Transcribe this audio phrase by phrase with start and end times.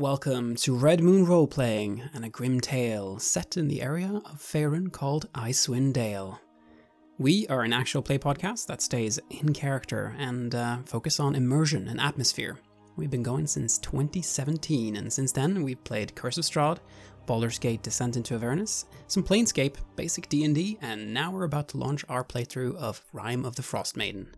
[0.00, 4.38] Welcome to Red Moon Role Playing and a grim tale set in the area of
[4.38, 6.40] Faerun called Icewind Dale.
[7.18, 11.86] We are an actual play podcast that stays in character and uh, focus on immersion
[11.86, 12.58] and atmosphere.
[12.96, 16.78] We've been going since 2017, and since then we've played Curse of Strahd,
[17.26, 22.06] Baldur's Gate Descent into Avernus, some Planescape, basic D&D, and now we're about to launch
[22.08, 24.28] our playthrough of Rime of the Frost Maiden.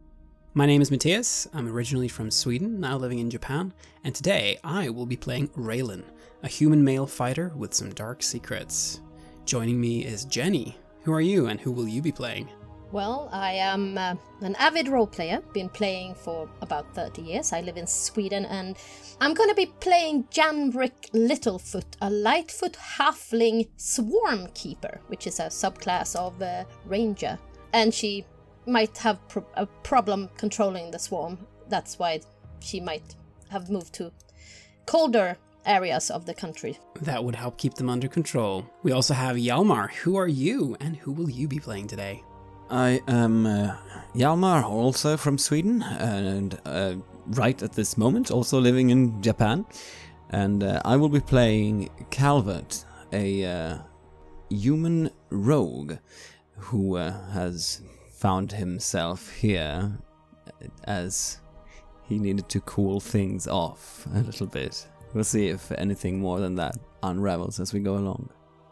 [0.54, 3.72] My name is Matthias, I'm originally from Sweden, now living in Japan,
[4.04, 6.04] and today I will be playing Raylan,
[6.42, 9.00] a human male fighter with some dark secrets.
[9.46, 10.76] Joining me is Jenny.
[11.04, 12.50] Who are you and who will you be playing?
[12.90, 17.54] Well, I am uh, an avid role player, been playing for about 30 years.
[17.54, 18.76] I live in Sweden and
[19.22, 25.44] I'm going to be playing Janbrick Littlefoot, a lightfoot halfling swarm keeper, which is a
[25.44, 27.38] subclass of uh, ranger.
[27.72, 28.26] And she
[28.66, 31.38] might have pro- a problem controlling the swarm.
[31.68, 32.20] That's why
[32.60, 33.16] she might
[33.50, 34.12] have moved to
[34.86, 36.78] colder areas of the country.
[37.00, 38.66] That would help keep them under control.
[38.82, 39.90] We also have Hjalmar.
[40.02, 42.22] Who are you and who will you be playing today?
[42.70, 43.76] I am uh,
[44.14, 46.94] Hjalmar, also from Sweden, and uh,
[47.26, 49.66] right at this moment, also living in Japan.
[50.30, 53.78] And uh, I will be playing Calvert, a uh,
[54.48, 55.98] human rogue
[56.56, 57.82] who uh, has
[58.22, 59.90] found himself here
[60.84, 61.40] as
[62.04, 64.86] he needed to cool things off a little bit.
[65.12, 68.30] We'll see if anything more than that unravels as we go along.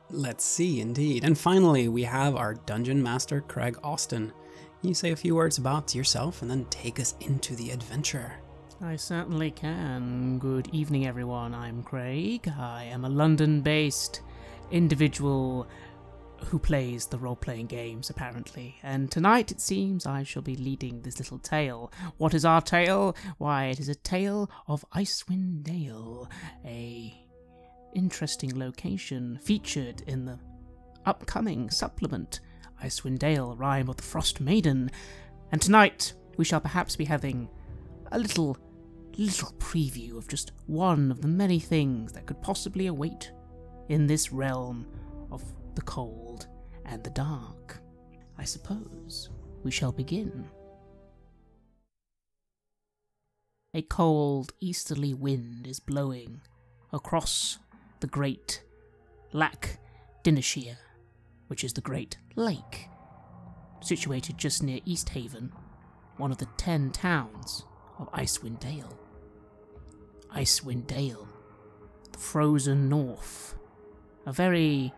[0.08, 1.24] Let's see, indeed.
[1.24, 4.32] And finally, we have our dungeon master, Craig Austin.
[4.80, 8.34] Can you say a few words about yourself and then take us into the adventure?
[8.80, 10.38] I certainly can.
[10.38, 11.56] Good evening, everyone.
[11.56, 12.48] I'm Craig.
[12.56, 14.22] I am a London based
[14.70, 15.66] individual
[16.44, 18.76] who plays the role playing games, apparently.
[18.82, 21.92] And tonight, it seems, I shall be leading this little tale.
[22.18, 23.16] What is our tale?
[23.38, 26.28] Why, it is a tale of Icewind Dale,
[26.64, 27.16] a
[27.94, 30.38] interesting location featured in the
[31.06, 32.40] upcoming supplement,
[32.82, 34.90] Icewind Dale, Rime of the Frost Maiden.
[35.52, 37.48] And tonight, we shall perhaps be having
[38.12, 38.56] a little,
[39.16, 43.32] little preview of just one of the many things that could possibly await
[43.88, 44.86] in this realm
[45.30, 45.42] of
[45.74, 46.46] the cold
[46.84, 47.80] and the dark.
[48.38, 49.30] I suppose
[49.62, 50.46] we shall begin.
[53.72, 56.40] A cold easterly wind is blowing
[56.92, 57.58] across
[58.00, 58.62] the great
[59.32, 59.78] Lac
[60.24, 60.78] Dinneshere,
[61.46, 62.88] which is the great lake,
[63.80, 65.52] situated just near East Haven,
[66.16, 67.64] one of the ten towns
[67.98, 68.98] of Icewind Dale.
[70.34, 71.28] Icewind Dale,
[72.10, 73.54] the frozen north,
[74.26, 74.92] a very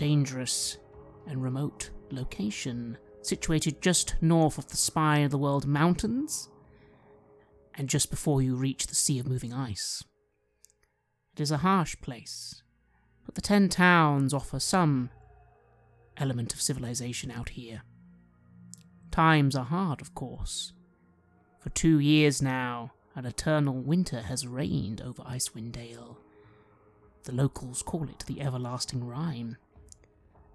[0.00, 0.78] dangerous
[1.26, 6.48] and remote location situated just north of the Spine of the World Mountains
[7.74, 10.02] and just before you reach the Sea of Moving Ice.
[11.34, 12.62] It is a harsh place,
[13.26, 15.10] but the Ten Towns offer some
[16.16, 17.82] element of civilization out here.
[19.10, 20.72] Times are hard, of course.
[21.58, 26.16] For two years now, an eternal winter has reigned over Icewind Dale.
[27.24, 29.58] The locals call it the Everlasting Rime.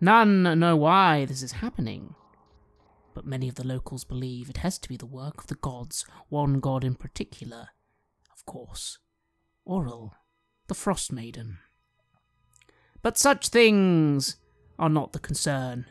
[0.01, 2.15] None know why this is happening,
[3.13, 6.05] but many of the locals believe it has to be the work of the gods,
[6.29, 7.69] one god in particular,
[8.33, 8.99] of course,
[9.67, 10.11] Auril,
[10.67, 11.59] the Frost Maiden.
[13.01, 14.35] But such things
[14.77, 15.85] are not the concern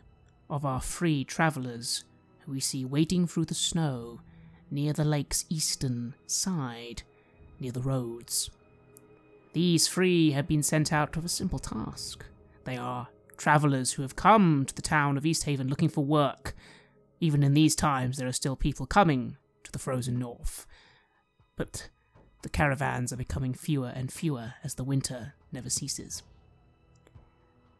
[0.50, 2.04] of our free travellers
[2.40, 4.20] who we see waiting through the snow
[4.70, 7.02] near the lake's eastern side,
[7.58, 8.50] near the roads.
[9.54, 12.24] These free have been sent out with a simple task.
[12.64, 16.54] They are travellers who have come to the town of East Haven looking for work.
[17.20, 20.66] Even in these times, there are still people coming to the frozen north.
[21.56, 21.88] But
[22.42, 26.22] the caravans are becoming fewer and fewer as the winter never ceases.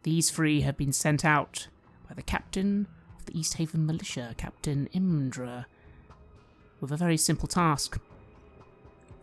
[0.02, 1.68] These three have been sent out
[2.08, 2.86] by the captain
[3.18, 5.64] of the East Haven militia, Captain Imdra,
[6.80, 7.98] with a very simple task.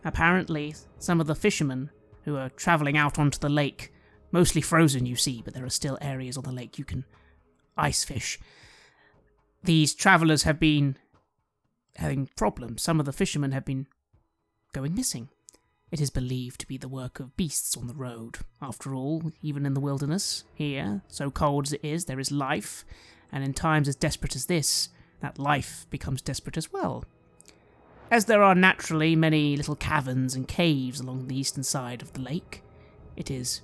[0.04, 1.90] Apparently, some of the fishermen
[2.24, 3.91] who are travelling out onto the lake,
[4.32, 7.04] mostly frozen, you see, but there are still areas on the lake you can
[7.76, 8.38] ice fish.
[9.62, 10.96] These travellers have been
[11.96, 12.82] having problems.
[12.82, 13.86] Some of the fishermen have been
[14.72, 15.28] going missing.
[15.90, 18.38] It is believed to be the work of beasts on the road.
[18.62, 22.84] After all, even in the wilderness, here, so cold as it is, there is life,
[23.30, 24.88] and in times as desperate as this,
[25.20, 27.04] that life becomes desperate as well.
[28.10, 32.22] As there are naturally many little caverns and caves along the eastern side of the
[32.22, 32.62] lake,
[33.14, 33.60] it is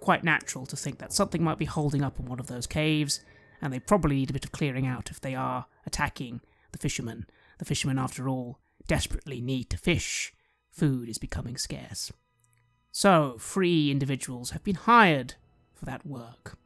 [0.00, 3.20] quite natural to think that something might be holding up in one of those caves,
[3.60, 6.40] and they probably need a bit of clearing out if they are attacking
[6.72, 7.26] the fishermen.
[7.58, 10.32] The fishermen, after all, desperately need to fish.
[10.70, 12.10] Food is becoming scarce.
[12.92, 15.34] So, free individuals have been hired
[15.74, 16.58] for that work.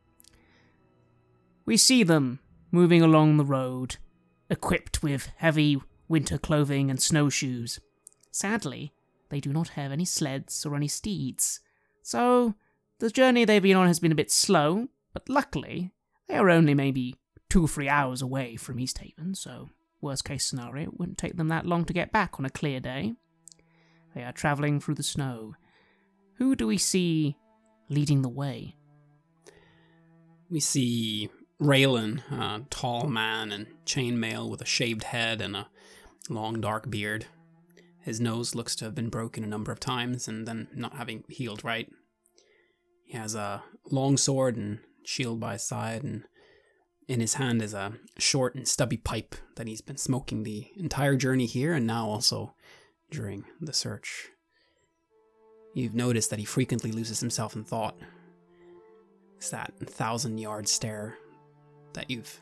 [1.67, 2.41] We see them
[2.71, 3.97] moving along the road,
[4.51, 7.81] equipped with heavy winter clothing and snowshoes.
[8.31, 8.93] Sadly,
[9.31, 11.61] they do not have any sleds or any steeds,
[12.03, 12.55] so
[12.99, 15.93] the journey they've been on has been a bit slow, but luckily,
[16.29, 17.17] they are only maybe
[17.49, 19.69] two or three hours away from East Haven, so
[20.01, 22.81] worst case scenario, it wouldn't take them that long to get back on a clear
[22.81, 23.15] day.
[24.15, 25.55] They are travelling through the snow.
[26.35, 27.37] Who do we see
[27.89, 28.77] leading the way?
[30.51, 31.31] We see
[31.61, 35.69] Raylan, a tall man in chainmail with a shaved head and a
[36.29, 37.27] long dark beard.
[38.01, 41.25] His nose looks to have been broken a number of times and then not having
[41.29, 41.91] healed right.
[43.05, 46.25] He has a long sword and shield by his side, and
[47.07, 51.17] in his hand is a short and stubby pipe that he's been smoking the entire
[51.17, 52.55] journey here and now also
[53.11, 54.31] during the search.
[55.75, 57.97] You've noticed that he frequently loses himself in thought.
[59.37, 61.19] It's that thousand yard stare
[61.93, 62.41] that you've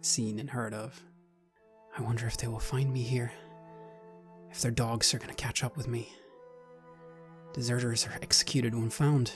[0.00, 1.02] seen and heard of.
[1.96, 3.32] I wonder if they will find me here.
[4.50, 6.12] If their dogs are going to catch up with me.
[7.52, 9.32] Deserters are executed when found.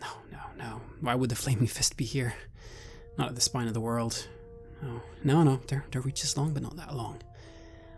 [0.00, 0.80] No, no, no.
[1.00, 2.34] Why would the Flaming Fist be here?
[3.16, 4.26] Not at the spine of the world.
[4.82, 5.60] No, no, no.
[5.66, 7.20] Their, their reach is long, but not that long.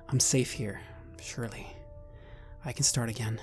[0.08, 0.81] I'm safe here,
[1.20, 1.67] surely.
[2.64, 3.41] I can start again.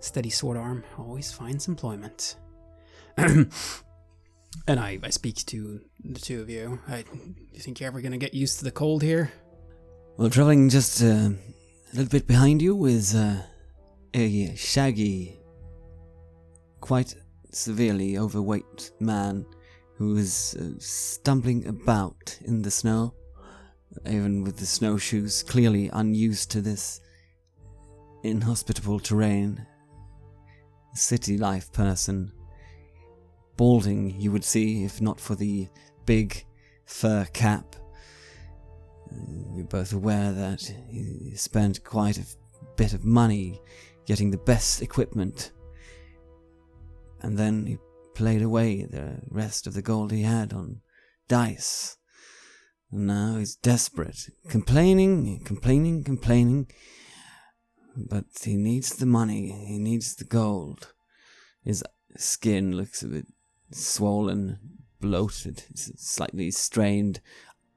[0.00, 2.36] Steady sword arm always finds employment.
[3.16, 3.50] and
[4.68, 6.80] I, I speak to the two of you.
[6.88, 7.04] I,
[7.52, 9.30] you think you're ever going to get used to the cold here?
[10.16, 11.36] Well, traveling just uh, a
[11.92, 13.42] little bit behind you is uh,
[14.14, 15.38] a shaggy,
[16.80, 17.14] quite
[17.52, 19.46] severely overweight man
[19.96, 23.14] who is uh, stumbling about in the snow,
[24.08, 27.00] even with the snowshoes, clearly unused to this
[28.22, 29.66] inhospitable terrain.
[30.94, 32.32] City life person.
[33.56, 35.68] Balding, you would see, if not for the
[36.06, 36.44] big
[36.86, 37.76] fur cap.
[39.12, 39.16] Uh,
[39.54, 42.26] You're both aware that he spent quite a
[42.76, 43.60] bit of money
[44.06, 45.52] getting the best equipment.
[47.22, 47.78] And then he
[48.14, 50.80] played away the rest of the gold he had on
[51.28, 51.96] dice.
[52.90, 56.70] And now he's desperate, complaining, complaining, complaining.
[57.96, 60.92] But he needs the money, he needs the gold.
[61.64, 61.84] His
[62.16, 63.26] skin looks a bit
[63.70, 64.58] swollen,
[65.00, 67.20] bloated, slightly strained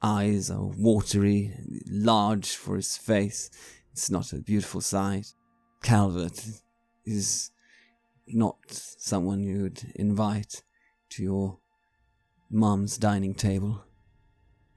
[0.04, 1.56] eyes are watery,
[1.88, 3.50] large for his face.
[3.94, 5.34] It's not a beautiful sight.
[5.81, 6.45] Calvert
[7.06, 7.51] is
[8.28, 10.64] not someone you would invite
[11.10, 11.60] to your
[12.50, 13.84] mum's dining table.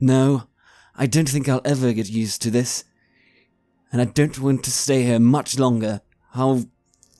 [0.00, 0.48] No,
[0.94, 2.84] I don't think I'll ever get used to this.
[3.92, 6.00] And I don't want to stay here much longer.
[6.32, 6.62] How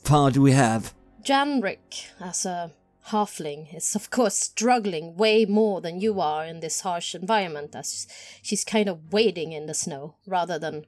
[0.02, 0.94] far do we have?
[1.23, 2.72] Janrik, as a
[3.08, 8.06] halfling, is of course struggling way more than you are in this harsh environment, as
[8.43, 10.87] she's kind of wading in the snow rather than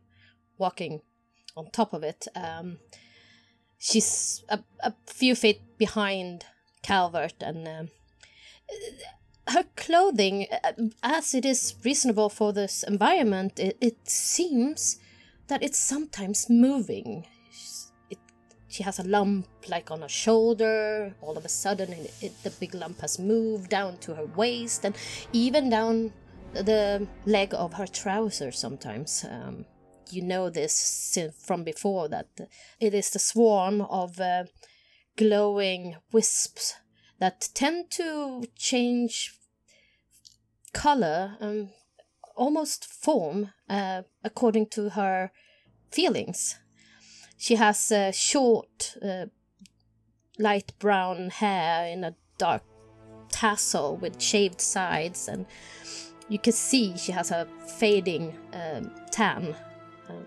[0.59, 1.01] walking
[1.57, 2.27] on top of it.
[2.35, 2.79] Um,
[3.79, 6.45] she's a, a few feet behind
[6.83, 7.89] Calvert, and um,
[9.49, 10.73] her clothing, uh,
[11.03, 14.99] as it is reasonable for this environment, it, it seems
[15.49, 17.27] that it's sometimes moving.
[18.11, 18.19] It,
[18.69, 21.15] she has a lump like on her shoulder.
[21.21, 24.85] All of a sudden, it, it, the big lump has moved down to her waist
[24.85, 24.95] and
[25.33, 26.13] even down
[26.53, 29.25] the leg of her trousers sometimes.
[29.29, 29.65] Um,
[30.13, 32.29] you know this from before that
[32.81, 34.45] it is the swarm of uh,
[35.17, 36.75] glowing wisps
[37.19, 39.35] that tend to change
[40.73, 41.71] color and
[42.37, 45.31] almost form uh, according to her
[45.91, 46.57] feelings.
[47.37, 49.27] She has uh, short, uh,
[50.39, 52.63] light brown hair in a dark
[53.31, 55.47] tassel with shaved sides, and
[56.29, 57.47] you can see she has a
[57.79, 59.55] fading um, tan.
[60.09, 60.25] Um,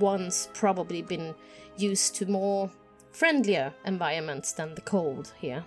[0.00, 1.34] once probably been
[1.76, 2.70] used to more
[3.12, 5.64] friendlier environments than the cold here.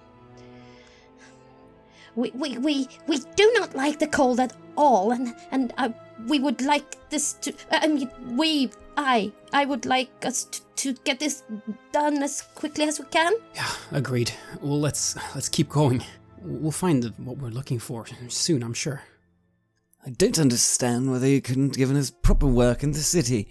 [2.16, 5.90] We, we, we, we do not like the cold at all, and, and uh,
[6.28, 7.54] we would like this to.
[7.72, 11.44] I mean, we, I, I would like us to, to get this
[11.94, 13.34] done as quickly as we can.
[13.56, 14.32] Yeah, agreed.
[14.62, 16.04] Well, let's let's keep going.
[16.42, 19.04] We'll find the, what we're looking for soon, I'm sure.
[20.06, 23.48] I don't understand whether you couldn't given us proper work in the city.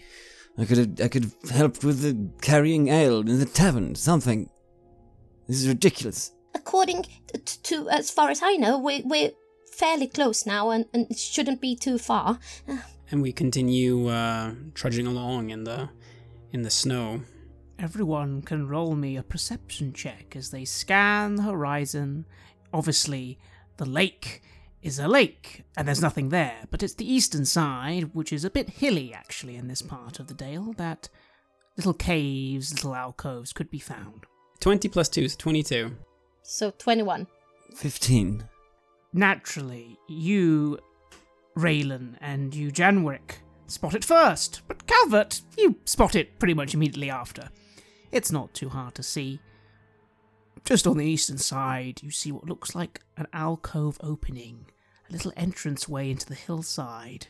[0.59, 4.50] I could have, I could have helped with the carrying ale in the tavern, something.
[5.47, 6.33] This is ridiculous.
[6.54, 9.30] According to, to as far as I know, we, we're
[9.73, 12.38] fairly close now, and, and it shouldn't be too far.
[13.11, 15.88] And we continue uh, trudging along in the
[16.52, 17.23] in the snow.
[17.80, 22.26] everyone can roll me a perception check as they scan the horizon.
[22.73, 23.38] Obviously,
[23.78, 24.42] the lake
[24.82, 28.50] is a lake, and there's nothing there, but it's the eastern side, which is a
[28.50, 31.08] bit hilly actually in this part of the dale, that
[31.76, 34.25] little caves, little alcoves could be found.
[34.60, 35.96] 20 plus 2 is 22.
[36.42, 37.26] So 21.
[37.76, 38.44] 15.
[39.12, 40.78] Naturally, you,
[41.56, 47.10] Raylan, and you, Janrik, spot it first, but Calvert, you spot it pretty much immediately
[47.10, 47.50] after.
[48.12, 49.40] It's not too hard to see.
[50.64, 54.67] Just on the eastern side, you see what looks like an alcove opening,
[55.09, 57.26] a little entranceway into the hillside.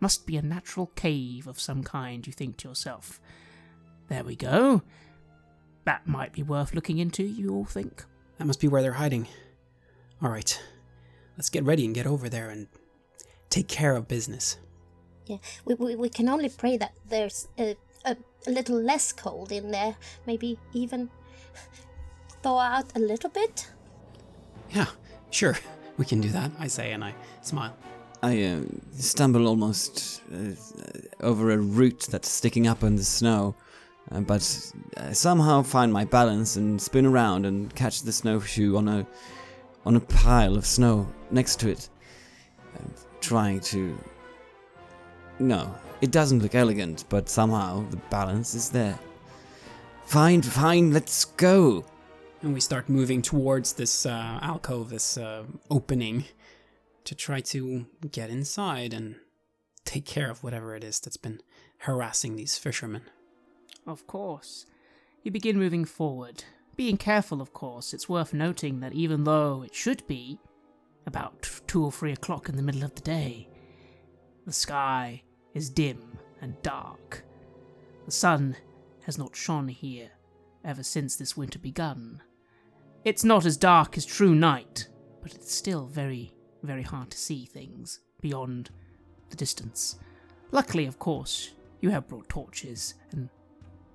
[0.00, 3.20] Must be a natural cave of some kind, you think to yourself.
[4.08, 4.82] There we go.
[5.84, 8.04] That might be worth looking into, you all think.
[8.38, 9.28] That must be where they're hiding.
[10.22, 10.60] All right,
[11.36, 12.68] let's get ready and get over there and
[13.50, 14.56] take care of business.
[15.26, 19.52] Yeah, we, we, we can only pray that there's a, a, a little less cold
[19.52, 19.96] in there.
[20.26, 21.10] Maybe even
[22.42, 23.68] thaw out a little bit.
[24.70, 24.86] Yeah,
[25.30, 25.56] sure,
[25.96, 27.76] we can do that, I say, and I smile.
[28.22, 28.60] I uh,
[28.92, 30.52] stumble almost uh,
[31.20, 33.54] over a root that's sticking up in the snow,
[34.12, 38.88] uh, but I somehow find my balance and spin around and catch the snowshoe on
[38.88, 39.06] a
[39.86, 41.88] on a pile of snow next to it,
[42.76, 42.82] uh,
[43.20, 43.98] trying to.
[45.38, 48.98] No, it doesn't look elegant, but somehow the balance is there.
[50.04, 51.84] Fine, fine, let's go.
[52.42, 56.24] And we start moving towards this uh, alcove, this uh, opening,
[57.04, 59.16] to try to get inside and
[59.84, 61.40] take care of whatever it is that's been
[61.78, 63.02] harassing these fishermen.
[63.86, 64.64] Of course.
[65.22, 66.44] You begin moving forward.
[66.76, 70.38] Being careful, of course, it's worth noting that even though it should be
[71.06, 73.48] about two or three o'clock in the middle of the day,
[74.46, 77.22] the sky is dim and dark.
[78.06, 78.56] The sun
[79.02, 80.10] has not shone here
[80.64, 82.22] ever since this winter begun.
[83.02, 84.88] It's not as dark as true night,
[85.22, 88.70] but it's still very, very hard to see things beyond
[89.30, 89.98] the distance.
[90.50, 93.30] Luckily, of course, you have brought torches and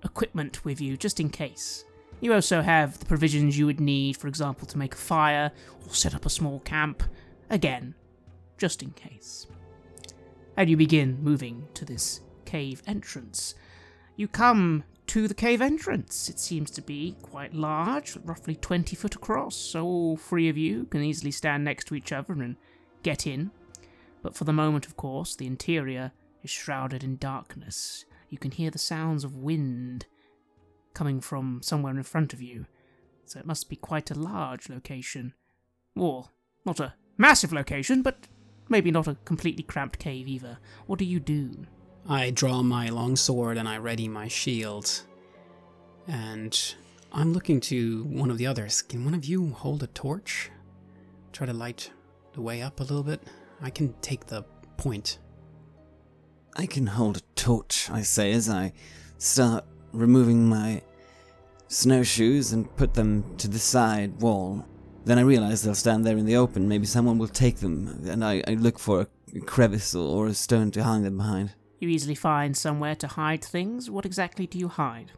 [0.04, 1.86] equipment with you just in case.
[2.20, 5.52] You also have the provisions you would need, for example, to make a fire
[5.86, 7.04] or set up a small camp.
[7.52, 7.94] Again,
[8.58, 9.46] just in case.
[10.58, 13.54] And you begin moving to this cave entrance.
[14.16, 16.30] You come to the cave entrance.
[16.30, 20.86] It seems to be quite large, roughly 20 foot across, so all three of you
[20.86, 22.56] can easily stand next to each other and
[23.04, 23.52] get in.
[24.22, 26.12] But for the moment, of course, the interior
[26.44, 28.06] is shrouded in darkness.
[28.30, 30.06] You can hear the sounds of wind
[30.94, 32.66] coming from somewhere in front of you,
[33.26, 35.34] so it must be quite a large location.
[35.96, 36.30] Or,
[36.66, 38.28] not a massive location, but
[38.70, 40.58] maybe not a completely cramped cave either.
[40.88, 41.68] What do you do?
[42.08, 45.02] I draw my long sword and I ready my shield.
[46.08, 46.76] And
[47.12, 48.84] I'm looking to one of the others.
[48.84, 50.52] Can one of you hold a torch?
[51.34, 51.92] Try to light
[52.34, 53.24] the way up a little bit?
[53.60, 54.44] I can take the
[54.78, 55.18] point.
[56.56, 58.74] I can hold a torch, I say as I
[59.18, 60.84] start removing my
[61.68, 64.64] snowshoes and put them to the side wall.
[65.06, 66.68] Then I realize they'll stand there in the open.
[66.68, 70.72] Maybe someone will take them, and I, I look for a crevice or a stone
[70.72, 71.54] to hang them behind.
[71.80, 73.90] You easily find somewhere to hide things.
[73.90, 75.12] What exactly do you hide?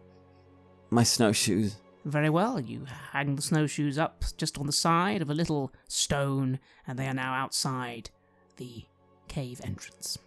[0.90, 1.78] My snowshoes.
[2.06, 6.60] Very well, you hang the snowshoes up just on the side of a little stone,
[6.88, 8.10] and they are now outside
[8.56, 8.86] the
[9.28, 10.18] cave entrance.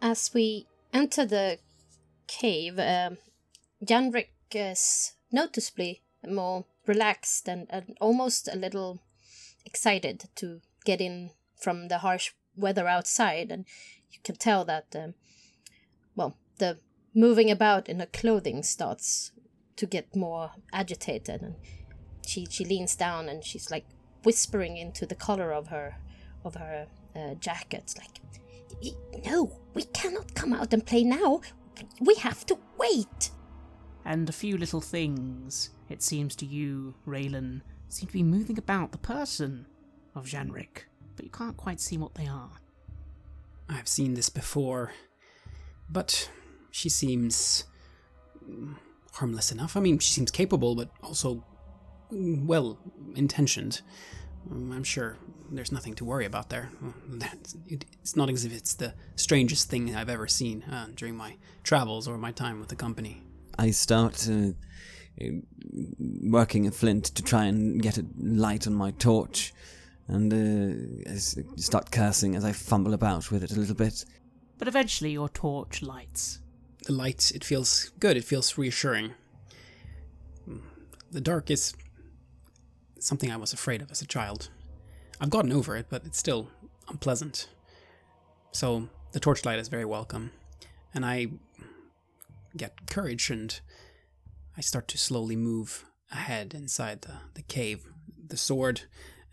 [0.00, 1.58] As we enter the
[2.28, 3.18] cave, um
[3.84, 9.00] Janrik is noticeably more relaxed and, and almost a little
[9.64, 13.52] excited to get in from the harsh weather outside.
[13.52, 13.64] And
[14.10, 15.14] you can tell that, um, well,
[16.58, 16.78] the
[17.14, 19.32] moving about in her clothing starts
[19.76, 21.42] to get more agitated.
[21.42, 21.54] And
[22.26, 23.86] she, she leans down and she's like
[24.24, 25.96] whispering into the collar of her
[26.44, 26.86] of her
[27.16, 28.94] uh, jacket, like,
[29.26, 31.40] "No, we cannot come out and play now.
[32.00, 33.30] We have to wait."
[34.08, 37.60] and a few little things, it seems to you, Raylan,
[37.90, 39.66] seem to be moving about the person
[40.14, 40.84] of Janrik,
[41.14, 42.52] but you can't quite see what they are.
[43.68, 44.92] I've seen this before,
[45.90, 46.30] but
[46.70, 47.64] she seems
[49.12, 49.76] harmless enough.
[49.76, 51.44] I mean, she seems capable, but also
[52.10, 52.78] well
[53.14, 53.82] intentioned.
[54.48, 55.16] Mm, I'm sure
[55.50, 56.70] there's nothing to worry about there.
[57.68, 62.06] It's not as if it's the strangest thing I've ever seen uh, during my travels
[62.06, 63.22] or my time with the company.
[63.58, 64.52] I start uh,
[65.98, 69.52] working a flint to try and get a light on my torch,
[70.06, 71.16] and uh, I
[71.56, 74.04] start cursing as I fumble about with it a little bit.
[74.58, 76.40] But eventually your torch lights.
[76.88, 79.12] The light, it feels good, it feels reassuring.
[81.10, 81.74] The dark is
[82.98, 84.48] something I was afraid of as a child.
[85.20, 86.48] I've gotten over it, but it's still
[86.88, 87.46] unpleasant.
[88.52, 90.30] So the torchlight is very welcome,
[90.94, 91.26] and I
[92.56, 93.60] get courage and
[94.56, 97.84] I start to slowly move ahead inside the, the cave,
[98.26, 98.84] the sword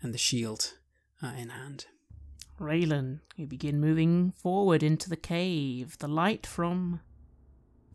[0.02, 0.74] and the shield
[1.22, 1.86] uh, in hand.
[2.60, 5.96] Raylan, you begin moving forward into the cave.
[6.00, 7.00] The light from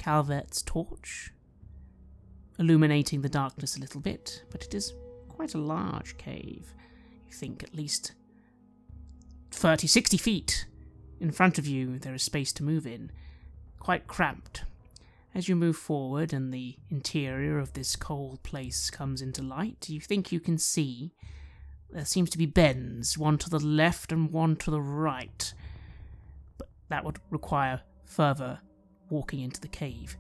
[0.02, 1.32] Calvert's torch
[2.58, 4.96] illuminating the darkness a little bit, but it is
[5.30, 6.74] quite a large cave.
[7.28, 8.14] You think at least
[9.52, 10.66] 30, 60 feet
[11.20, 13.12] in front of you there is space to move in,
[13.80, 14.64] quite cramped.
[15.36, 20.00] As you move forward and the interior of this cold place comes into light, you
[20.00, 21.14] think you can see
[21.92, 25.54] there seems to be bends, one to the left and one to the right.
[26.58, 28.62] But that would require further
[29.12, 30.18] walking into the cave.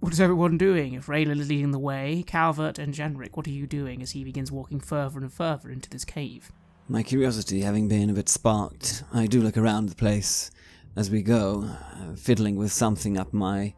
[0.00, 0.94] What is everyone doing?
[0.94, 4.22] If Raylan is leading the way, Calvert and Janrik, what are you doing as he
[4.22, 6.52] begins walking further and further into this cave?
[6.88, 10.50] My curiosity having been a bit sparked, I do look around the place
[10.94, 11.68] as we go,
[12.16, 13.74] fiddling with something up my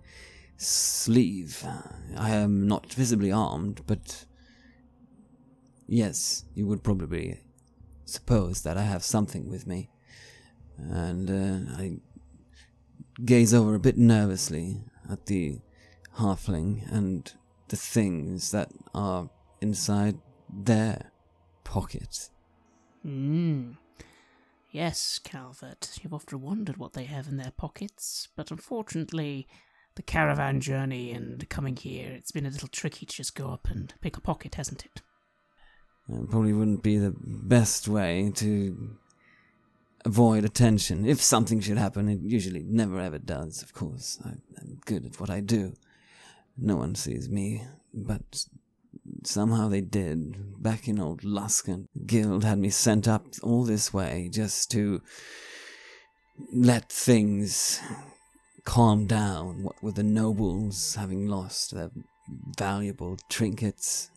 [0.59, 1.65] sleeve.
[2.17, 4.27] I am not visibly armed, but
[5.87, 7.41] yes, you would probably
[8.05, 9.91] suppose that I have something with me.
[10.77, 11.97] And uh, I
[13.25, 15.59] gaze over a bit nervously at the
[16.19, 17.33] halfling and
[17.69, 20.19] the things that are inside
[20.53, 21.11] their
[21.65, 22.31] pockets.
[23.03, 23.73] Hmm.
[24.71, 29.49] Yes, Calvert, you've often wondered what they have in their pockets, but unfortunately,
[29.97, 33.69] the caravan journey and coming here, it's been a little tricky to just go up
[33.69, 35.03] and pick a pocket, hasn't it?
[36.09, 38.97] It probably wouldn't be the best way to
[40.05, 41.07] avoid attention.
[41.07, 44.19] If something should happen, it usually never ever does, of course.
[44.25, 44.31] I,
[44.61, 45.75] am good at what I do.
[46.57, 48.45] No one sees me, but
[49.25, 50.63] somehow they did.
[50.63, 55.03] Back in old Luskan, Guild had me sent up all this way just to
[56.53, 57.81] let things
[58.65, 59.63] calm down.
[59.63, 61.91] What with the nobles having lost their
[62.59, 64.11] valuable trinkets.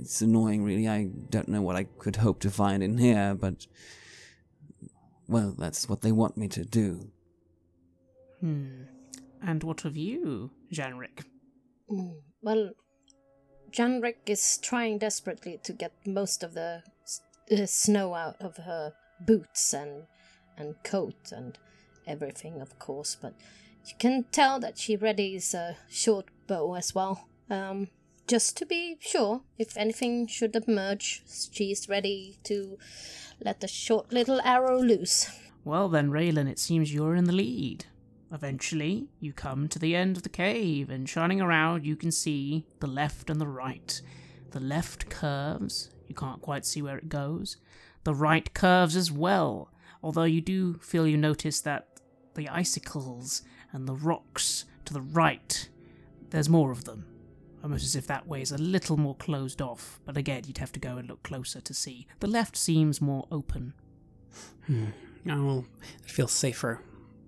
[0.00, 0.88] It's annoying, really.
[0.88, 3.66] I don't know what I could hope to find in here, but.
[5.28, 7.10] Well, that's what they want me to do.
[8.40, 8.82] Hmm.
[9.40, 11.24] And what of you, Janrik?
[11.90, 12.70] Mm, well,
[13.70, 16.82] Janrik is trying desperately to get most of the
[17.50, 20.04] uh, snow out of her boots and
[20.56, 21.58] and coat and
[22.06, 23.16] everything, of course.
[23.20, 23.34] But
[23.86, 27.88] you can tell that she readies a short bow as well, um,
[28.26, 29.42] just to be sure.
[29.58, 32.78] If anything should emerge, she's ready to
[33.44, 35.30] let the short little arrow loose.
[35.64, 37.86] Well then, Raylan, it seems you're in the lead.
[38.32, 42.66] Eventually, you come to the end of the cave, and shining around, you can see
[42.80, 44.00] the left and the right.
[44.52, 47.58] The left curves, you can't quite see where it goes.
[48.04, 49.70] The right curves as well,
[50.02, 52.00] although you do feel you notice that
[52.34, 55.68] the icicles and the rocks to the right,
[56.30, 57.11] there's more of them.
[57.62, 60.72] Almost as if that way is a little more closed off, but again, you'd have
[60.72, 62.06] to go and look closer to see.
[62.20, 63.74] The left seems more open.
[64.66, 64.86] Hmm.
[65.28, 65.64] Oh,
[66.02, 66.80] it feels safer.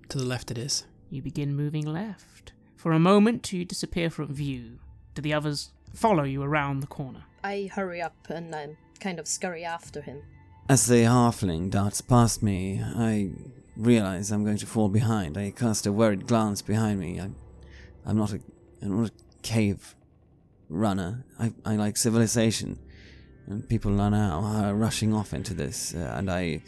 [0.08, 0.86] To the left it is.
[1.10, 2.52] You begin moving left.
[2.76, 4.78] For a moment, you disappear from view.
[5.14, 7.24] Do the others follow you around the corner?
[7.44, 10.22] I hurry up and I kind of scurry after him.
[10.68, 13.30] As the halfling darts past me, I
[13.76, 15.38] realize I'm going to fall behind.
[15.38, 17.20] I cast a worried glance behind me.
[17.20, 17.30] I,
[18.04, 18.40] I'm not a,
[18.82, 19.94] I'm not a cave
[20.74, 21.24] runner.
[21.38, 22.78] I, I like civilization,
[23.46, 26.62] and people are now rushing off into this, uh, and I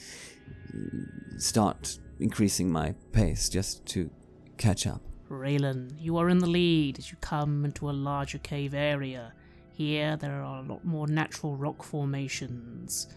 [1.39, 4.11] start increasing my pace just to
[4.57, 5.03] catch up.
[5.29, 9.33] Raylan, you are in the lead as you come into a larger cave area.
[9.73, 13.09] Here, there are a lot more natural rock formations.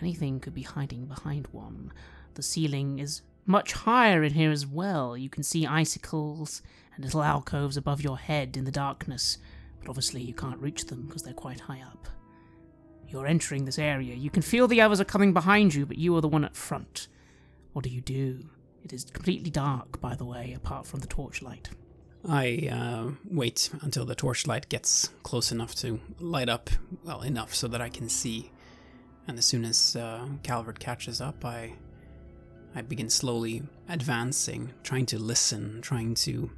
[0.00, 1.92] Anything could be hiding behind one.
[2.34, 5.16] The ceiling is much higher in here as well.
[5.16, 6.62] You can see icicles
[6.94, 9.38] and little alcoves above your head in the darkness,
[9.82, 12.08] but obviously you can't reach them because they're quite high up.
[13.08, 14.14] You're entering this area.
[14.14, 16.56] You can feel the others are coming behind you, but you are the one at
[16.56, 17.08] front.
[17.72, 18.48] What do you do?
[18.84, 21.68] It is completely dark, by the way, apart from the torchlight.
[22.28, 26.70] I uh, wait until the torchlight gets close enough to light up,
[27.04, 28.50] well, enough so that I can see.
[29.26, 31.74] And as soon as uh, Calvert catches up, I,
[32.74, 36.50] I begin slowly advancing, trying to listen, trying to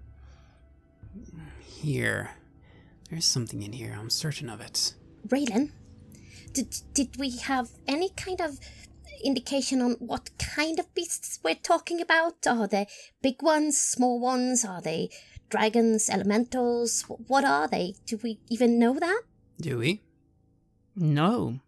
[1.61, 2.31] hear.
[3.15, 4.95] There's something in here, I'm certain of it.
[5.29, 5.71] Raylan,
[6.53, 8.59] did, did we have any kind of
[9.23, 12.45] indication on what kind of beasts we're talking about?
[12.45, 12.89] Are they
[13.23, 14.65] big ones, small ones?
[14.65, 15.11] Are they
[15.49, 17.03] dragons, elementals?
[17.29, 17.95] What are they?
[18.05, 19.23] Do we even know that?
[19.61, 20.03] Do we?
[20.97, 21.61] No,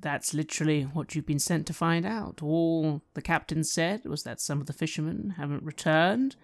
[0.00, 2.42] that's literally what you've been sent to find out.
[2.42, 6.36] All the captain said was that some of the fishermen haven't returned.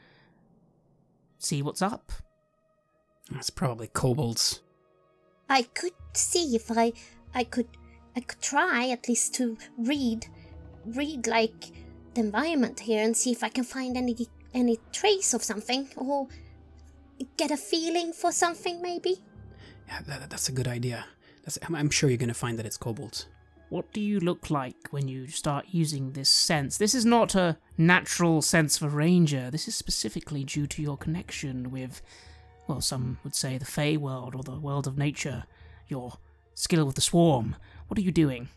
[1.38, 2.12] See what's up.
[3.36, 4.60] It's probably kobolds.
[5.48, 6.92] I could see if I
[7.34, 7.68] I could
[8.16, 10.26] I could try at least to read
[10.84, 11.72] read like
[12.14, 14.16] the environment here and see if I can find any
[14.54, 16.28] any trace of something or
[17.36, 19.16] get a feeling for something maybe.
[19.88, 21.04] Yeah, that, that's a good idea.
[21.44, 23.26] That's, I'm, I'm sure you're going to find that it's kobolds.
[23.68, 26.76] What do you look like when you start using this sense?
[26.76, 29.50] This is not a natural sense for ranger.
[29.50, 32.02] This is specifically due to your connection with,
[32.66, 35.44] well, some would say the Fey world or the world of nature.
[35.88, 36.14] Your
[36.54, 37.56] skill with the swarm.
[37.88, 38.48] What are you doing?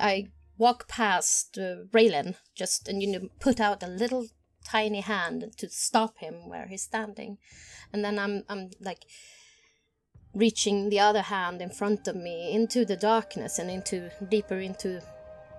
[0.00, 4.26] I walk past uh, Raylan just and you know put out a little
[4.64, 7.38] tiny hand to stop him where he's standing,
[7.92, 9.04] and then I'm I'm like
[10.34, 15.00] reaching the other hand in front of me into the darkness and into deeper into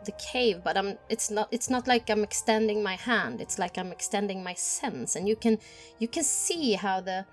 [0.05, 3.77] the cave but i'm it's not it's not like i'm extending my hand it's like
[3.77, 5.57] i'm extending my sense and you can
[5.97, 7.25] you can see how the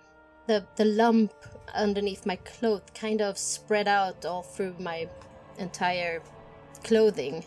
[0.46, 1.32] the the lump
[1.74, 5.08] underneath my cloth kind of spread out all through my
[5.58, 6.22] entire
[6.84, 7.44] clothing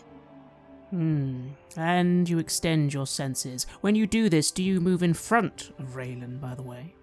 [0.90, 1.50] Hmm.
[1.76, 3.64] And you extend your senses.
[3.80, 6.94] When you do this, do you move in front of Raylan, by the way?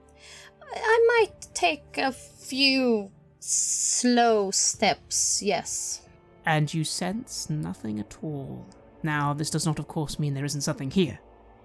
[0.62, 6.02] I- I might take a few slow steps, yes.
[6.46, 8.66] And you sense nothing at all.
[9.04, 11.20] Now, this does not, of course, mean there isn't something here.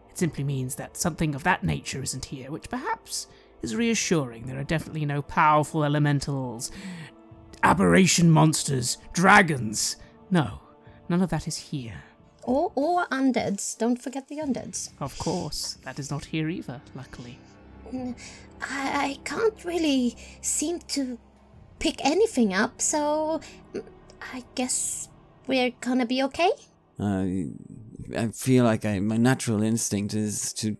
[0.09, 3.27] It simply means that something of that nature isn't here, which perhaps
[3.62, 4.46] is reassuring.
[4.46, 6.70] There are definitely no powerful elementals,
[7.62, 9.96] aberration monsters, dragons.
[10.31, 10.61] No,
[11.09, 12.03] none of that is here.
[12.42, 13.79] Or or undeads.
[13.79, 14.90] Don't forget the undeads.
[15.01, 17.38] Of course, that is not here either, luckily.
[17.92, 18.16] Mm,
[18.61, 21.18] I, I can't really seem to
[21.79, 23.40] pick anything up, so
[23.75, 23.85] mm,
[24.33, 25.09] I guess
[25.46, 26.51] we're gonna be okay.
[26.98, 27.27] Uh,
[28.16, 30.77] I feel like I, my natural instinct is to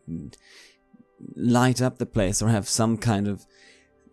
[1.37, 3.47] light up the place or have some kind of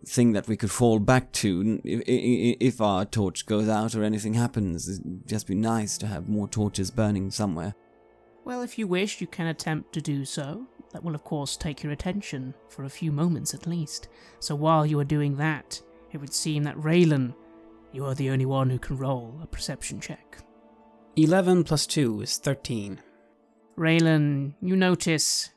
[0.06, 4.02] thing that we could fall back to if, if, if our torch goes out or
[4.02, 4.88] anything happens.
[4.88, 7.74] It'd just be nice to have more torches burning somewhere.
[8.44, 10.66] Well, if you wish, you can attempt to do so.
[10.92, 14.08] That will, of course, take your attention for a few moments at least.
[14.40, 15.80] So while you are doing that,
[16.12, 17.34] it would seem that Raylan,
[17.92, 20.38] you are the only one who can roll a perception check.
[21.16, 23.00] 11 plus 2 is 13.
[23.76, 25.50] Raylan, you notice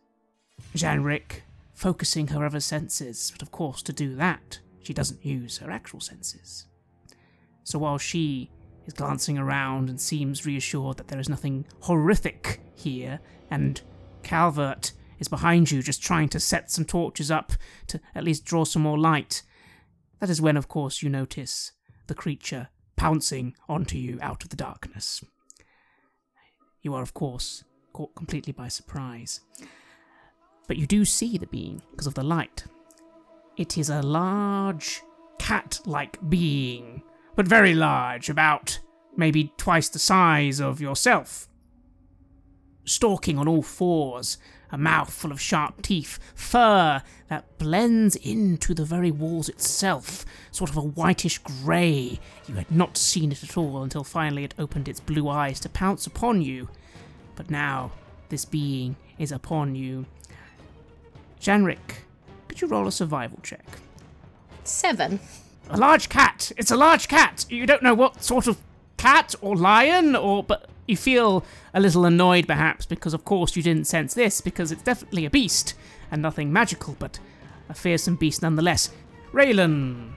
[0.75, 1.41] Janrik
[1.73, 5.99] focusing her other senses, but of course, to do that, she doesn't use her actual
[5.99, 6.67] senses.
[7.63, 8.51] So while she
[8.85, 13.81] is glancing around and seems reassured that there is nothing horrific here, and
[14.23, 17.53] Calvert is behind you just trying to set some torches up
[17.87, 19.43] to at least draw some more light,
[20.19, 21.71] that is when, of course, you notice
[22.07, 25.23] the creature pouncing onto you out of the darkness.
[26.81, 27.63] You are, of course,
[27.93, 29.41] caught completely by surprise.
[30.67, 32.65] But you do see the being because of the light.
[33.57, 35.01] It is a large,
[35.37, 37.03] cat like being,
[37.35, 38.79] but very large, about
[39.15, 41.47] maybe twice the size of yourself.
[42.85, 44.37] Stalking on all fours,
[44.71, 50.69] a mouth full of sharp teeth, fur that blends into the very walls itself, sort
[50.69, 52.19] of a whitish grey.
[52.47, 55.69] You had not seen it at all until finally it opened its blue eyes to
[55.69, 56.69] pounce upon you.
[57.35, 57.91] But now,
[58.29, 60.07] this being is upon you.
[61.43, 62.05] Janrik,
[62.47, 63.65] could you roll a survival check?
[64.63, 65.19] Seven.
[65.69, 66.53] A large cat!
[66.55, 67.45] It's a large cat!
[67.49, 68.61] You don't know what sort of
[68.95, 70.41] cat or lion or.
[70.41, 74.71] but you feel a little annoyed perhaps because, of course, you didn't sense this because
[74.71, 75.73] it's definitely a beast
[76.11, 77.19] and nothing magical, but
[77.67, 78.91] a fearsome beast nonetheless.
[79.33, 80.13] Raylan!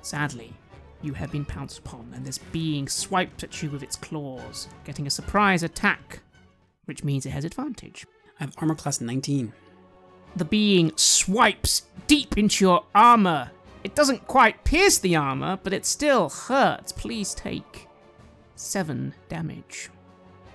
[0.00, 0.54] Sadly,
[1.02, 5.06] you have been pounced upon, and this being swiped at you with its claws, getting
[5.06, 6.20] a surprise attack,
[6.86, 8.06] which means it has advantage.
[8.40, 9.52] I have armor class 19.
[10.36, 13.50] The being swipes deep into your armor.
[13.82, 16.92] It doesn't quite pierce the armor, but it still hurts.
[16.92, 17.88] Please take
[18.56, 19.90] seven damage.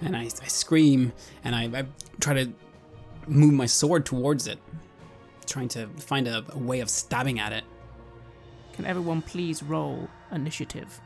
[0.01, 1.13] And I, I scream
[1.43, 1.85] and I, I
[2.19, 2.51] try to
[3.27, 4.59] move my sword towards it,
[5.45, 7.63] trying to find a, a way of stabbing at it.
[8.73, 11.01] Can everyone please roll initiative?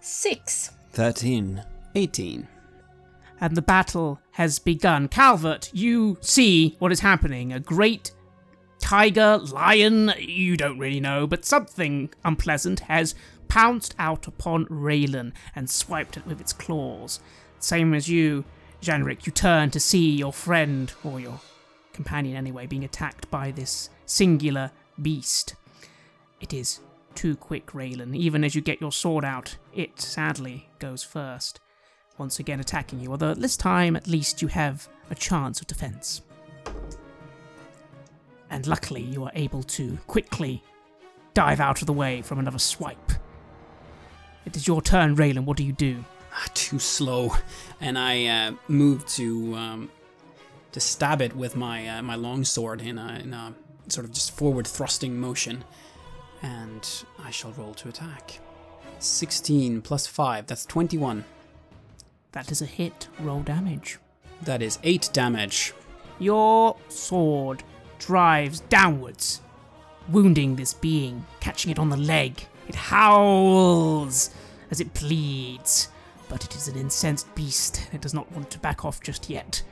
[0.00, 0.72] Six.
[0.92, 1.62] 13.
[1.94, 2.48] 18.
[3.40, 5.08] And the battle has begun.
[5.08, 7.52] Calvert, you see what is happening.
[7.52, 8.12] A great
[8.78, 13.16] tiger, lion, you don't really know, but something unpleasant has
[13.48, 17.18] pounced out upon Raylan and swiped it with its claws.
[17.58, 18.44] Same as you,
[18.80, 21.40] Janrik, you turn to see your friend or your
[21.92, 24.70] companion anyway, being attacked by this singular
[25.02, 25.56] beast.
[26.40, 26.78] It is
[27.16, 28.14] too quick, Raylan.
[28.14, 31.58] Even as you get your sword out, it sadly goes first,
[32.18, 33.10] once again attacking you.
[33.10, 36.22] Although this time, at least, you have a chance of defense.
[38.50, 40.62] And luckily, you are able to quickly
[41.34, 43.12] dive out of the way from another swipe.
[44.44, 45.44] It is your turn, Raylan.
[45.44, 46.04] What do you do?
[46.32, 47.34] Ah, too slow,
[47.80, 49.90] and I uh, move to um,
[50.72, 53.54] to stab it with my uh, my longsword in a, in a
[53.88, 55.64] sort of just forward thrusting motion,
[56.42, 58.40] and I shall roll to attack.
[58.98, 61.24] Sixteen plus five, that's twenty-one.
[62.32, 63.08] That is a hit.
[63.20, 63.98] Roll damage.
[64.42, 65.72] That is eight damage.
[66.18, 67.62] Your sword
[67.98, 69.40] drives downwards,
[70.08, 72.46] wounding this being, catching it on the leg.
[72.68, 74.30] It howls
[74.70, 75.88] as it pleads,
[76.28, 79.30] but it is an incensed beast and it does not want to back off just
[79.30, 79.62] yet.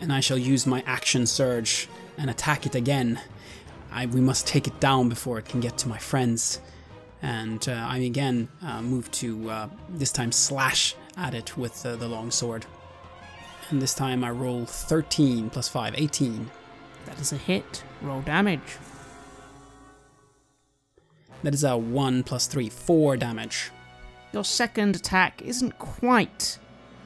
[0.00, 3.20] and I shall use my action surge and attack it again.
[3.92, 6.60] I, we must take it down before it can get to my friends.
[7.22, 11.96] And uh, I again uh, move to uh, this time slash at it with uh,
[11.96, 12.66] the long sword.
[13.68, 16.50] And this time I roll 13 plus 5, 18.
[17.06, 17.84] That is a hit.
[18.02, 18.78] Roll damage.
[21.42, 23.70] That is a 1 plus 3, 4 damage.
[24.32, 26.58] Your second attack isn't quite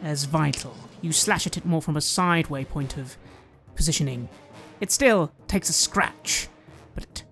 [0.03, 0.74] as vital.
[1.00, 3.16] You slash at it more from a sideway point of
[3.74, 4.29] positioning.
[4.81, 6.48] It still takes a scratch,
[6.94, 7.24] but it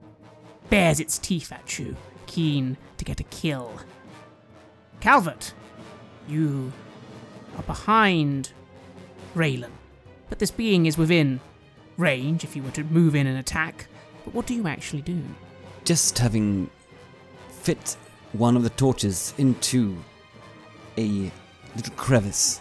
[0.71, 1.97] bares its teeth at you,
[2.33, 3.71] keen to get a kill.
[5.01, 5.53] Calvert,
[6.27, 6.73] you
[7.57, 8.53] are behind
[9.35, 9.71] Raylan,
[10.31, 11.41] but this being is within
[11.99, 13.87] range if you were to move in and attack.
[14.25, 15.23] But what do you actually do?
[15.85, 16.71] Just having
[17.51, 17.97] fit
[18.33, 19.95] one of the torches into
[20.97, 21.31] a
[21.77, 22.61] little crevice,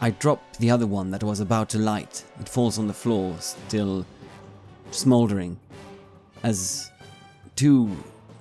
[0.00, 2.24] I drop the other one that was about to light.
[2.40, 4.06] It falls on the floor, still
[4.90, 5.58] smoldering,
[6.42, 6.90] as
[7.56, 7.96] two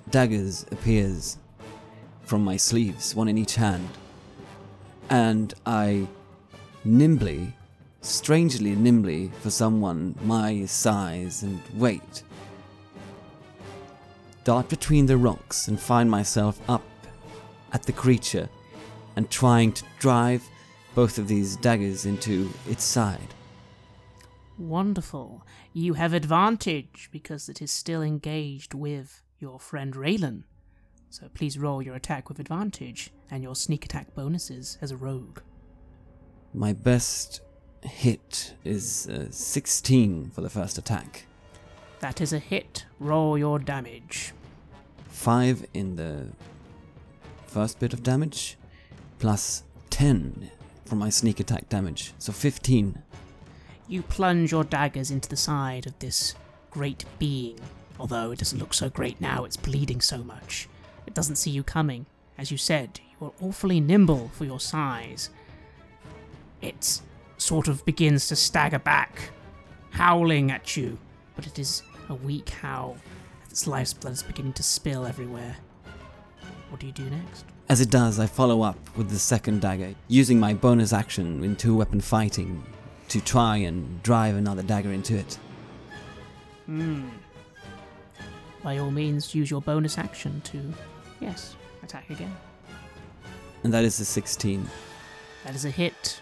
[0.10, 1.38] daggers appears
[2.24, 3.88] from my sleeves, one in each hand,
[5.10, 6.08] and I
[6.84, 7.54] nimbly,
[8.02, 12.24] strangely nimbly for someone my size and weight,
[14.44, 16.84] dart between the rocks and find myself up
[17.72, 18.50] at the creature
[19.16, 20.44] and trying to drive
[20.96, 23.34] both of these daggers into its side.
[24.58, 25.46] Wonderful.
[25.74, 30.44] You have advantage because it is still engaged with your friend Raylan.
[31.10, 35.40] So please roll your attack with advantage and your sneak attack bonuses as a rogue.
[36.54, 37.42] My best
[37.84, 41.26] hit is uh, 16 for the first attack,
[42.00, 42.86] That is a hit.
[43.00, 44.34] Roll your damage.
[45.10, 46.28] 5 in the
[47.48, 48.58] first bit of damage,
[49.20, 50.52] plus 10
[50.86, 53.02] for my sneak attack damage, so 15.
[53.88, 56.36] You plunge your daggers into the side of this
[56.72, 57.60] great being.
[58.00, 60.68] Although it doesn't look so great now, it's bleeding so much.
[61.06, 62.06] It doesn't see you coming.
[62.38, 65.30] As you said, you are awfully nimble for your size.
[66.62, 67.02] It
[67.38, 69.32] sort of begins to stagger back,
[69.92, 70.98] howling at you,
[71.36, 72.98] but it is a weak howl.
[73.50, 75.58] Its life's blood is beginning to spill everywhere.
[76.70, 77.46] What do you do next?
[77.70, 81.56] As it does, I follow up with the second dagger, using my bonus action in
[81.56, 82.64] two weapon fighting
[83.14, 85.38] to try and drive another dagger into it.
[86.66, 87.10] Hmm.
[88.64, 90.74] By all means, use your bonus action to,
[91.20, 92.36] yes, attack again.
[93.64, 94.68] And that is a 16.
[95.46, 96.22] That is a hit.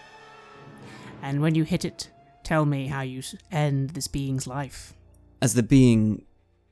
[1.22, 2.10] And when you hit it,
[2.44, 3.22] tell me how you
[3.54, 4.94] end this being's life.
[5.42, 6.26] As the being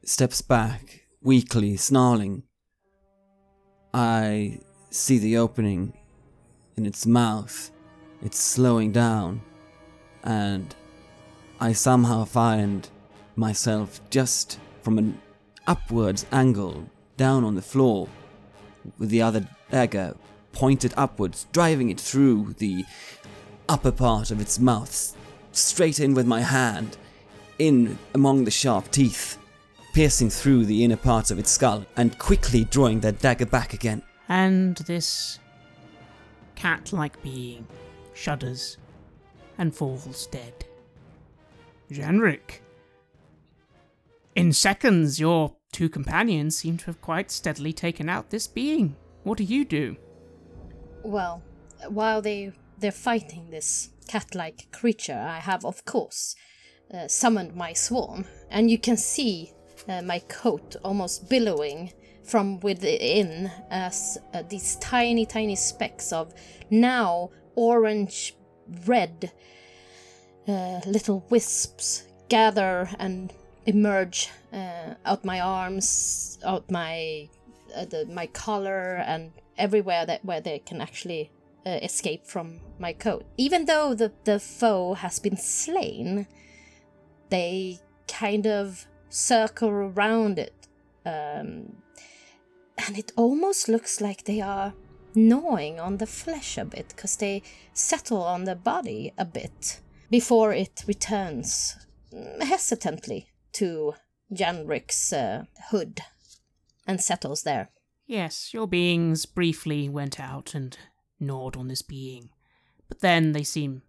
[0.04, 2.44] steps back, weakly snarling,
[3.94, 5.94] I see the opening
[6.76, 7.72] in its mouth.
[8.22, 9.44] It's slowing down,
[10.24, 10.76] and
[11.60, 12.88] I somehow find
[13.36, 15.20] myself just from an
[15.68, 18.08] upwards angle down on the floor
[18.98, 20.16] with the other dagger
[20.52, 22.86] pointed upwards, driving it through the
[23.68, 25.16] upper part of its mouth,
[25.52, 26.98] straight in with my hand,
[27.60, 29.38] in among the sharp teeth,
[29.94, 34.02] piercing through the inner parts of its skull, and quickly drawing that dagger back again.
[34.28, 35.40] And this
[36.56, 37.68] cat like being
[38.14, 38.78] shudders
[39.60, 40.66] and falls dead.
[41.92, 42.62] Janrik.
[44.36, 48.96] In seconds, your two companions seem to have quite steadily taken out this being.
[49.24, 49.98] What do you do?
[51.04, 51.44] Well,
[51.90, 56.36] while they they're fighting this cat-like creature, I have, of course,
[56.94, 59.52] uh, summoned my swarm, and you can see
[59.88, 61.92] uh, my coat almost billowing
[62.24, 66.34] from within as uh, these tiny, tiny specks of
[66.70, 68.36] now orange
[68.86, 69.32] red
[70.48, 73.34] uh, little wisps gather and
[73.66, 77.30] emerge uh, out my arms, out my
[77.76, 81.32] uh, the, my collar, and everywhere that where they can actually
[81.66, 83.26] uh, escape from my coat.
[83.38, 86.28] Even though the the foe has been slain,
[87.30, 90.68] they kind of circle around it,
[91.06, 91.76] um,
[92.78, 94.74] and it almost looks like they are
[95.16, 97.42] gnawing on the flesh a bit because they
[97.74, 101.76] settle on the body a bit before it returns
[102.14, 103.94] mm, hesitantly to
[104.34, 106.02] Janrik's uh, hood
[106.88, 107.70] and settles there.
[108.06, 110.78] Yes, your beings briefly went out and
[111.20, 112.30] gnawed on this being,
[112.88, 113.84] but then they seem.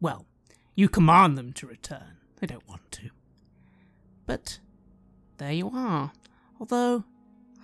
[0.00, 0.26] Well,
[0.74, 2.18] you command them to return.
[2.40, 3.10] They don't want to.
[4.26, 4.58] But
[5.38, 6.12] there you are.
[6.60, 7.04] Although,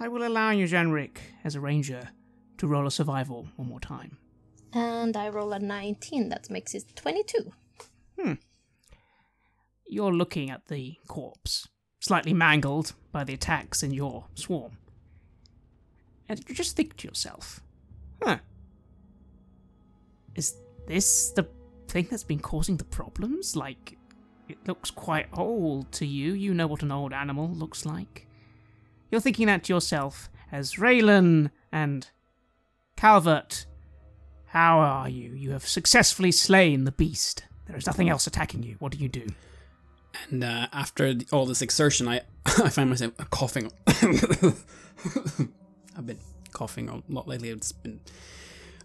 [0.01, 2.11] I will allow you, Janrik, as a ranger,
[2.59, 4.19] to roll a survival one more time.
[4.73, 7.53] And I roll a 19, that makes it 22.
[8.21, 8.33] Hmm.
[9.87, 11.69] You're looking at the corpse,
[12.01, 14.79] slightly mangled by the attacks in your swarm.
[16.29, 17.61] And you just think to yourself,
[18.23, 18.39] huh.
[20.35, 21.49] Is this the
[21.89, 23.57] thing that's been causing the problems?
[23.57, 23.97] Like,
[24.49, 26.35] it looks quite old to you.
[26.35, 28.27] You know what an old animal looks like.
[29.11, 32.09] You're thinking that to yourself as Raylan and
[32.99, 33.65] Calvert.
[34.47, 35.31] How are you?
[35.31, 37.45] You have successfully slain the beast.
[37.69, 38.75] There is nothing else attacking you.
[38.81, 39.29] What do you do?
[40.29, 43.71] And uh, after all this exertion, I I find myself coughing.
[43.87, 46.19] I've been
[46.53, 47.51] coughing a lot lately.
[47.51, 48.01] It's been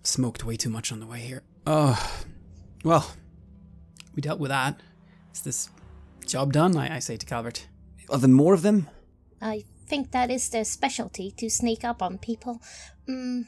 [0.03, 1.41] smoked way too much on the way here.
[1.65, 2.23] Oh,
[2.83, 3.15] well,
[4.13, 4.79] we dealt with that.
[5.33, 5.69] Is this
[6.27, 6.77] job done?
[6.77, 7.67] I, I say to Calvert.
[8.11, 8.89] Are there more of them?
[9.41, 12.61] I think that is their specialty to sneak up on people.
[13.09, 13.47] Mm,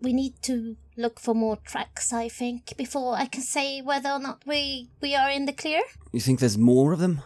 [0.00, 4.18] we need to look for more tracks, I think, before I can say whether or
[4.18, 5.82] not we we are in the clear.
[6.12, 7.22] You think there's more of them?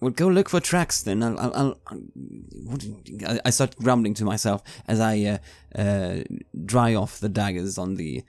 [0.00, 1.22] Well, go look for tracks then.
[1.22, 1.38] I'll.
[1.38, 1.80] I'll, I'll,
[3.26, 5.40] I'll I, start grumbling to myself as I
[5.76, 6.22] uh, uh,
[6.64, 8.22] dry off the daggers on the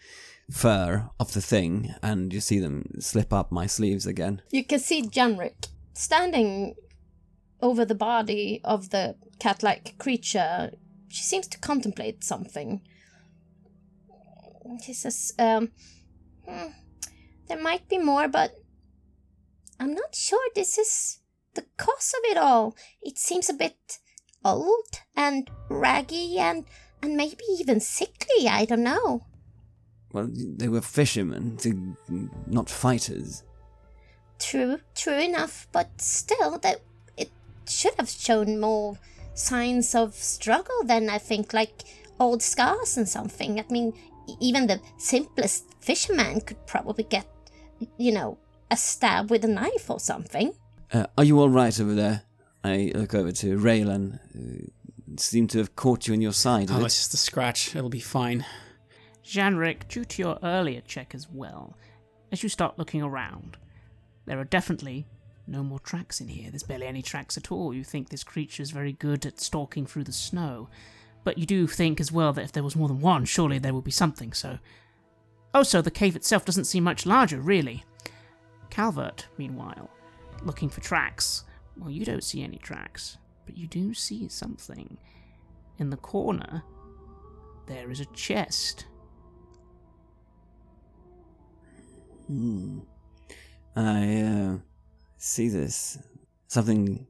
[0.49, 4.41] fur of the thing, and you see them slip up my sleeves again.
[4.49, 6.73] You can see Janrik standing
[7.61, 10.71] over the body of the cat-like creature.
[11.09, 12.81] She seems to contemplate something.
[14.83, 15.71] She says, um,
[16.47, 16.71] "Hmm,
[17.47, 18.51] there might be more, but
[19.79, 21.19] I'm not sure this is
[21.53, 22.75] the cause of it all.
[23.01, 23.99] It seems a bit
[24.45, 26.65] old and raggy and
[27.01, 28.47] and maybe even sickly.
[28.47, 29.25] I don't know.
[30.11, 31.57] Well, they were fishermen,
[32.47, 33.43] not fighters.
[34.39, 36.81] True, true enough, but still, that
[37.15, 37.29] it
[37.67, 38.97] should have shown more
[39.33, 41.83] signs of struggle than I think, like
[42.19, 43.59] old scars and something.
[43.59, 43.93] I mean,
[44.39, 47.27] even the simplest fisherman could probably get,
[47.97, 48.37] you know,
[48.71, 50.53] a stab with a knife or something.
[50.93, 52.23] Uh, are you all right over there?
[52.63, 54.19] I look over to Raylan.
[54.35, 54.67] Uh,
[55.17, 56.67] seem to have caught you in your side.
[56.67, 56.85] did Oh, it?
[56.85, 57.75] it's just a scratch.
[57.75, 58.45] It'll be fine.
[59.23, 61.75] Janrik, due to your earlier check as well,
[62.31, 63.57] as you start looking around,
[64.25, 65.05] there are definitely
[65.47, 66.49] no more tracks in here.
[66.51, 67.73] There's barely any tracks at all.
[67.73, 70.69] You think this creature is very good at stalking through the snow.
[71.23, 73.73] But you do think as well that if there was more than one, surely there
[73.73, 74.59] would be something, so.
[75.53, 77.83] Also, the cave itself doesn't seem much larger, really.
[78.69, 79.89] Calvert, meanwhile,
[80.43, 81.43] looking for tracks.
[81.77, 84.97] Well, you don't see any tracks, but you do see something.
[85.77, 86.63] In the corner,
[87.67, 88.85] there is a chest.
[92.27, 92.79] Hmm.
[93.75, 94.57] I uh,
[95.17, 95.97] see this.
[96.47, 97.07] Something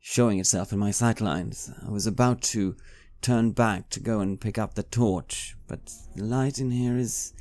[0.00, 1.72] showing itself in my sightlines.
[1.86, 2.76] I was about to
[3.20, 7.32] turn back to go and pick up the torch, but the light in here is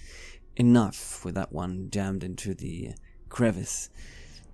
[0.56, 2.92] enough with that one jammed into the
[3.30, 3.90] crevice.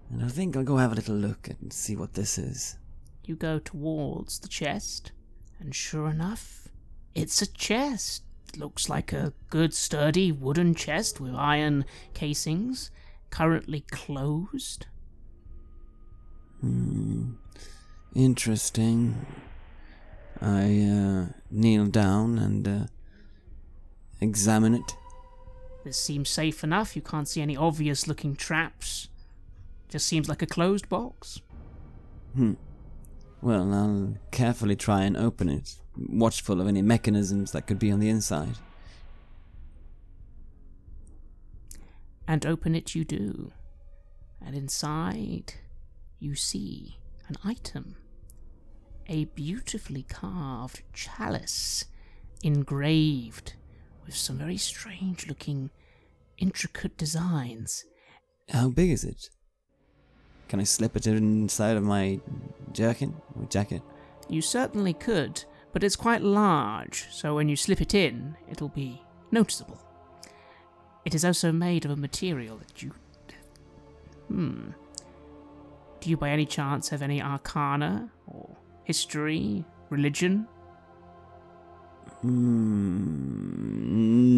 [0.09, 2.77] And I think I'll go have a little look and see what this is.
[3.23, 5.11] You go towards the chest,
[5.59, 6.67] and sure enough,
[7.15, 8.23] it's a chest.
[8.57, 12.91] Looks like a good sturdy wooden chest with iron casings,
[13.31, 14.85] currently closed.
[16.61, 17.33] Hmm.
[18.13, 19.25] Interesting.
[20.45, 22.85] I uh, kneel down and uh,
[24.21, 24.95] examine it.
[25.83, 26.95] This seems safe enough.
[26.95, 29.09] You can't see any obvious looking traps.
[29.89, 31.41] Just seems like a closed box.
[32.35, 32.53] Hmm.
[33.41, 37.99] Well, I'll carefully try and open it, watchful of any mechanisms that could be on
[37.99, 38.57] the inside.
[42.27, 43.51] And open it you do.
[44.45, 45.55] And inside,
[46.19, 47.95] you see an item.
[49.07, 51.85] A beautifully carved chalice,
[52.43, 53.53] engraved
[54.05, 55.69] with some very strange looking,
[56.37, 57.85] intricate designs.
[58.49, 59.29] How big is it?
[60.47, 62.19] Can I slip it inside of my
[62.71, 63.81] jerkin or jacket?
[64.27, 69.01] You certainly could, but it's quite large, so when you slip it in, it'll be
[69.31, 69.79] noticeable.
[71.03, 72.93] It is also made of a material that you.
[74.27, 74.71] Hmm.
[75.99, 80.47] Do you by any chance have any arcana, or history, religion?
[82.21, 83.35] Hmm.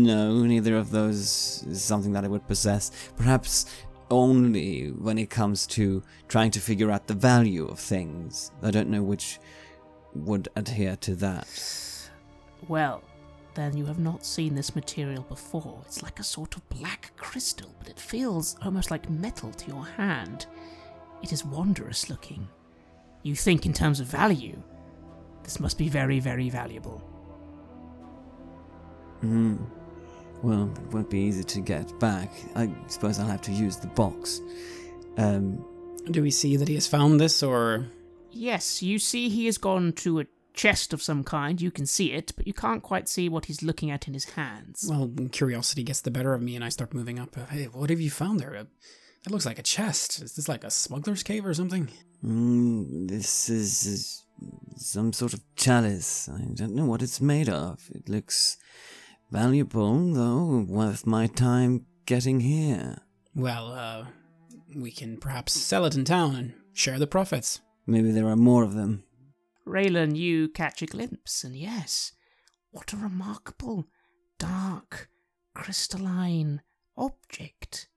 [0.03, 2.91] No, neither of those is something that I would possess.
[3.15, 3.65] Perhaps
[4.09, 8.51] only when it comes to trying to figure out the value of things.
[8.63, 9.39] I don't know which
[10.13, 11.47] would adhere to that.
[12.67, 13.03] Well,
[13.53, 15.81] then you have not seen this material before.
[15.85, 19.85] It's like a sort of black crystal, but it feels almost like metal to your
[19.85, 20.45] hand.
[21.21, 22.47] It is wondrous looking.
[23.23, 24.61] You think in terms of value.
[25.43, 26.99] This must be very, very valuable.
[29.21, 29.55] Hmm.
[30.43, 32.31] Well, it won't be easy to get back.
[32.55, 34.41] I suppose I'll have to use the box.
[35.17, 35.65] Um,
[36.11, 37.87] Do we see that he has found this, or
[38.31, 41.59] Yes, you see he has gone to a chest of some kind.
[41.59, 44.25] You can see it, but you can't quite see what he's looking at in his
[44.25, 44.85] hands.
[44.89, 47.35] well, curiosity gets the better of me, and I start moving up.
[47.35, 48.55] Uh, Hey, what have you found there?
[48.55, 48.65] Uh,
[49.23, 50.21] That looks like a chest.
[50.21, 51.89] Is this like a smuggler's cave or something?
[52.23, 54.23] Mm, this is, is
[54.75, 56.29] some sort of chalice.
[56.29, 57.89] I don't know what it's made of.
[57.93, 58.57] It looks
[59.31, 62.97] valuable, though worth my time getting here.
[63.35, 64.05] Well, uh,
[64.75, 67.61] we can perhaps sell it in town and share the profits.
[67.85, 69.03] Maybe there are more of them.
[69.65, 72.13] Raylan, you catch a glimpse, and yes,
[72.71, 73.87] what a remarkable,
[74.39, 75.09] dark,
[75.53, 76.61] crystalline
[76.97, 77.89] object.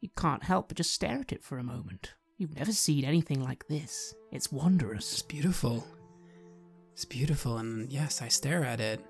[0.00, 2.14] You can't help but just stare at it for a moment.
[2.36, 4.14] You've never seen anything like this.
[4.32, 5.12] It's wondrous.
[5.12, 5.86] It's beautiful.
[6.92, 9.00] It's beautiful, and yes, I stare at it.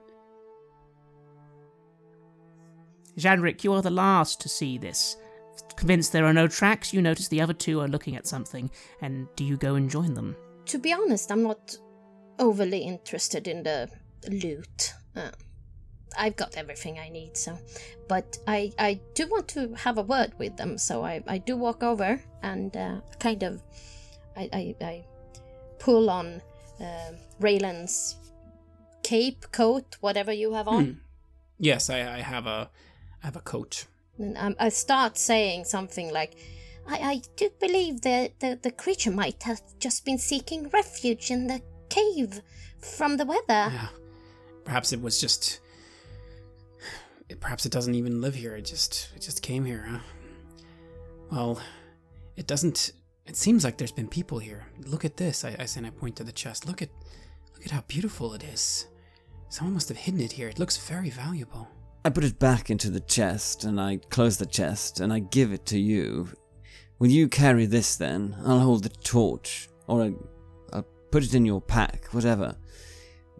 [3.19, 5.17] Janrik, you are the last to see this.
[5.77, 8.71] Convinced there are no tracks, you notice the other two are looking at something,
[9.01, 10.37] and do you go and join them?
[10.67, 11.77] To be honest, I'm not
[12.39, 13.89] overly interested in the
[14.29, 14.93] loot.
[15.15, 15.31] Uh,
[16.19, 17.59] I've got everything I need, so.
[18.09, 21.57] But I, I do want to have a word with them, so I, I do
[21.57, 23.63] walk over and uh, kind of.
[24.37, 25.05] I, I, I
[25.79, 26.43] pull on
[26.81, 28.17] uh, Raylan's
[29.03, 30.85] cape, coat, whatever you have on.
[30.85, 30.93] Hmm.
[31.59, 32.71] Yes, I, I have a,
[33.23, 33.87] I have a coat.
[34.19, 36.35] And um, I start saying something like,
[36.89, 41.47] I, I do believe the, the, the creature might have just been seeking refuge in
[41.47, 42.43] the cave
[42.81, 43.43] from the weather.
[43.49, 43.89] Yeah.
[44.65, 45.61] Perhaps it was just.
[47.41, 48.55] Perhaps it doesn't even live here.
[48.55, 49.87] It just, it just came here.
[49.89, 49.99] Huh?
[51.31, 51.61] Well,
[52.37, 52.93] it doesn't.
[53.27, 54.67] It seems like there's been people here.
[54.87, 55.45] Look at this.
[55.45, 56.67] I, I and I point to the chest.
[56.67, 56.91] Look at,
[57.55, 58.87] look at how beautiful it is.
[59.49, 60.49] Someone must have hidden it here.
[60.49, 61.69] It looks very valuable.
[62.05, 65.53] I put it back into the chest and I close the chest and I give
[65.53, 66.29] it to you.
[66.99, 68.37] Will you carry this then?
[68.45, 69.69] I'll hold the torch.
[69.87, 70.13] Or I,
[70.73, 72.57] I'll put it in your pack, whatever.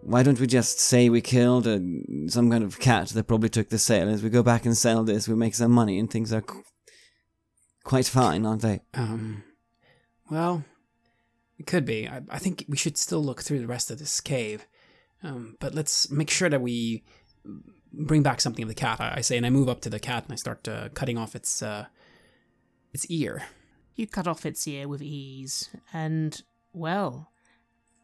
[0.07, 1.81] Why don't we just say we killed a,
[2.27, 4.21] some kind of cat that probably took the sailors?
[4.21, 6.63] We go back and sell this, we make some money, and things are qu-
[7.83, 8.81] quite fine, aren't they?
[8.93, 9.43] Um,
[10.29, 10.63] well,
[11.57, 12.07] it could be.
[12.07, 14.67] I, I think we should still look through the rest of this cave.
[15.23, 17.03] Um, but let's make sure that we
[17.91, 19.01] bring back something of the cat.
[19.01, 21.17] I, I say, and I move up to the cat and I start uh, cutting
[21.17, 21.87] off its uh,
[22.93, 23.47] its ear.
[23.95, 26.39] You cut off its ear with ease, and,
[26.73, 27.31] well,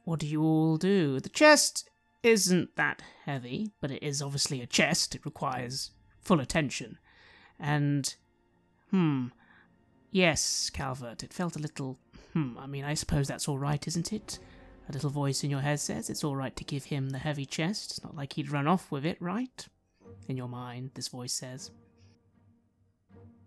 [0.03, 1.19] what do you all do?
[1.19, 1.89] The chest
[2.23, 5.15] isn't that heavy, but it is obviously a chest.
[5.15, 5.91] It requires
[6.21, 6.97] full attention.
[7.59, 8.13] And,
[8.89, 9.27] hmm,
[10.11, 11.97] yes, Calvert, it felt a little,
[12.33, 14.39] hmm, I mean, I suppose that's all right, isn't it?
[14.89, 17.45] A little voice in your head says it's all right to give him the heavy
[17.45, 17.91] chest.
[17.91, 19.67] It's not like he'd run off with it, right?
[20.27, 21.71] In your mind, this voice says.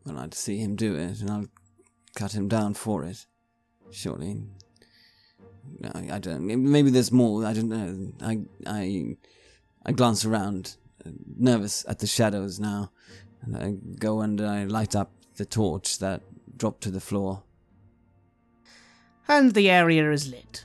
[0.05, 1.47] Well, I'd see him do it, and I'll
[2.15, 3.27] cut him down for it.
[3.91, 4.43] Surely.
[5.81, 6.45] No, I, I don't.
[6.47, 7.45] Maybe there's more.
[7.45, 8.13] I don't know.
[8.21, 9.17] I I
[9.85, 12.91] I glance around, uh, nervous at the shadows now,
[13.43, 16.23] and I go and I light up the torch that
[16.57, 17.43] dropped to the floor.
[19.27, 20.65] And the area is lit.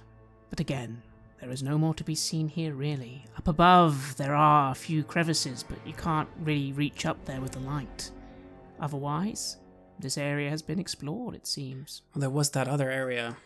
[0.50, 1.02] But again,
[1.39, 3.26] there is no more to be seen here, really.
[3.38, 7.52] Up above, there are a few crevices, but you can't really reach up there with
[7.54, 8.12] the light.
[8.80, 9.58] Otherwise,
[10.00, 12.02] this area has been explored, it seems.
[12.14, 13.38] Well, there was that other area.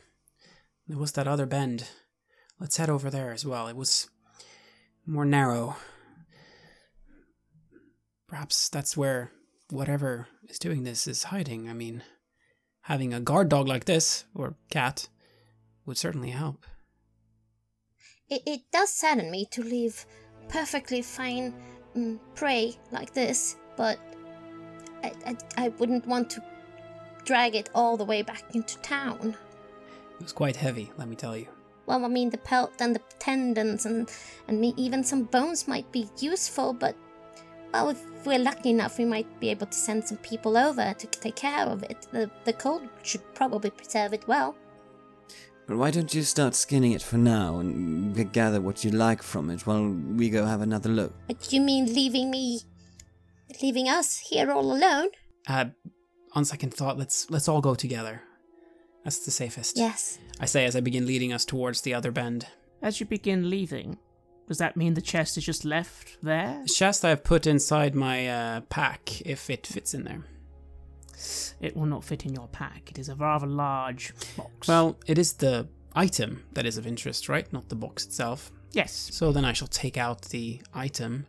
[0.87, 1.89] There was that other bend.
[2.59, 3.67] Let's head over there as well.
[3.67, 4.09] It was
[5.05, 5.77] more narrow.
[8.27, 9.31] Perhaps that's where
[9.69, 11.69] whatever is doing this is hiding.
[11.69, 12.03] I mean,
[12.81, 15.09] having a guard dog like this, or cat,
[15.85, 16.65] would certainly help.
[18.29, 20.05] It, it does sadden me to leave
[20.47, 21.53] perfectly fine
[21.95, 23.99] mm, prey like this, but
[25.03, 26.43] I, I, I wouldn't want to
[27.25, 29.35] drag it all the way back into town.
[30.19, 31.47] It was quite heavy, let me tell you.
[31.85, 34.09] Well, I mean, the pelt and the tendons and
[34.47, 36.95] and me, even some bones might be useful, but
[37.73, 41.07] well, if we're lucky enough, we might be able to send some people over to
[41.07, 42.07] take care of it.
[42.11, 44.55] The the cold should probably preserve it well.
[45.67, 49.49] But why don't you start skinning it for now and gather what you like from
[49.49, 51.13] it while we go have another look?
[51.27, 52.61] But you mean leaving me,
[53.61, 55.09] leaving us here all alone?
[55.47, 55.65] Uh,
[56.33, 58.21] on second thought, let's let's all go together.
[59.03, 59.77] That's the safest.
[59.77, 60.17] Yes.
[60.39, 62.47] I say as I begin leading us towards the other bend.
[62.81, 63.97] As you begin leaving,
[64.47, 66.61] does that mean the chest is just left there?
[66.65, 70.23] The chest I have put inside my uh, pack if it fits in there.
[71.61, 72.89] It will not fit in your pack.
[72.91, 74.67] It is a rather large box.
[74.67, 77.51] Well, it is the item that is of interest, right?
[77.53, 78.51] Not the box itself.
[78.71, 79.09] yes.
[79.13, 81.27] So then I shall take out the item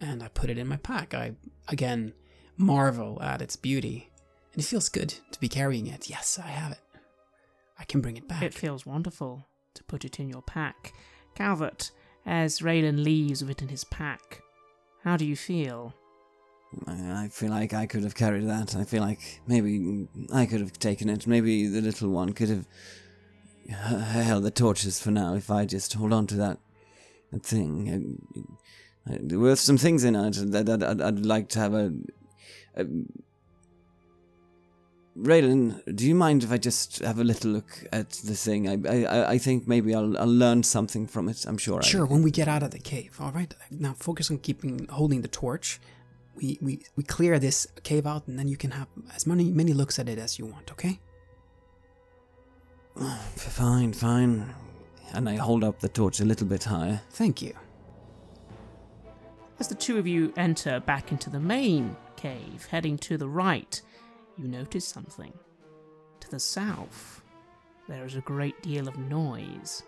[0.00, 1.14] and I put it in my pack.
[1.14, 1.32] I,
[1.68, 2.12] again,
[2.56, 4.10] marvel at its beauty.
[4.52, 6.10] And it feels good to be carrying it.
[6.10, 6.78] Yes, I have it.
[7.78, 8.42] I can bring it back.
[8.42, 10.92] It feels wonderful to put it in your pack.
[11.34, 11.90] Calvert,
[12.24, 14.40] as Raylan leaves with it in his pack,
[15.02, 15.94] how do you feel?
[16.86, 18.74] I I feel like I could have carried that.
[18.74, 21.26] I feel like maybe I could have taken it.
[21.26, 22.66] Maybe the little one could have
[23.68, 23.74] h-
[24.24, 26.58] held the torches for now if I just hold on to that,
[27.32, 28.18] that thing.
[29.06, 31.92] There were some things in it that, that I'd, I'd like to have a.
[32.76, 32.86] a
[35.16, 38.68] Raylan, do you mind if I just have a little look at the thing?
[38.68, 41.44] I I, I think maybe I'll I'll learn something from it.
[41.46, 41.78] I'm sure.
[41.78, 43.54] I Sure, when we get out of the cave, all right?
[43.70, 45.80] Now focus on keeping holding the torch.
[46.34, 49.72] We, we we clear this cave out and then you can have as many many
[49.72, 50.98] looks at it as you want, okay?
[52.96, 54.52] Oh, fine, fine.
[55.12, 57.02] And I hold up the torch a little bit higher.
[57.10, 57.54] Thank you.
[59.60, 63.80] As the two of you enter back into the main cave, heading to the right,
[64.36, 65.32] you notice something.
[66.20, 67.22] To the south,
[67.88, 69.82] there is a great deal of noise.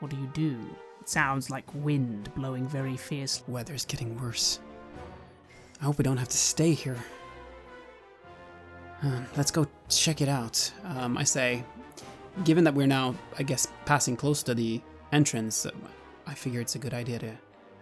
[0.00, 0.58] What do you do?
[1.00, 3.52] It sounds like wind blowing very fiercely.
[3.52, 4.60] Weather's getting worse.
[5.80, 6.98] I hope we don't have to stay here.
[9.02, 10.72] Um, let's go check it out.
[10.84, 11.64] Um, I say,
[12.44, 14.80] given that we're now, I guess, passing close to the
[15.12, 15.70] entrance, uh,
[16.26, 17.32] I figure it's a good idea to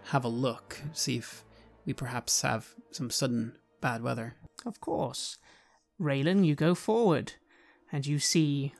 [0.05, 1.43] have a look, see if
[1.85, 4.35] we perhaps have some sudden bad weather.
[4.65, 5.37] Of course.
[5.99, 7.33] Raylan, you go forward,
[7.91, 8.73] and you see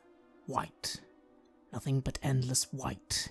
[0.46, 1.02] white.
[1.74, 3.30] Nothing but endless white.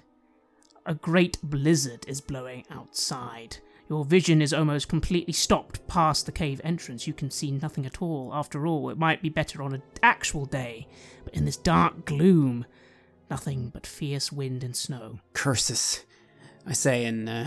[0.84, 3.58] A great blizzard is blowing outside.
[3.88, 7.06] Your vision is almost completely stopped past the cave entrance.
[7.06, 8.32] You can see nothing at all.
[8.34, 10.88] After all, it might be better on an actual day,
[11.24, 12.66] but in this dark gloom,
[13.30, 15.20] nothing but fierce wind and snow.
[15.32, 16.04] Curses,
[16.66, 17.46] I say, and uh,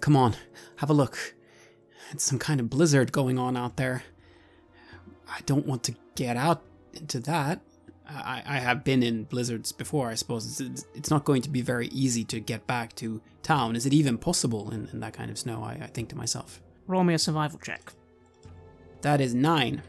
[0.00, 0.34] come on,
[0.76, 1.36] have a look.
[2.10, 4.02] It's some kind of blizzard going on out there.
[5.30, 6.62] I don't want to get out
[6.94, 7.60] into that.
[8.08, 10.60] I, I have been in blizzards before, I suppose.
[10.60, 13.76] It's, it's not going to be very easy to get back to town.
[13.76, 15.62] Is it even possible in, in that kind of snow?
[15.62, 16.60] I, I think to myself.
[16.88, 17.92] Roll me a survival check.
[19.02, 19.82] That is nine.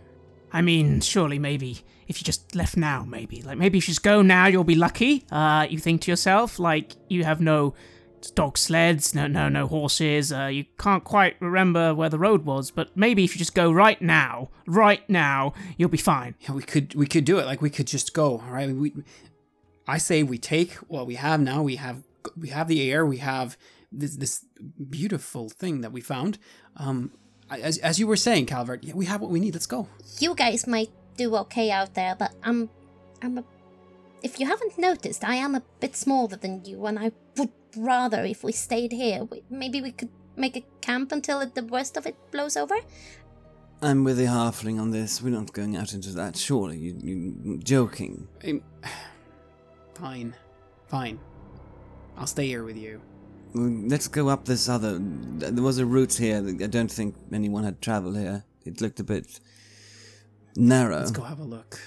[0.54, 3.42] I mean, surely maybe if you just left now, maybe.
[3.42, 5.26] Like, maybe if you just go now, you'll be lucky.
[5.32, 7.74] Uh, you think to yourself, like, you have no
[8.30, 10.32] dog sleds, no, no, no horses.
[10.32, 13.72] Uh, you can't quite remember where the road was, but maybe if you just go
[13.72, 16.36] right now, right now, you'll be fine.
[16.42, 17.46] Yeah, we could we could do it.
[17.46, 18.40] Like we could just go.
[18.40, 18.70] All right.
[18.70, 18.94] We,
[19.88, 21.64] I say we take what we have now.
[21.64, 22.04] We have
[22.38, 23.06] we have the air.
[23.06, 23.58] We have
[23.92, 24.46] this this
[24.90, 26.38] beautiful thing that we found.
[26.78, 27.12] Um,
[27.50, 29.54] as as you were saying, Calvert, yeah, we have what we need.
[29.54, 29.88] Let's go.
[30.20, 32.70] You guys might do okay out there, but I'm,
[33.22, 33.44] I'm a.
[34.24, 38.24] If you haven't noticed, I am a bit smaller than you, and I would rather
[38.24, 39.24] if we stayed here.
[39.24, 42.76] We, maybe we could make a camp until it, the worst of it blows over.
[43.82, 45.22] I'm with the halfling on this.
[45.22, 46.38] We're not going out into that.
[46.38, 48.28] Surely you, you joking.
[48.48, 48.62] Um,
[49.96, 50.36] fine,
[50.88, 51.20] fine.
[52.18, 53.02] I'll stay here with you.
[53.54, 54.98] Let's go up this other.
[55.00, 56.38] There was a route here.
[56.38, 58.46] I don't think anyone had travelled here.
[58.66, 59.40] It looked a bit
[60.56, 61.00] narrow.
[61.00, 61.80] Let's go have a look.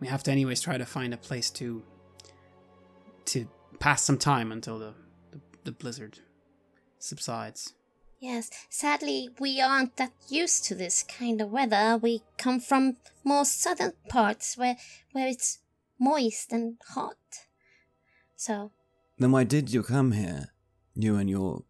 [0.00, 1.82] We have to, anyways, try to find a place to
[3.26, 3.46] to
[3.80, 4.94] pass some time until the
[5.30, 6.20] the, the blizzard
[6.98, 7.74] subsides.
[8.20, 11.96] Yes, sadly, we aren't that used to this kind of weather.
[12.02, 14.76] We come from more southern parts where
[15.12, 15.58] where it's
[16.00, 17.16] moist and hot.
[18.36, 18.72] So
[19.18, 20.48] Then why did you come here?
[20.94, 21.62] You and your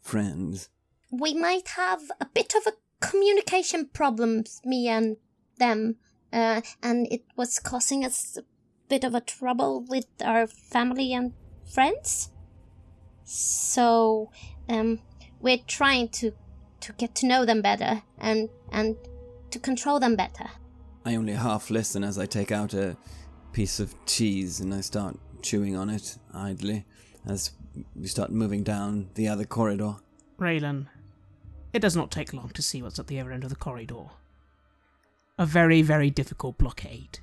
[0.00, 0.68] friends.
[1.10, 5.16] we might have a bit of a communication problems, me and
[5.58, 5.96] them,
[6.32, 8.44] uh, and it was causing us a
[8.88, 11.32] bit of a trouble with our family and
[11.72, 12.30] friends.
[13.24, 14.30] So,
[14.68, 15.00] um,
[15.40, 16.32] we're trying to
[16.80, 18.96] to get to know them better and and
[19.50, 20.50] to control them better.
[21.04, 22.96] I only half listen as I take out a
[23.52, 26.84] piece of cheese and I start chewing on it idly
[27.26, 27.52] as
[27.94, 29.96] we start moving down the other corridor.
[30.38, 30.86] Raylan,
[31.72, 34.06] it does not take long to see what's at the other end of the corridor.
[35.38, 37.20] A very, very difficult blockade.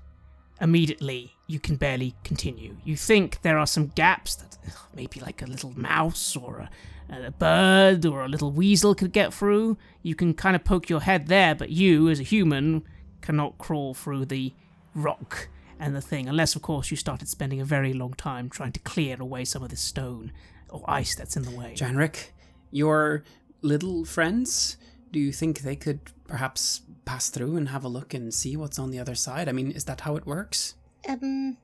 [0.62, 2.76] Immediately, you can barely continue.
[2.84, 4.58] You think there are some gaps that
[4.94, 6.70] maybe like a little mouse or
[7.10, 9.78] a, a bird or a little weasel could get through.
[10.04, 12.84] You can kind of poke your head there, but you, as a human,
[13.22, 14.54] cannot crawl through the
[14.94, 15.50] rock
[15.80, 18.80] and the thing, unless, of course, you started spending a very long time trying to
[18.82, 20.34] clear away some of the stone
[20.70, 21.74] or ice that's in the way.
[21.76, 22.32] Janrik,
[22.70, 23.24] your
[23.62, 24.76] little friends,
[25.12, 28.80] do you think they could perhaps pass through and have a look and see what's
[28.80, 29.50] on the other side?
[29.50, 30.76] I mean, is that how it works?
[31.08, 31.58] Um,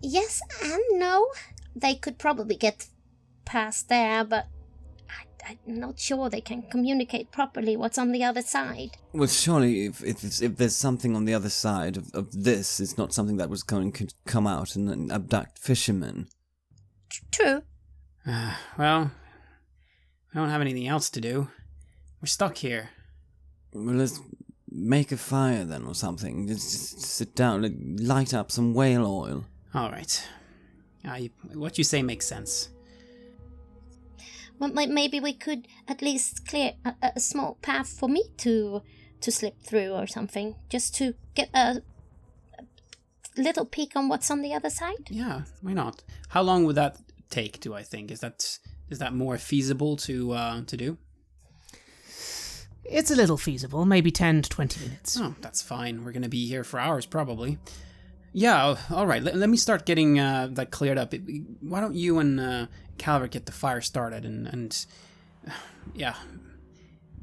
[0.00, 1.28] yes and no.
[1.74, 2.86] They could probably get
[3.44, 4.46] past there, but
[5.10, 8.92] I, I'm not sure they can communicate properly what's on the other side.
[9.12, 12.96] Well, surely if if, if there's something on the other side of, of this, it's
[12.96, 16.28] not something that was going to come out and, and abduct fishermen.
[17.30, 17.62] True.
[18.26, 19.10] Uh, well,
[20.32, 21.48] we don't have anything else to do.
[22.20, 22.90] We're stuck here.
[23.74, 24.20] Well, let's
[24.70, 26.46] make a fire then or something.
[26.46, 29.44] Just, just sit down, like, light up some whale oil.
[29.74, 30.26] All right.
[31.18, 32.70] You, what you say makes sense.
[34.58, 38.82] Well, maybe we could at least clear a, a- a small path for me to
[39.20, 41.82] to slip through or something, just to get a,
[42.58, 42.62] a
[43.42, 45.08] little peek on what's on the other side.
[45.10, 46.02] Yeah, why not?
[46.28, 46.98] How long would that
[47.30, 47.58] take?
[47.60, 48.58] Do I think is that
[48.90, 50.98] is that more feasible to uh, to do?
[52.84, 55.18] It's a little feasible, maybe 10 to 20 minutes.
[55.20, 56.04] Oh, that's fine.
[56.04, 57.58] We're gonna be here for hours probably.
[58.32, 59.22] Yeah, all right.
[59.22, 61.14] Let, let me start getting uh, that cleared up.
[61.60, 62.66] Why don't you and uh,
[62.98, 64.86] Calvert get the fire started and and
[65.94, 66.14] yeah,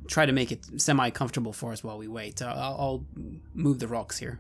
[0.08, 2.42] try to make it semi comfortable for us while we wait.
[2.42, 3.06] Uh, I'll, I'll
[3.54, 4.40] move the rocks here.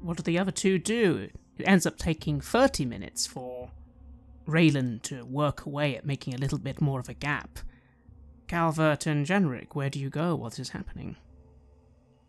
[0.00, 1.28] What do the other two do?
[1.58, 3.70] It ends up taking 30 minutes for
[4.46, 7.58] Raylan to work away at making a little bit more of a gap.
[8.48, 11.16] Calvert and Janrik, where do you go What is happening?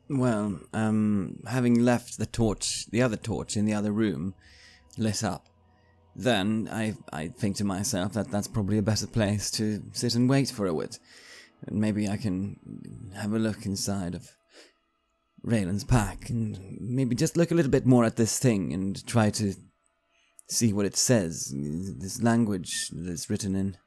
[0.09, 4.33] Well, um, having left the torch, the other torch in the other room,
[4.97, 5.47] lit up,
[6.15, 10.29] then I, I think to myself that that's probably a better place to sit and
[10.29, 10.99] wait for a bit.
[11.67, 14.29] And maybe I can have a look inside of
[15.45, 19.29] Raylan's pack and maybe just look a little bit more at this thing and try
[19.31, 19.53] to
[20.49, 23.77] see what it says, this language that's written in.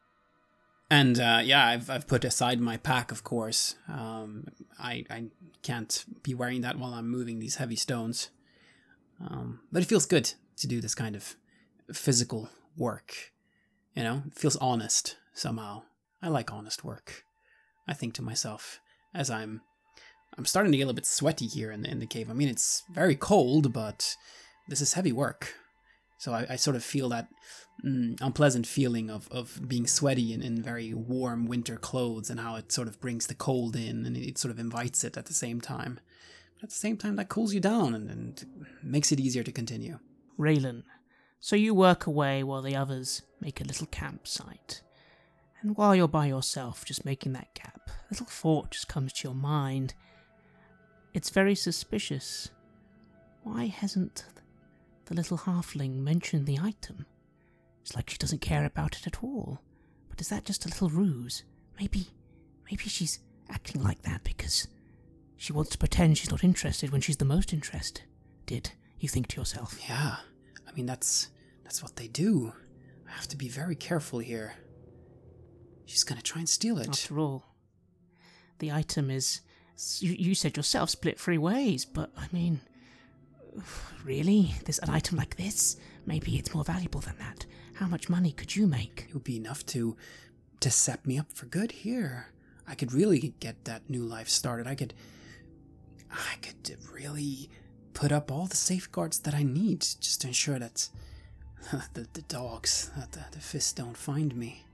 [0.93, 3.76] And uh, yeah, I've I've put aside my pack, of course.
[3.88, 5.24] Um, I I
[5.62, 8.28] can't be wearing that while I'm moving these heavy stones.
[9.18, 11.34] Um, but it feels good to do this kind of
[11.95, 13.32] physical work.
[13.95, 15.84] You know, it feels honest somehow.
[16.20, 17.24] I like honest work.
[17.88, 18.78] I think to myself
[19.14, 19.62] as I'm
[20.36, 22.28] I'm starting to get a little bit sweaty here in the in the cave.
[22.28, 24.14] I mean, it's very cold, but
[24.68, 25.55] this is heavy work.
[26.22, 27.26] So I, I sort of feel that
[27.84, 32.54] mm, unpleasant feeling of, of being sweaty in, in very warm winter clothes and how
[32.54, 35.34] it sort of brings the cold in and it sort of invites it at the
[35.34, 35.98] same time.
[36.54, 38.46] But at the same time, that cools you down and, and
[38.84, 39.98] makes it easier to continue.
[40.38, 40.84] Raylan,
[41.40, 44.80] so you work away while the others make a little campsite.
[45.60, 49.26] And while you're by yourself, just making that gap, a little thought just comes to
[49.26, 49.94] your mind.
[51.14, 52.50] It's very suspicious.
[53.42, 54.22] Why hasn't
[55.07, 57.07] the little halfling mentioned the item?
[57.82, 59.61] It's like she doesn't care about it at all.
[60.09, 61.44] But is that just a little ruse?
[61.80, 62.09] Maybe,
[62.70, 63.18] maybe she's
[63.50, 64.68] acting like that because
[65.36, 68.03] she wants to pretend she's not interested when she's the most interested.
[68.46, 69.78] Did you think to yourself?
[69.88, 70.16] Yeah,
[70.68, 71.28] I mean, that's,
[71.64, 72.53] that's what they do.
[73.09, 74.55] I have to be very careful here.
[75.86, 76.88] She's gonna try and steal it.
[76.88, 77.44] After all,
[78.61, 79.40] the item is.
[79.98, 82.61] You, you said yourself split three ways, but I mean.
[84.05, 84.55] Really?
[84.64, 85.76] There's an item like this?
[86.07, 87.46] Maybe it's more valuable than that.
[87.74, 89.07] How much money could you make?
[89.09, 89.96] It would be enough to
[90.61, 92.28] to set me up for good here.
[92.68, 94.66] I could really get that new life started.
[94.66, 94.94] I could
[96.11, 97.50] I could really
[97.94, 100.88] put up all the safeguards that I need just to ensure that
[101.94, 104.64] the, the dogs, that the, the fists don't find me.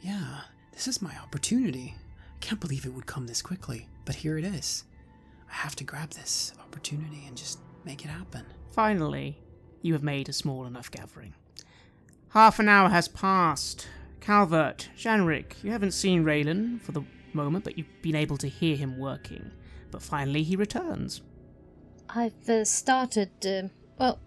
[0.00, 0.40] Yeah,
[0.72, 1.94] this is my opportunity.
[2.34, 4.84] I can't believe it would come this quickly, but here it is.
[5.50, 7.58] I have to grab this opportunity and just
[7.88, 8.44] make it happen.
[8.72, 9.38] Finally,
[9.80, 11.32] you have made a small enough gathering.
[12.28, 13.88] Half an hour has passed.
[14.20, 18.76] Calvert, Janrik, you haven't seen Raylan for the moment, but you've been able to hear
[18.76, 19.50] him working.
[19.90, 21.22] But finally, he returns.
[22.10, 23.30] I've uh, started.
[23.42, 23.68] Uh,
[23.98, 24.18] well,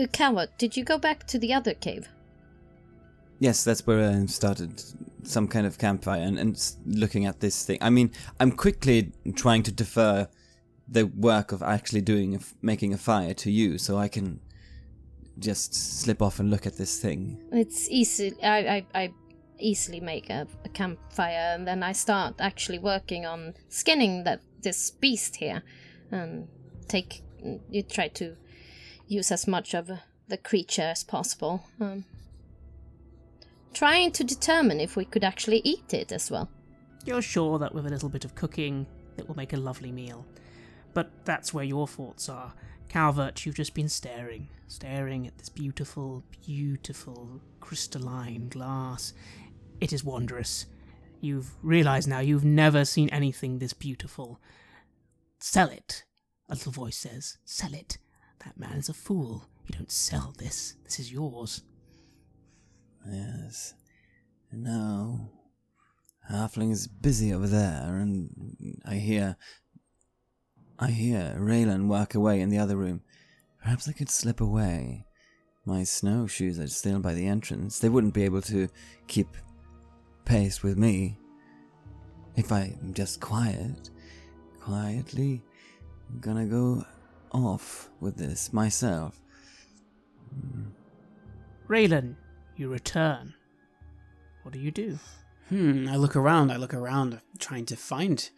[0.00, 2.08] uh, Calvert, did you go back to the other cave?
[3.40, 4.80] Yes, that's where I started
[5.24, 7.78] some kind of campfire and, and looking at this thing.
[7.80, 10.28] I mean, I'm quickly trying to defer
[10.92, 14.40] the work of actually doing making a fire to you, so I can
[15.38, 17.38] just slip off and look at this thing.
[17.50, 18.34] It's easy.
[18.42, 19.12] I, I, I
[19.58, 24.90] easily make a, a campfire, and then I start actually working on skinning that this
[24.90, 25.62] beast here,
[26.10, 26.48] and
[26.88, 27.22] take.
[27.70, 28.36] You try to
[29.08, 29.90] use as much of
[30.28, 31.64] the creature as possible.
[31.80, 32.04] Um,
[33.74, 36.48] trying to determine if we could actually eat it as well.
[37.04, 38.86] You're sure that with a little bit of cooking,
[39.16, 40.24] it will make a lovely meal.
[40.94, 42.54] But that's where your thoughts are.
[42.88, 49.14] Calvert, you've just been staring, staring at this beautiful, beautiful crystalline glass.
[49.80, 50.66] It is wondrous.
[51.20, 54.40] You've realized now you've never seen anything this beautiful.
[55.38, 56.04] Sell it,
[56.48, 57.38] a little voice says.
[57.44, 57.98] Sell it.
[58.44, 59.48] That man is a fool.
[59.66, 60.74] You don't sell this.
[60.84, 61.62] This is yours.
[63.08, 63.74] Yes.
[64.52, 65.30] No.
[66.30, 69.36] Halfling is busy over there, and I hear.
[70.82, 73.02] I hear Raylan work away in the other room.
[73.62, 75.06] Perhaps I could slip away.
[75.64, 77.78] My snowshoes are still by the entrance.
[77.78, 78.68] They wouldn't be able to
[79.06, 79.28] keep
[80.24, 81.16] pace with me.
[82.34, 83.90] If I'm just quiet,
[84.58, 85.44] quietly,
[86.10, 86.84] I'm gonna go
[87.30, 89.20] off with this myself.
[91.68, 92.16] Raylan,
[92.56, 93.34] you return.
[94.42, 94.98] What do you do?
[95.48, 98.28] Hmm, I look around, I look around, trying to find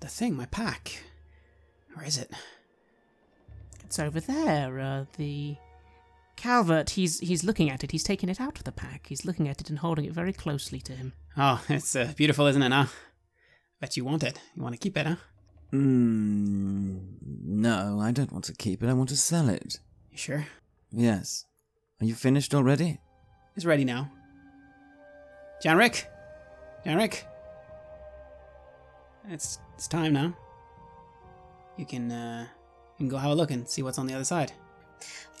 [0.00, 1.04] the thing, my pack.
[1.96, 2.30] Where is it?
[3.84, 4.78] It's over there.
[4.78, 5.56] Uh, the
[6.36, 6.90] Calvert.
[6.90, 7.90] He's he's looking at it.
[7.90, 9.06] He's taking it out of the pack.
[9.08, 11.14] He's looking at it and holding it very closely to him.
[11.36, 12.86] Oh, it's uh, beautiful, isn't it, huh?
[13.80, 14.38] Bet you want it.
[14.54, 15.16] You want to keep it, huh?
[15.70, 16.98] Hmm.
[17.22, 18.88] No, I don't want to keep it.
[18.88, 19.80] I want to sell it.
[20.10, 20.46] You sure?
[20.92, 21.46] Yes.
[22.00, 22.98] Are you finished already?
[23.54, 24.10] It's ready now.
[25.64, 26.04] Janrik?
[26.84, 27.22] Janrik?
[29.28, 30.36] It's, it's time now.
[31.76, 32.46] You can, uh,
[32.98, 34.52] you can go have a look and see what's on the other side.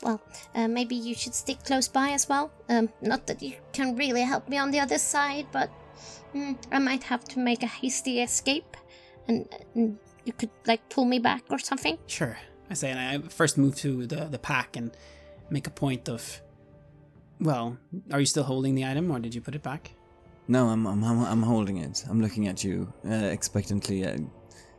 [0.02, 0.20] Well,
[0.54, 2.50] uh, maybe you should stick close by as well.
[2.68, 5.70] Um, not that you can really help me on the other side, but
[6.34, 8.76] mm, I might have to make a hasty escape,
[9.26, 11.98] and, and you could like pull me back or something.
[12.06, 12.36] Sure.
[12.68, 14.90] I say, and I first move to the, the pack and
[15.50, 16.40] make a point of.
[17.40, 17.76] Well,
[18.12, 19.92] are you still holding the item or did you put it back?
[20.48, 22.04] No, I'm I'm I'm, I'm holding it.
[22.08, 24.06] I'm looking at you uh, expectantly.
[24.06, 24.18] Uh,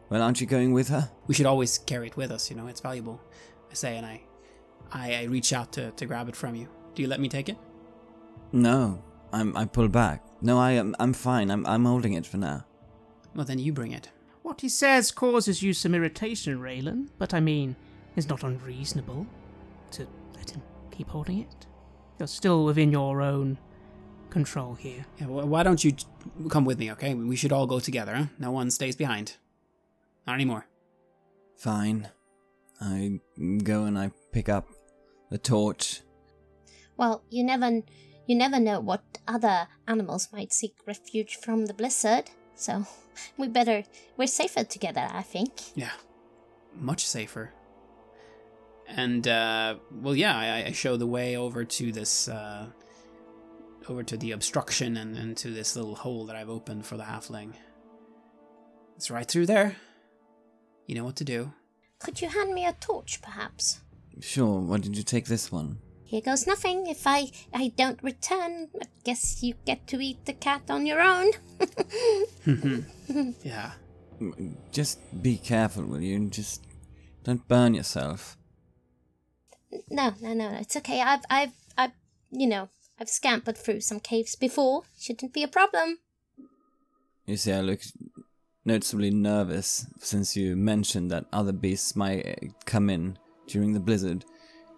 [0.10, 1.10] well, aren't you going with her?
[1.28, 3.22] We should always carry it with us, you know, it's valuable.
[3.70, 4.22] I say, and I,
[4.92, 6.68] I, I reach out to, to grab it from you.
[6.96, 7.58] Do you let me take it?
[8.52, 9.04] No,
[9.34, 10.24] I'm I pull back.
[10.42, 11.52] No, I am I'm fine.
[11.52, 12.66] I'm I'm holding it for now.
[13.36, 14.10] Well, then you bring it.
[14.42, 17.76] What he says causes you some irritation, Raylan, but I mean,
[18.16, 19.28] it's not unreasonable
[19.92, 21.68] to let him keep holding it.
[22.18, 23.58] You're still within your own
[24.30, 25.06] control here.
[25.20, 25.94] Yeah, wh- why don't you
[26.50, 27.14] come with me, okay?
[27.14, 28.26] We should all go together, huh?
[28.40, 29.36] No one stays behind.
[30.28, 30.68] Not anymore.
[31.58, 32.10] Fine.
[32.82, 33.22] I
[33.64, 34.68] go and I pick up
[35.32, 36.02] the torch.
[36.98, 37.82] Well, you never,
[38.28, 42.26] you never know what other animals might seek refuge from the blizzard.
[42.56, 42.86] So
[43.38, 43.84] we better,
[44.18, 45.52] we're safer together, I think.
[45.76, 45.94] Yeah,
[46.76, 47.54] much safer.
[48.88, 52.68] And uh, well, yeah, I, I show the way over to this, uh,
[53.88, 57.04] over to the obstruction and, and to this little hole that I've opened for the
[57.04, 57.54] halfling.
[58.98, 59.78] It's right through there.
[60.88, 61.52] You know what to do.
[62.00, 63.82] Could you hand me a torch, perhaps?
[64.22, 64.60] Sure.
[64.62, 65.80] Why did you take this one?
[66.06, 66.88] Here goes nothing.
[66.88, 71.02] If I I don't return, I guess you get to eat the cat on your
[71.02, 71.32] own.
[73.44, 73.72] Yeah.
[74.72, 76.30] Just be careful, will you?
[76.30, 76.64] Just
[77.24, 78.38] don't burn yourself.
[79.90, 80.58] no, no, no, no.
[80.58, 81.02] It's okay.
[81.02, 81.92] I've I've I've
[82.32, 82.70] you know
[83.00, 84.84] I've scampered through some caves before.
[85.00, 86.00] Shouldn't be a problem.
[87.26, 87.82] You see, I look
[88.68, 94.26] noticeably nervous since you mentioned that other beasts might uh, come in during the blizzard.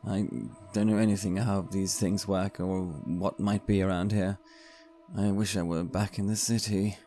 [0.08, 0.28] I
[0.74, 4.38] don't know anything how these things work or what might be around here.
[5.18, 6.98] I wish I were back in the city.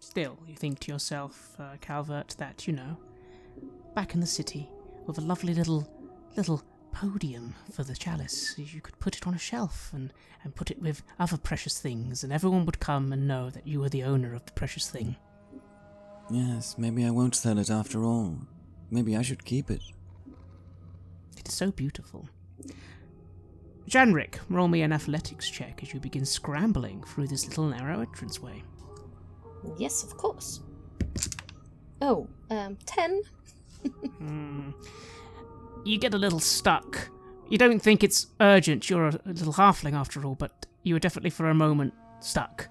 [0.00, 2.98] Still, you think to yourself, uh, Calvert, that, you know,
[3.94, 4.68] back in the city,
[5.06, 5.88] with a lovely little,
[6.36, 6.60] little
[6.92, 10.12] podium for the chalice, you could put it on a shelf and,
[10.44, 13.80] and put it with other precious things, and everyone would come and know that you
[13.80, 15.16] were the owner of the precious thing.
[16.30, 18.38] Yes, maybe I won't sell it after all.
[18.90, 19.82] Maybe I should keep it.
[21.36, 22.28] It is so beautiful.
[23.88, 28.62] Janrik, roll me an athletics check as you begin scrambling through this little narrow entranceway.
[29.78, 30.60] Yes, of course.
[32.00, 33.22] Oh, um, ten.
[34.18, 34.72] Hmm.
[35.84, 37.10] You get a little stuck.
[37.48, 38.88] You don't think it's urgent.
[38.88, 42.68] You're a, a little halfling after all, but you were definitely for a moment stuck.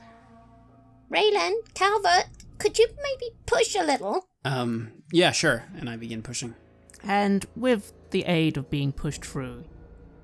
[1.12, 2.28] Raylan, Calvert,
[2.60, 4.28] could you maybe push a little?
[4.46, 5.66] Um, yeah, sure.
[5.78, 6.56] And I begin pushing.
[7.04, 9.64] And with the aid of being pushed through,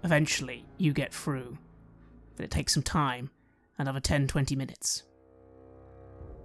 [0.04, 1.58] eventually you get through.
[2.36, 3.32] But it takes some time
[3.78, 5.04] another 10 20 minutes.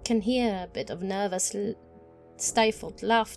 [0.04, 1.54] Can hear a bit of nervous,
[2.36, 3.36] stifled laugh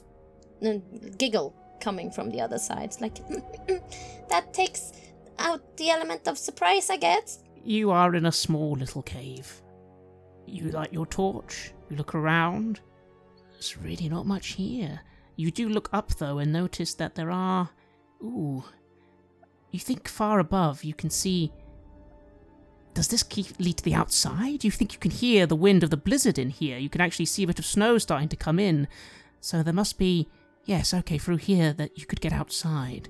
[0.62, 2.96] and giggle coming from the other side.
[3.00, 4.94] Like, mm, mm, mm, that takes
[5.40, 7.44] out the element of surprise, I guess.
[7.64, 9.62] You are in a small little cave.
[10.46, 12.82] You light your torch, you look around.
[13.52, 15.00] There's really not much here.
[15.36, 17.70] You do look up though and notice that there are.
[18.22, 18.64] Ooh.
[19.72, 21.52] You think far above you can see.
[22.94, 23.26] Does this
[23.60, 24.64] lead to the outside?
[24.64, 26.78] You think you can hear the wind of the blizzard in here?
[26.78, 28.88] You can actually see a bit of snow starting to come in.
[29.40, 30.28] So there must be.
[30.66, 33.10] Yes, okay, through here that you could get outside.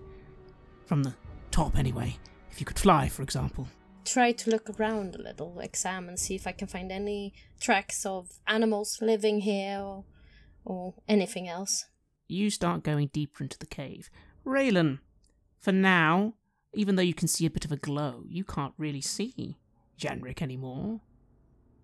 [0.85, 1.13] From the
[1.51, 2.17] top, anyway.
[2.51, 3.67] If you could fly, for example.
[4.05, 8.39] Try to look around a little, examine, see if I can find any tracks of
[8.47, 10.03] animals living here or,
[10.65, 11.85] or anything else.
[12.27, 14.09] You start going deeper into the cave.
[14.45, 14.99] Raylan,
[15.59, 16.33] for now,
[16.73, 19.57] even though you can see a bit of a glow, you can't really see
[19.99, 21.01] Janrik anymore.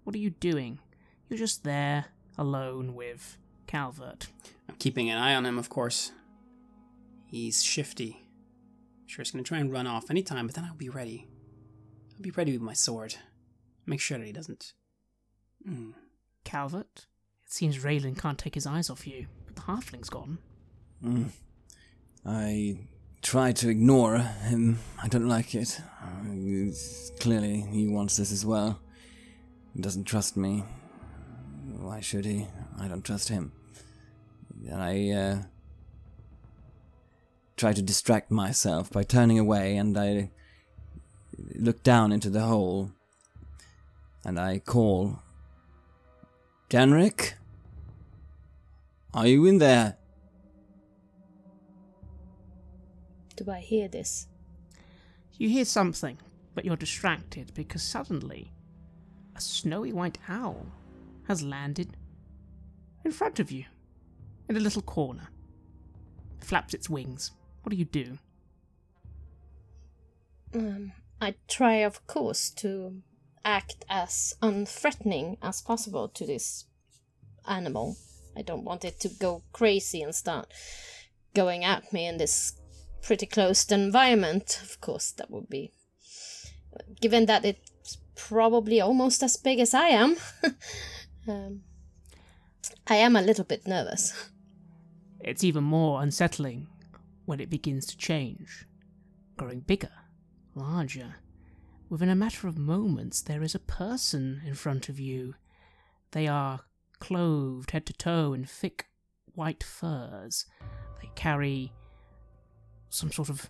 [0.04, 0.80] What are you doing?
[1.30, 2.06] You're just there,
[2.38, 3.38] alone with
[3.70, 4.26] Calvert.
[4.68, 6.12] I'm keeping an eye on him, of course.
[7.28, 8.26] He's shifty.
[9.06, 11.28] Sure, he's gonna try and run off anytime, but then I'll be ready.
[12.16, 13.14] I'll be ready with my sword.
[13.86, 14.74] Make sure that he doesn't.
[15.64, 15.92] Hmm.
[16.44, 17.06] Calvert?
[17.46, 20.40] It seems Raylan can't take his eyes off you, but the halfling's gone.
[21.04, 21.30] Mm.
[22.26, 22.80] I
[23.22, 24.80] try to ignore him.
[25.02, 25.80] I don't like it.
[26.26, 28.80] It's- clearly, he wants this as well.
[29.76, 30.64] He doesn't trust me.
[31.78, 32.48] Why should he?
[32.80, 33.52] I don't trust him.
[34.70, 35.38] And I uh,
[37.58, 40.30] try to distract myself by turning away, and I
[41.56, 42.92] look down into the hole,
[44.24, 45.20] and I call,
[46.70, 47.34] Janrik,
[49.14, 49.98] are you in there?
[53.36, 54.28] Do I hear this?
[55.38, 56.18] You hear something,
[56.54, 58.52] but you're distracted because suddenly
[59.36, 60.68] a snowy white owl
[61.28, 61.96] has landed
[63.04, 63.66] in front of you,
[64.50, 65.30] in a little corner.
[66.42, 67.32] It flaps its wings.
[67.62, 68.18] What do you do?
[70.54, 70.92] Um,
[71.22, 73.02] I try, of course, to
[73.46, 76.66] act as unthreatening as possible to this
[77.48, 77.96] animal.
[78.36, 80.52] I don't want it to go crazy and start
[81.36, 82.54] going at me in this
[83.02, 84.60] pretty closed environment.
[84.64, 85.72] Of course, that would be.
[87.00, 90.18] Given that it's probably almost as big as I am,
[91.28, 91.62] um,
[92.88, 94.30] I am a little bit nervous.
[95.20, 96.68] It's even more unsettling
[97.26, 98.66] when it begins to change,
[99.38, 99.92] growing bigger,
[100.56, 101.16] larger.
[101.90, 105.36] Within a matter of moments, there is a person in front of you.
[106.12, 106.62] They are
[107.00, 108.88] clothed head to toe in thick
[109.34, 110.46] white furs.
[111.02, 111.74] They carry
[112.90, 113.50] some sort of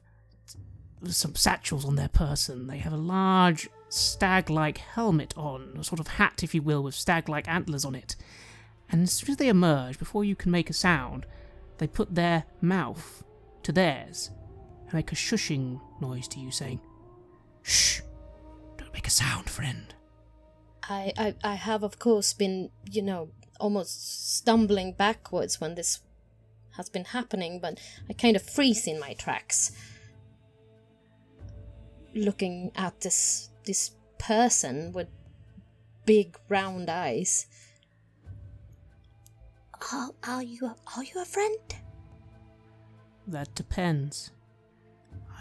[1.06, 2.68] some satchels on their person.
[2.68, 6.96] They have a large stag-like helmet on, a sort of hat, if you will, with
[6.96, 8.16] stag-like antlers on it.
[8.90, 11.26] And as soon as they emerge, before you can make a sound,
[11.80, 13.24] they put their mouth
[13.64, 14.32] to theirs
[14.86, 16.80] and make a shushing noise to you, saying,
[17.64, 18.02] Shh!
[18.78, 19.94] Don't make a sound, friend.
[20.84, 26.00] I, I, I have, of course, been, you know, almost stumbling backwards when this
[26.78, 29.72] has been happening, but I kind of freeze in my tracks,
[32.16, 35.08] looking at this this person with
[36.06, 37.46] big round eyes.
[39.94, 41.58] Are, are you are you a friend?
[43.28, 44.32] That depends.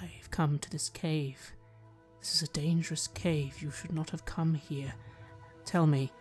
[0.01, 1.53] I've come to this cave.
[2.21, 3.61] This is a dangerous cave.
[3.61, 4.93] You should not have come here.
[5.65, 6.13] Tell me,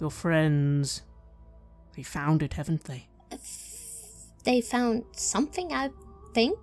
[0.00, 1.02] your friends.
[1.96, 3.06] They found it, haven't they?
[4.44, 5.90] They found something, I
[6.34, 6.58] think.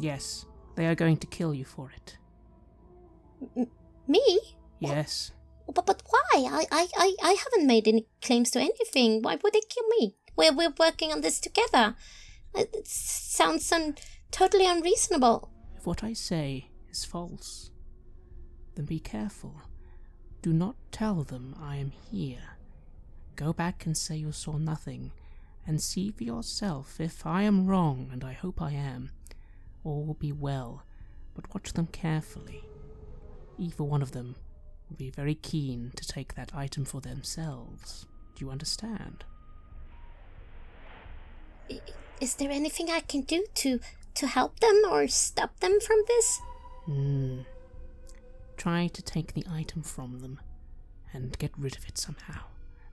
[0.00, 0.46] Yes.
[0.74, 2.16] They are going to kill you for it.
[4.08, 4.40] Me?
[4.80, 5.32] Yes.
[5.74, 6.46] But, but why?
[6.50, 9.22] I, I, I, I haven't made any claims to anything.
[9.22, 10.14] Why would they kill me?
[10.36, 11.96] We're, we're working on this together.
[12.54, 13.96] It, sounds un,
[14.30, 15.50] totally unreasonable.
[15.76, 17.70] If what I say is false,
[18.74, 19.54] then be careful.
[20.42, 22.56] Do not tell them I am here.
[23.36, 25.12] Go back and say you saw nothing,
[25.66, 29.10] and see for yourself if I am wrong, and I hope I am.
[29.84, 30.84] All will be well,
[31.34, 32.62] but watch them carefully.
[33.58, 34.34] Either one of them
[34.90, 38.06] will be very keen to take that item for themselves.
[38.34, 39.24] Do you understand?
[42.20, 43.80] Is there anything I can do to,
[44.16, 46.40] to help them or stop them from this?
[46.84, 47.40] Hmm.
[48.56, 50.40] Try to take the item from them
[51.12, 52.42] and get rid of it somehow.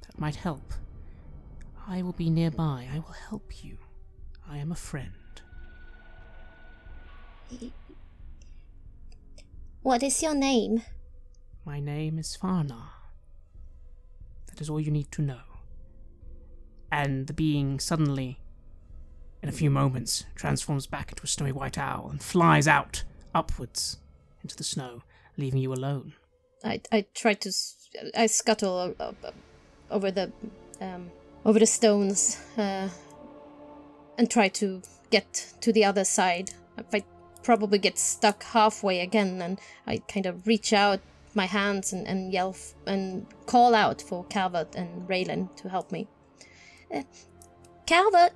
[0.02, 0.74] That might help.
[1.88, 2.88] I will be nearby.
[2.94, 3.78] I will help you.
[4.50, 5.12] I am a friend.
[9.82, 10.84] What is your name?
[11.68, 12.92] My name is Farnar.
[14.48, 15.42] That is all you need to know.
[16.94, 18.40] And the being suddenly,
[19.44, 23.04] in a few moments, transforms back into a snowy white owl and flies out
[23.36, 23.98] upwards
[24.42, 25.04] into the snow,
[25.36, 26.14] leaving you alone.
[26.64, 27.52] I I try to
[28.16, 28.96] I scuttle
[29.92, 30.32] over the
[30.80, 31.12] um,
[31.44, 32.88] over the stones uh,
[34.18, 36.52] and try to get to the other side.
[36.94, 37.04] I
[37.44, 41.02] probably get stuck halfway again, and I kind of reach out
[41.38, 45.92] my hands and, and yell f- and call out for Calvert and Raylan to help
[45.94, 46.08] me.
[46.94, 47.04] Uh,
[47.86, 48.34] Calvert,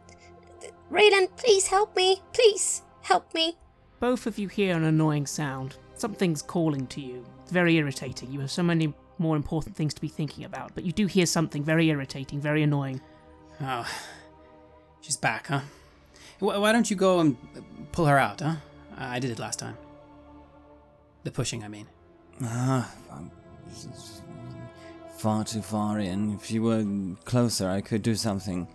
[0.89, 2.21] Raylan, please help me!
[2.31, 3.57] Please help me!
[3.99, 5.75] Both of you hear an annoying sound.
[5.95, 7.25] Something's calling to you.
[7.43, 8.31] It's very irritating.
[8.31, 11.25] You have so many more important things to be thinking about, but you do hear
[11.25, 13.01] something very irritating, very annoying.
[13.61, 13.87] Oh,
[15.01, 15.61] she's back, huh?
[16.39, 17.37] Why don't you go and
[17.91, 18.55] pull her out, huh?
[18.97, 19.77] I did it last time.
[21.23, 21.87] The pushing, I mean.
[22.43, 22.91] Ah,
[25.17, 26.33] far too far in.
[26.33, 26.83] If you were
[27.25, 28.67] closer, I could do something.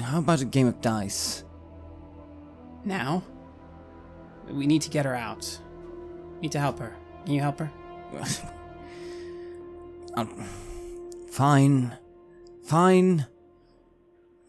[0.00, 1.44] How about a game of dice?
[2.84, 3.24] Now,
[4.48, 5.58] we need to get her out.
[6.40, 6.94] Need to help her.
[7.24, 7.70] Can you help her?
[10.16, 10.24] Uh,
[11.30, 11.96] fine.
[12.64, 13.26] Fine.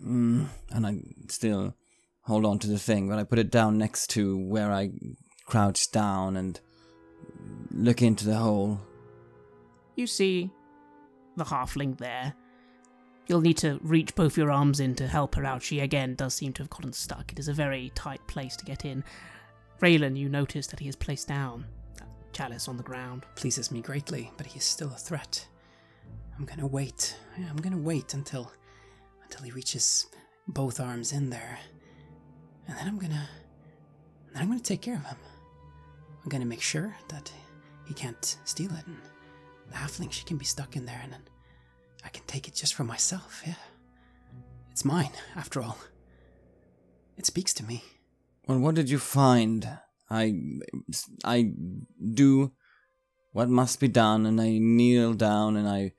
[0.05, 0.97] Mm, and I
[1.29, 1.75] still
[2.21, 4.91] hold on to the thing, but I put it down next to where I
[5.45, 6.59] crouched down and
[7.71, 8.79] look into the hole.
[9.95, 10.51] You see
[11.35, 12.33] the halfling there.
[13.27, 15.63] You'll need to reach both your arms in to help her out.
[15.63, 17.31] She again does seem to have gotten stuck.
[17.31, 19.03] It is a very tight place to get in.
[19.79, 21.65] Raylan, you notice that he has placed down
[21.97, 23.25] that chalice on the ground.
[23.35, 25.47] Pleases me greatly, but he is still a threat.
[26.37, 27.17] I'm gonna wait.
[27.37, 28.51] I'm gonna wait until
[29.23, 30.07] until he reaches
[30.47, 31.59] both arms in there.
[32.67, 33.29] And then I'm gonna
[34.33, 35.17] then I'm gonna take care of him.
[36.23, 37.31] I'm gonna make sure that
[37.85, 38.97] he can't steal it and
[39.69, 41.21] the halfling she can be stuck in there and then
[42.03, 43.55] I can take it just for myself, yeah.
[44.71, 45.77] It's mine, after all.
[47.17, 47.83] It speaks to me.
[48.47, 49.69] Well, what did you find?
[50.09, 50.33] I.
[51.23, 51.51] I
[52.13, 52.51] do
[53.31, 55.93] what must be done, and I kneel down and I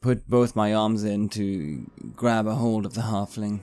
[0.00, 3.60] put both my arms in to grab a hold of the halfling.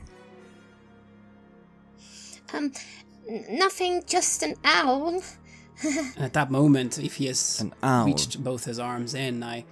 [2.53, 2.71] Um,
[3.49, 5.21] nothing, just an owl.
[5.81, 9.65] And at that moment, if he has reached both his arms in, I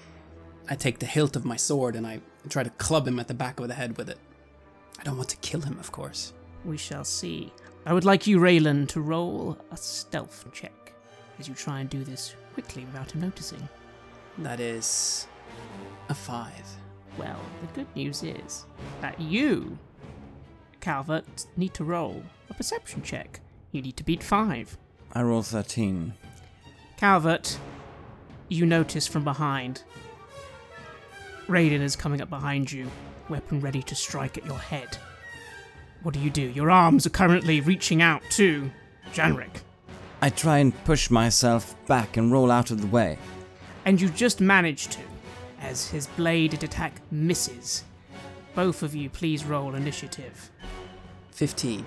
[0.70, 3.34] I take the hilt of my sword and I try to club him at the
[3.34, 4.18] back of the head with it.
[5.00, 6.34] I don't want to kill him, of course.
[6.64, 7.52] We shall see.
[7.86, 10.94] I would like you, Raylan, to roll a stealth check
[11.40, 13.68] as you try and do this quickly without him noticing.
[14.38, 15.28] That is
[16.10, 16.66] a five.
[17.18, 18.66] Well, the good news is
[19.02, 19.78] that you,
[20.80, 23.42] Calvert, need to roll a perception check.
[23.72, 24.78] You need to beat five.
[25.14, 26.14] I roll 13.
[26.98, 27.58] Calvert,
[28.50, 29.84] you notice from behind.
[31.48, 32.90] Raylan is coming up behind you,
[33.30, 34.98] weapon ready to strike at your head.
[36.04, 36.44] What do you do?
[36.44, 38.72] Your arms are currently reaching out to
[39.14, 39.62] Janrik,
[40.22, 43.18] I try and push myself back and roll out of the way.
[43.86, 45.02] and you just manage to,
[45.60, 47.84] as his bladed attack misses.
[48.54, 50.52] Both of you, please roll initiative.
[51.32, 51.84] Fifteen.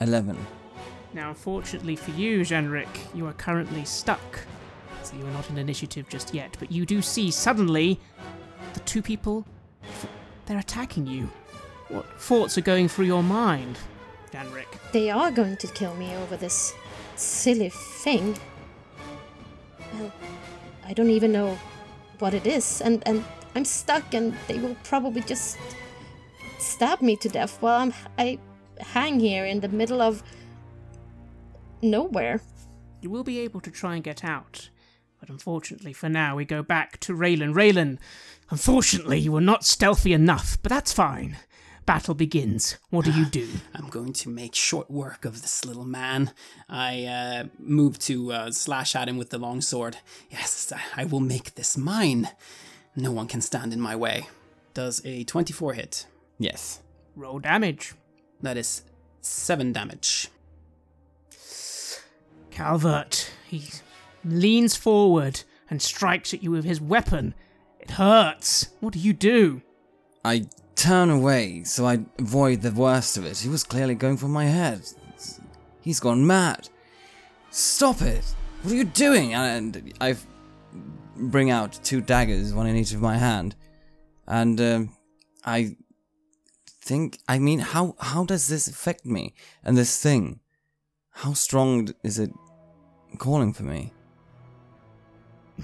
[0.00, 0.36] 11.
[1.14, 4.40] Now, unfortunately for you, Janrik, you are currently stuck.
[5.02, 8.00] So you are not in initiative just yet, but you do see suddenly
[8.74, 9.46] the two people,
[10.46, 11.30] they're attacking you.
[11.88, 13.78] What thoughts are going through your mind,
[14.32, 14.66] Janrik?
[14.92, 16.74] They are going to kill me over this
[17.14, 18.36] silly thing.
[19.94, 20.12] Well,
[20.84, 21.56] I don't even know
[22.18, 25.58] what it is, and, and I'm stuck, and they will probably just
[26.58, 28.38] stab me to death while I'm I
[28.80, 30.22] hang here in the middle of
[31.82, 32.40] nowhere.
[33.00, 34.70] You will be able to try and get out,
[35.20, 37.54] but unfortunately for now, we go back to Raylan.
[37.54, 37.98] Raylan,
[38.50, 41.36] unfortunately, you were not stealthy enough, but that's fine.
[41.84, 42.78] Battle begins.
[42.90, 43.48] What do you do?
[43.74, 46.32] I'm going to make short work of this little man.
[46.68, 49.98] I uh, move to uh, slash at him with the long sword.
[50.28, 52.28] Yes, I will make this mine.
[52.96, 54.26] No one can stand in my way.
[54.74, 56.06] Does a 24 hit?
[56.38, 56.80] Yes.
[57.14, 57.94] Roll damage.
[58.42, 58.82] That is
[59.20, 60.28] 7 damage.
[62.56, 63.64] Calvert, he
[64.24, 67.34] leans forward and strikes at you with his weapon.
[67.78, 68.70] It hurts.
[68.80, 69.60] What do you do?
[70.24, 73.36] I turn away so I avoid the worst of it.
[73.36, 74.80] He was clearly going for my head.
[75.82, 76.70] He's gone mad.
[77.50, 78.24] Stop it!
[78.62, 79.34] What are you doing?
[79.34, 80.16] And I
[81.14, 83.54] bring out two daggers, one in each of my hand,
[84.26, 84.96] and um,
[85.44, 85.76] I
[86.80, 87.18] think.
[87.28, 90.40] I mean, how how does this affect me and this thing?
[91.10, 92.30] How strong is it
[93.16, 93.92] calling for me?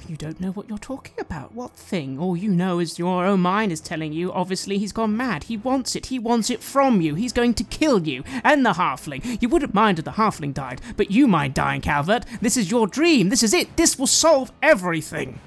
[0.09, 1.53] You don't know what you're talking about.
[1.55, 2.19] What thing?
[2.19, 4.33] All you know is your own mind is telling you.
[4.33, 5.45] Obviously, he's gone mad.
[5.45, 6.07] He wants it.
[6.07, 7.15] He wants it from you.
[7.15, 9.43] He's going to kill you and the halfling.
[9.43, 12.25] You wouldn't mind if the halfling died, but you mind dying, Calvert.
[12.41, 13.29] This is your dream.
[13.29, 13.77] This is it.
[13.77, 15.41] This will solve everything.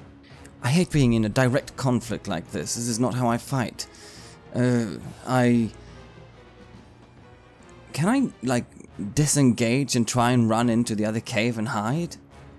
[0.62, 2.76] I hate being in a direct conflict like this.
[2.76, 3.88] This is not how I fight.
[4.54, 5.70] Uh, I.
[7.92, 8.64] Can I, like,
[9.14, 12.16] disengage and try and run into the other cave and hide?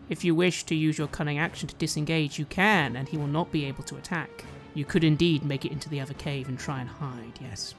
[0.09, 3.27] If you wish to use your cunning action to disengage, you can, and he will
[3.27, 4.45] not be able to attack.
[4.73, 7.73] You could indeed make it into the other cave and try and hide, yes.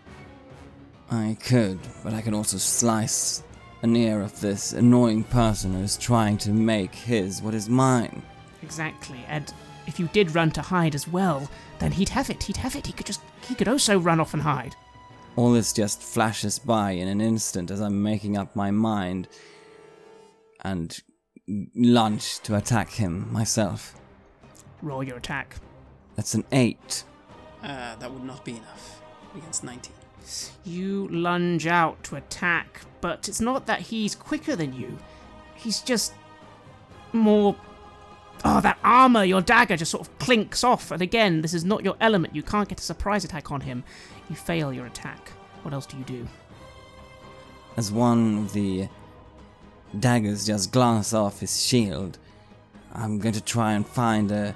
[1.10, 3.42] I could, but I can also slice
[3.82, 8.22] an ear of this annoying person who is trying to make his what is mine.
[8.62, 9.52] Exactly, and
[9.86, 11.48] if you did run to hide as well,
[11.78, 12.86] then he'd have it, he'd have it.
[12.86, 14.74] He could just, he could also run off and hide.
[15.38, 19.28] All this just flashes by in an instant as I'm making up my mind
[20.62, 21.00] and
[21.76, 23.94] lunge to attack him myself.
[24.82, 25.54] Roll your attack.
[26.16, 27.04] That's an 8.
[27.62, 29.00] Uh, that would not be enough
[29.36, 29.92] against 19.
[30.64, 34.98] You lunge out to attack, but it's not that he's quicker than you.
[35.54, 36.14] He's just
[37.12, 37.54] more.
[38.44, 41.84] Oh, that armor, your dagger just sort of clinks off, and again, this is not
[41.84, 42.34] your element.
[42.34, 43.84] You can't get a surprise attack on him.
[44.28, 45.32] You fail your attack.
[45.62, 46.28] What else do you do?
[47.76, 48.88] As one of the
[49.98, 52.18] daggers just glance off his shield,
[52.92, 54.54] I'm going to try and find a,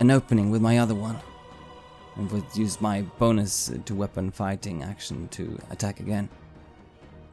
[0.00, 1.18] an opening with my other one.
[2.16, 6.30] And would use my bonus two-weapon fighting action to attack again.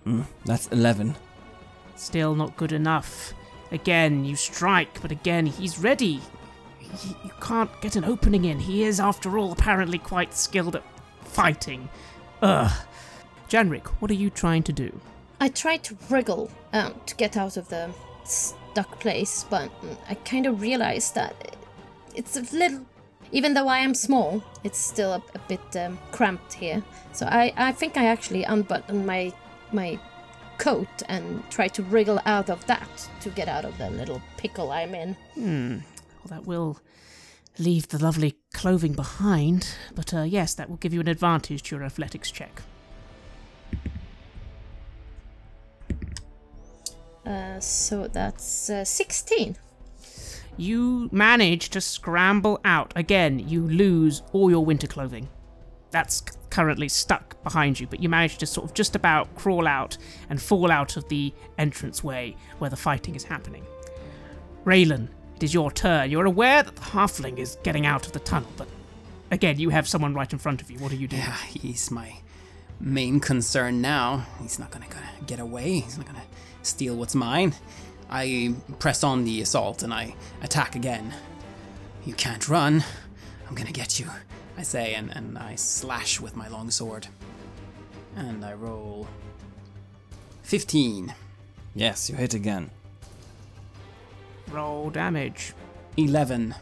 [0.06, 1.16] Mm, that's 11.
[1.96, 3.34] Still not good enough.
[3.72, 6.20] Again, you strike, but again, he's ready.
[6.80, 8.60] He, you can't get an opening in.
[8.60, 10.84] He is, after all, apparently quite skilled at
[11.34, 11.90] fighting.
[12.42, 12.72] Ugh.
[13.50, 15.00] Janrik, what are you trying to do?
[15.40, 17.92] I tried to wriggle um, to get out of the
[18.24, 21.56] stuck place, but mm, I kind of realized that
[22.16, 22.86] it's a little.
[23.32, 26.84] Even though I am small, it's still a, a bit um, cramped here.
[27.14, 29.34] So I, I think I actually unbuttoned my
[29.72, 30.00] my
[30.60, 34.72] coat and tried to wriggle out of that to get out of the little pickle
[34.72, 35.16] I'm in.
[35.34, 35.78] Hmm.
[36.24, 36.80] Well, that will
[37.60, 41.76] leave the lovely clothing behind, but uh, yes, that will give you an advantage to
[41.76, 42.62] your athletics check.
[47.26, 49.58] Uh, so that's uh, 16.
[50.58, 52.94] You manage to scramble out.
[52.96, 55.30] Again, you lose all your winter clothing.
[55.92, 59.98] That's currently stuck behind you, but you manage to sort of just about crawl out
[60.30, 63.66] and fall out of the entranceway where the fighting is happening.
[64.66, 66.10] Raylan, it is your turn.
[66.10, 68.68] You're aware that the halfling is getting out of the tunnel, but
[69.32, 70.80] again, you have someone right in front of you.
[70.80, 71.18] What do you do?
[71.18, 72.16] Yeah, he's my
[72.80, 74.26] main concern now.
[74.42, 75.80] He's not gonna, gonna get away.
[75.80, 76.24] He's not gonna
[76.62, 77.56] steal what's mine.
[78.10, 81.14] I press on the assault and I attack again.
[82.06, 82.84] You can't run.
[83.48, 84.08] I'm gonna get you,
[84.58, 87.08] I say, and, and I slash with my long sword.
[88.16, 89.08] And I roll
[90.44, 91.14] 15,
[91.76, 92.70] Yes, you hit again.
[94.54, 95.54] Roll damage.
[95.98, 96.54] 11.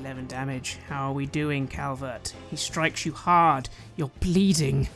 [0.00, 0.78] 11 damage.
[0.88, 2.32] How are we doing, Calvert?
[2.50, 3.68] He strikes you hard.
[3.96, 4.88] You're bleeding.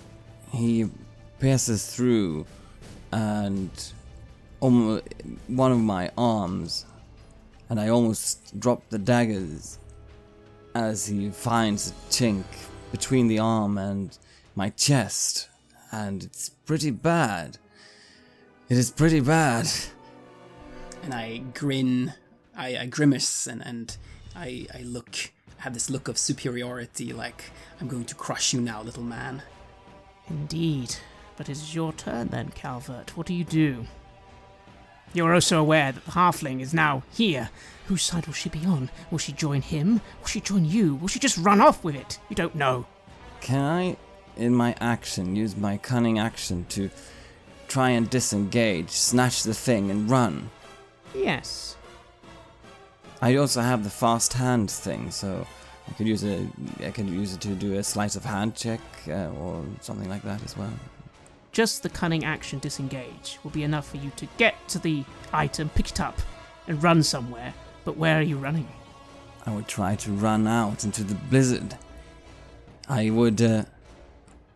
[0.52, 0.88] He
[1.40, 2.46] pierces through
[3.10, 3.70] and
[4.62, 5.02] almo-
[5.48, 6.86] one of my arms,
[7.68, 9.78] and I almost drop the daggers
[10.76, 12.44] as he finds a chink
[12.92, 14.16] between the arm and
[14.54, 15.48] my chest,
[15.90, 17.58] and it's pretty bad.
[18.68, 19.68] It is pretty bad.
[21.02, 22.14] And I grin,
[22.56, 23.96] I, I grimace, and, and
[24.34, 25.16] I, I look,
[25.58, 27.44] have this look of superiority, like
[27.80, 29.42] I'm going to crush you now, little man.
[30.28, 30.96] Indeed.
[31.36, 33.16] But it is your turn then, Calvert.
[33.16, 33.86] What do you do?
[35.14, 37.50] You're also aware that the halfling is now here.
[37.86, 38.90] Whose side will she be on?
[39.10, 40.00] Will she join him?
[40.20, 40.96] Will she join you?
[40.96, 42.18] Will she just run off with it?
[42.28, 42.86] You don't know.
[43.40, 43.96] Can I,
[44.36, 46.90] in my action, use my cunning action to
[47.68, 50.50] try and disengage, snatch the thing, and run?
[51.18, 51.76] Yes.
[53.20, 55.46] I also have the fast hand thing, so
[55.88, 56.46] I could use it.
[56.80, 60.22] I could use it to do a sleight of hand check uh, or something like
[60.22, 60.72] that as well.
[61.50, 65.70] Just the cunning action disengage will be enough for you to get to the item,
[65.70, 66.16] pick it up,
[66.68, 67.52] and run somewhere.
[67.84, 68.68] But where are you running?
[69.44, 71.76] I would try to run out into the blizzard.
[72.88, 73.42] I would.
[73.42, 73.64] Uh,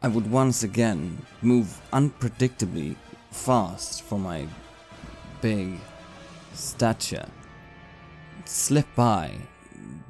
[0.04, 2.96] I would once again move unpredictably
[3.30, 4.46] fast for my
[5.40, 5.78] big
[6.54, 7.28] stature.
[8.44, 9.32] Slip by,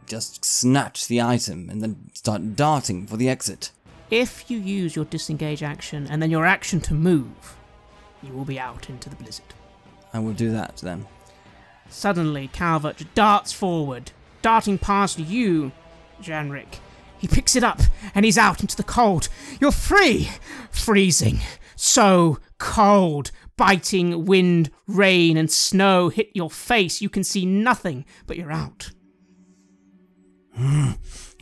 [0.06, 3.70] just snatch the item, and then start darting for the exit.
[4.10, 7.56] If you use your disengage action and then your action to move,
[8.22, 9.54] you will be out into the blizzard.
[10.12, 11.06] I will do that then.
[11.88, 15.72] Suddenly, Calvert darts forward, darting past you,
[16.20, 16.78] Janrik.
[17.18, 17.80] He picks it up
[18.14, 19.28] and he's out into the cold.
[19.60, 20.28] You're free!
[20.70, 21.38] Freezing.
[21.76, 23.30] So cold.
[23.56, 27.00] Biting wind, rain, and snow hit your face.
[27.00, 28.90] You can see nothing, but you're out.
[30.54, 30.92] Hmm.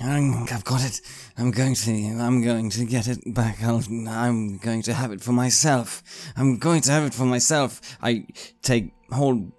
[0.00, 1.00] I'm, I've got it.
[1.36, 1.92] I'm going to.
[2.18, 3.62] I'm going to get it back.
[3.62, 6.02] I'll, I'm going to have it for myself.
[6.36, 7.98] I'm going to have it for myself.
[8.00, 8.26] I
[8.62, 9.52] take hold,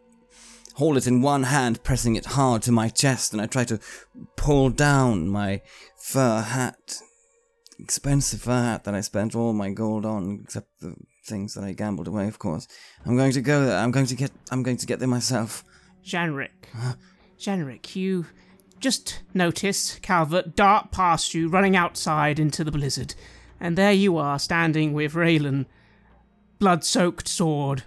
[0.75, 3.79] hold it in one hand, pressing it hard to my chest, and I try to
[4.35, 5.61] pull down my
[5.97, 6.95] fur hat,
[7.77, 10.95] expensive fur hat that I spent all my gold on, except the
[11.31, 12.67] things that I gambled away, of course.
[13.05, 13.79] I'm going to go there.
[13.79, 14.31] I'm going to get.
[14.51, 15.63] I'm going to get there myself.
[16.05, 16.49] Janrik.
[17.39, 18.27] Janrik, you
[18.79, 23.15] just notice Calvert dart past you, running outside into the blizzard.
[23.59, 25.65] And there you are, standing with Raylan,
[26.59, 27.83] blood soaked sword.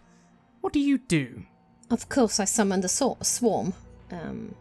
[0.60, 1.44] What do you do?
[1.90, 3.74] Of course, I summoned the sw- swarm.
[4.10, 4.54] Um,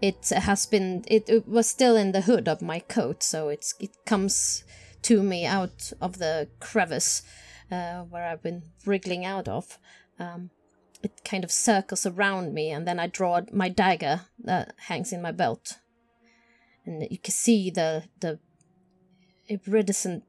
[0.00, 1.04] it has been.
[1.06, 4.64] It, it was still in the hood of my coat, so it's it comes
[5.02, 7.22] to me out of the crevice
[7.70, 9.78] uh, where I've been wriggling out of.
[10.18, 10.50] Um,
[11.02, 15.20] it kind of circles around me, and then I draw my dagger that hangs in
[15.20, 15.78] my belt,
[16.86, 18.38] and you can see the the
[19.48, 20.24] iridescent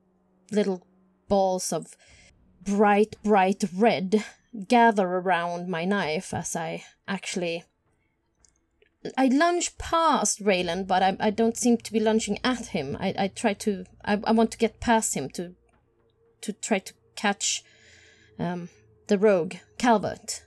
[0.51, 0.85] little
[1.27, 1.95] balls of
[2.61, 4.25] bright, bright red
[4.67, 7.63] gather around my knife as I actually.
[9.15, 12.97] I lunge past Raylan, but I, I don't seem to be lunging at him.
[12.99, 13.85] I, I try to.
[14.03, 15.53] I, I want to get past him to
[16.41, 17.63] to try to catch
[18.39, 18.69] um,
[19.07, 20.43] the rogue, Calvert,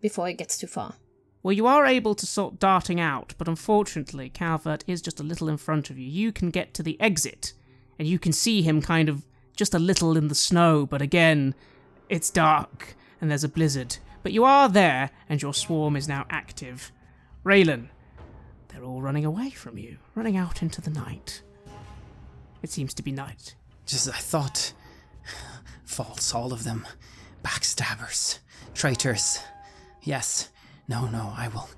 [0.00, 0.94] before it gets too far.
[1.42, 5.48] Well, you are able to sort darting out, but unfortunately, Calvert is just a little
[5.48, 6.06] in front of you.
[6.06, 7.54] You can get to the exit,
[7.98, 9.24] and you can see him kind of
[9.56, 11.54] just a little in the snow, but again,
[12.08, 13.98] it's dark and there's a blizzard.
[14.22, 16.92] But you are there, and your swarm is now active.
[17.44, 17.88] Raylan,
[18.68, 21.42] they're all running away from you, running out into the night.
[22.62, 23.54] It seems to be night.
[23.86, 24.72] Just as I thought.
[25.90, 26.86] False, all of them.
[27.42, 28.38] Backstabbers.
[28.74, 29.40] Traitors.
[30.04, 30.48] Yes.
[30.86, 31.68] No, no, I will.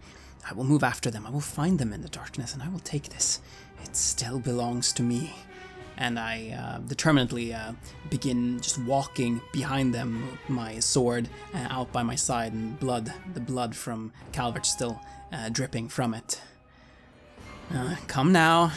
[0.49, 1.27] I will move after them.
[1.27, 3.41] I will find them in the darkness, and I will take this.
[3.83, 5.33] It still belongs to me.
[5.97, 7.73] And I uh, determinedly uh,
[8.11, 13.41] begin just walking behind them, my sword uh, out by my side, and blood, the
[13.41, 15.01] blood from Calvert still
[15.33, 16.39] uh, dripping from it.
[17.75, 18.73] Uh, come now.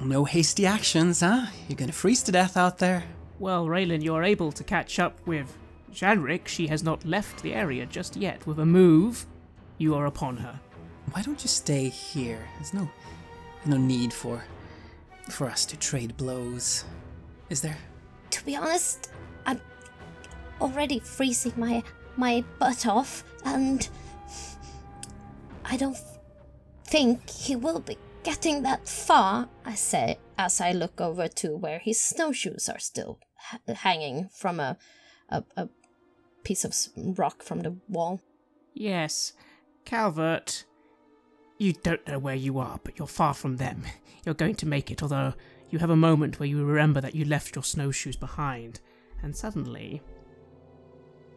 [0.00, 1.46] No hasty actions, huh?
[1.68, 3.04] You're gonna freeze to death out there.
[3.44, 5.54] Well, Raylan, you're able to catch up with
[5.92, 6.48] Janrik.
[6.48, 8.46] She has not left the area just yet.
[8.46, 9.26] With a move,
[9.76, 10.58] you are upon her.
[11.12, 12.48] Why don't you stay here?
[12.54, 12.88] There's no,
[13.66, 14.42] no need for,
[15.28, 16.86] for us to trade blows.
[17.50, 17.76] Is there?
[18.30, 19.12] To be honest,
[19.44, 19.60] I'm
[20.58, 21.82] already freezing my
[22.16, 23.86] my butt off, and
[25.66, 25.98] I don't
[26.86, 29.50] think he will be getting that far.
[29.66, 34.60] I say as I look over to where his snowshoes are still ha- hanging from
[34.60, 34.76] a,
[35.28, 35.68] a a
[36.42, 36.74] piece of
[37.18, 38.20] rock from the wall.
[38.74, 39.32] Yes,
[39.84, 40.64] Calvert,
[41.58, 43.84] you don't know where you are, but you're far from them.
[44.24, 45.34] You're going to make it, although
[45.70, 48.80] you have a moment where you remember that you left your snowshoes behind,
[49.22, 50.02] and suddenly.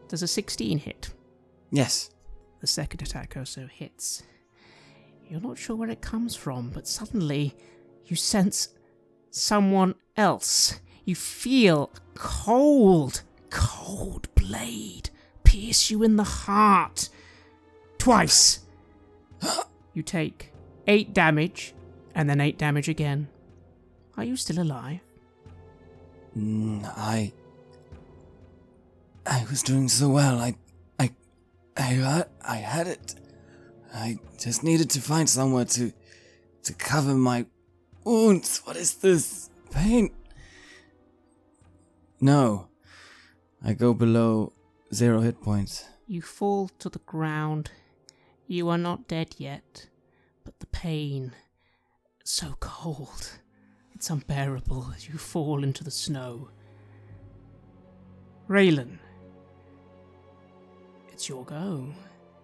[0.08, 1.14] Does a 16 hit?
[1.70, 2.12] Yes.
[2.62, 4.24] The second attack also hits.
[5.30, 7.56] You're not sure where it comes from, but suddenly
[8.06, 8.70] you sense
[9.32, 10.80] someone else.
[11.08, 15.10] You feel cold, cold blade
[15.46, 17.08] pierce you in the heart.
[17.98, 18.60] Twice.
[19.94, 20.52] you take
[20.86, 21.74] eight damage,
[22.14, 23.30] and then eight damage again.
[24.18, 25.00] Are you still alive?
[26.38, 27.32] Mm, I.
[29.26, 30.40] I was doing so well.
[30.40, 30.56] I.
[31.00, 31.12] I.
[31.78, 33.16] I had, I had it.
[33.94, 35.94] I just needed to find somewhere to.
[36.64, 37.46] to cover my
[38.04, 38.62] wounds.
[38.66, 39.50] What is this?
[39.72, 40.12] Pain?
[42.19, 42.68] No.
[43.64, 44.53] I go below
[44.94, 45.85] zero hit points.
[46.07, 47.72] You fall to the ground.
[48.48, 49.88] You are not dead yet,
[50.45, 51.34] but the pain.
[52.23, 53.39] So cold.
[53.94, 56.49] It's unbearable as you fall into the snow.
[58.48, 58.99] Raylan,
[61.11, 61.88] it's your go.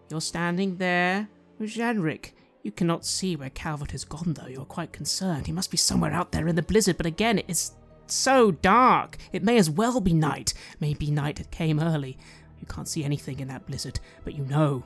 [0.10, 1.30] You're standing there
[1.60, 2.32] with Janrik.
[2.64, 4.48] You cannot see where Calvert has gone, though.
[4.48, 5.46] You're quite concerned.
[5.46, 7.72] He must be somewhere out there in the blizzard, but again, it
[8.14, 9.18] so dark.
[9.32, 10.54] It may as well be night.
[10.80, 12.18] Maybe night came early.
[12.60, 14.84] You can't see anything in that blizzard, but you know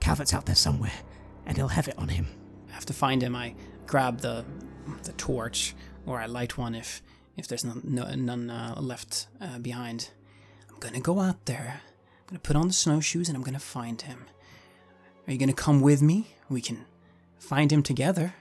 [0.00, 0.92] Calvert's out there somewhere,
[1.46, 2.26] and he'll have it on him.
[2.68, 3.34] I have to find him.
[3.34, 3.54] I
[3.86, 4.44] grab the
[5.04, 5.74] the torch,
[6.04, 7.02] or I light one if
[7.36, 10.10] if there's none, no, none uh, left uh, behind.
[10.70, 11.80] I'm gonna go out there.
[12.20, 14.26] I'm gonna put on the snowshoes and I'm gonna find him.
[15.26, 16.34] Are you gonna come with me?
[16.48, 16.84] We can
[17.38, 18.34] find him together.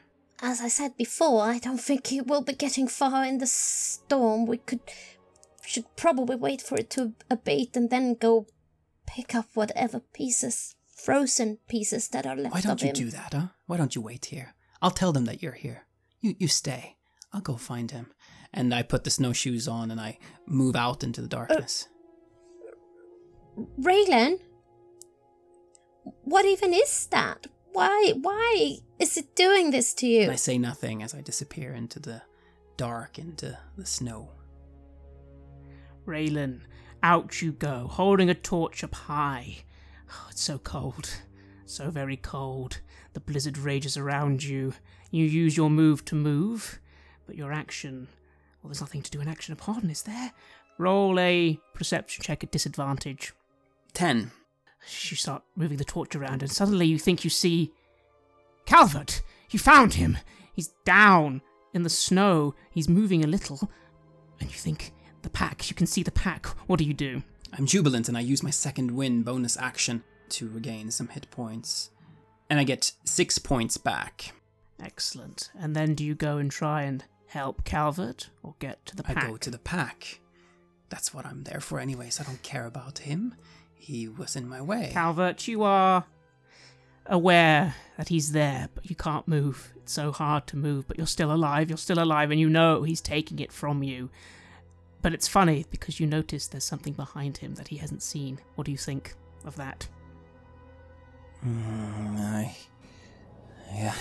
[0.45, 4.45] As I said before, I don't think he will be getting far in the storm.
[4.45, 4.82] We could
[5.65, 8.45] should probably wait for it to abate and then go
[9.07, 12.95] pick up whatever pieces, frozen pieces that are left Why don't of you him.
[12.95, 13.48] do that, huh?
[13.65, 14.56] Why don't you wait here?
[14.82, 15.86] I'll tell them that you're here.
[16.20, 16.98] You you stay.
[17.32, 18.11] I'll go find him.
[18.53, 21.88] And I put the snowshoes on and I move out into the uh, darkness.
[23.80, 24.40] Raylan,
[26.24, 27.48] what even is that?
[27.74, 30.24] Why why is it doing this to you?
[30.24, 32.22] And I say nothing as I disappear into the
[32.78, 34.30] dark, into the snow.
[36.06, 36.62] Raylan,
[37.02, 39.58] out you go, holding a torch up high.
[40.10, 41.10] Oh, it's so cold.
[41.66, 42.82] So very cold.
[43.14, 44.74] The blizzard rages around you.
[45.10, 46.80] You use your move to move,
[47.26, 48.08] but your action.
[48.62, 50.32] Well, there's nothing to do an action upon, is there?
[50.78, 53.34] Roll a perception check at disadvantage.
[53.94, 54.32] Ten.
[54.86, 57.72] You start moving the torch around, and suddenly you think you see.
[58.66, 59.22] Calvert!
[59.50, 60.18] You found him!
[60.54, 61.42] He's down
[61.74, 62.56] in the snow.
[62.72, 63.70] He's moving a little.
[64.40, 65.70] And you think, the pack.
[65.70, 66.46] You can see the pack.
[66.68, 67.24] What do you do?
[67.58, 71.90] I'm jubilant and I use my second wind bonus action to regain some hit points.
[72.50, 74.34] And I get six points back.
[74.82, 75.50] Excellent.
[75.58, 79.18] And then do you go and try and help Calvert or get to the pack?
[79.18, 80.20] I go to the pack.
[80.90, 82.20] That's what I'm there for, anyways.
[82.20, 83.36] I don't care about him.
[83.84, 84.92] He was in my way.
[84.94, 86.06] Calvert, you are
[87.06, 89.74] aware that he's there, but you can't move.
[89.76, 91.70] It's so hard to move, but you're still alive.
[91.70, 94.10] You're still alive, and you know he's taking it from you.
[95.02, 98.40] But it's funny because you notice there's something behind him that he hasn't seen.
[98.56, 99.86] What do you think of that?
[101.46, 102.56] Mm, I.
[103.76, 103.96] Yeah.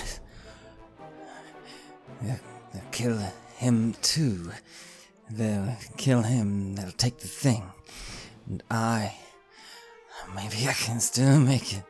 [2.21, 2.39] They'll,
[2.73, 3.19] they'll kill
[3.57, 4.53] him too.
[5.29, 7.65] They'll kill him, they'll take the thing.
[8.47, 9.17] And I.
[10.35, 11.85] Maybe I can still make it.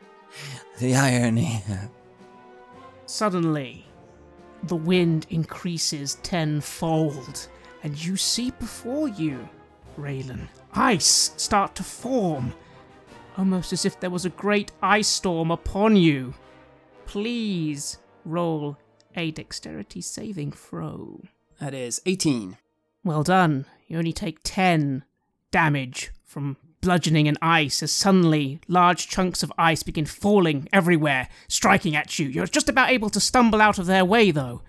[0.79, 1.63] The irony.
[3.05, 3.85] Suddenly,
[4.63, 7.47] the wind increases tenfold,
[7.83, 9.47] and you see before you,
[9.97, 12.53] Raylan, ice start to form,
[13.37, 16.33] almost as if there was a great ice storm upon you.
[17.05, 18.77] Please roll
[19.15, 21.21] a dexterity saving throw.
[21.59, 22.57] That is 18.
[23.03, 23.65] Well done.
[23.87, 25.03] You only take 10
[25.51, 31.95] damage from bludgeoning and ice as suddenly large chunks of ice begin falling everywhere, striking
[31.95, 32.27] at you.
[32.27, 34.61] You're just about able to stumble out of their way, though,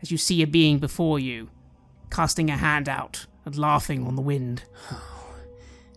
[0.00, 1.50] as you see a being before you,
[2.10, 4.62] casting a hand out and laughing on the wind.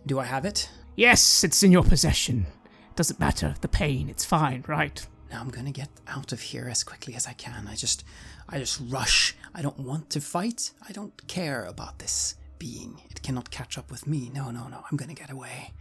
[0.06, 0.68] Do I have it?
[0.94, 2.46] Yes, it's in your possession.
[2.94, 5.06] Doesn't matter, the pain, it's fine, right?
[5.30, 7.66] Now I'm gonna get out of here as quickly as I can.
[7.66, 8.04] I just.
[8.50, 9.36] I just rush.
[9.54, 10.70] I don't want to fight.
[10.88, 13.00] I don't care about this being.
[13.10, 14.30] It cannot catch up with me.
[14.34, 14.84] No, no, no.
[14.90, 15.72] I'm gonna get away.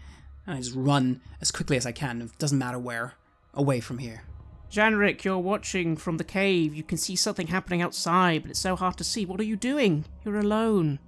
[0.45, 2.21] And I just run as quickly as I can.
[2.21, 3.13] It doesn't matter where.
[3.53, 4.23] Away from here.
[4.71, 6.75] Janrik, you're watching from the cave.
[6.75, 9.25] You can see something happening outside, but it's so hard to see.
[9.25, 10.05] What are you doing?
[10.25, 10.99] You're alone.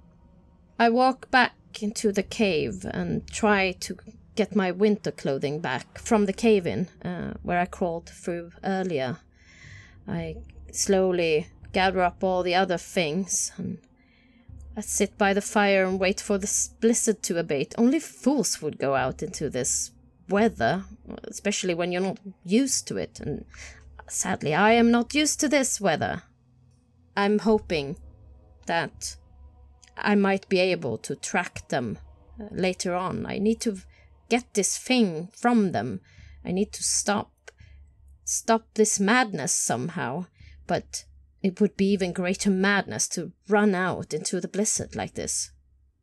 [0.78, 3.96] I walk back into the cave and try to
[4.34, 9.18] get my winter clothing back from the cave in uh, where I crawled through earlier.
[10.08, 10.36] I
[10.72, 13.78] slowly gather up all the other things and
[14.76, 17.74] I sit by the fire and wait for the blizzard to abate.
[17.76, 19.90] Only fools would go out into this
[20.28, 20.84] weather,
[21.24, 23.20] especially when you're not used to it.
[23.20, 23.44] And
[24.08, 26.22] sadly, I am not used to this weather.
[27.16, 27.96] I'm hoping
[28.66, 29.16] that
[29.96, 31.98] I might be able to track them
[32.40, 33.26] uh, later on.
[33.26, 33.78] I need to
[34.28, 36.00] get this thing from them.
[36.44, 37.32] I need to stop
[38.24, 40.26] stop this madness somehow.
[40.66, 41.04] But
[41.42, 45.50] it would be even greater madness to run out into the blizzard like this.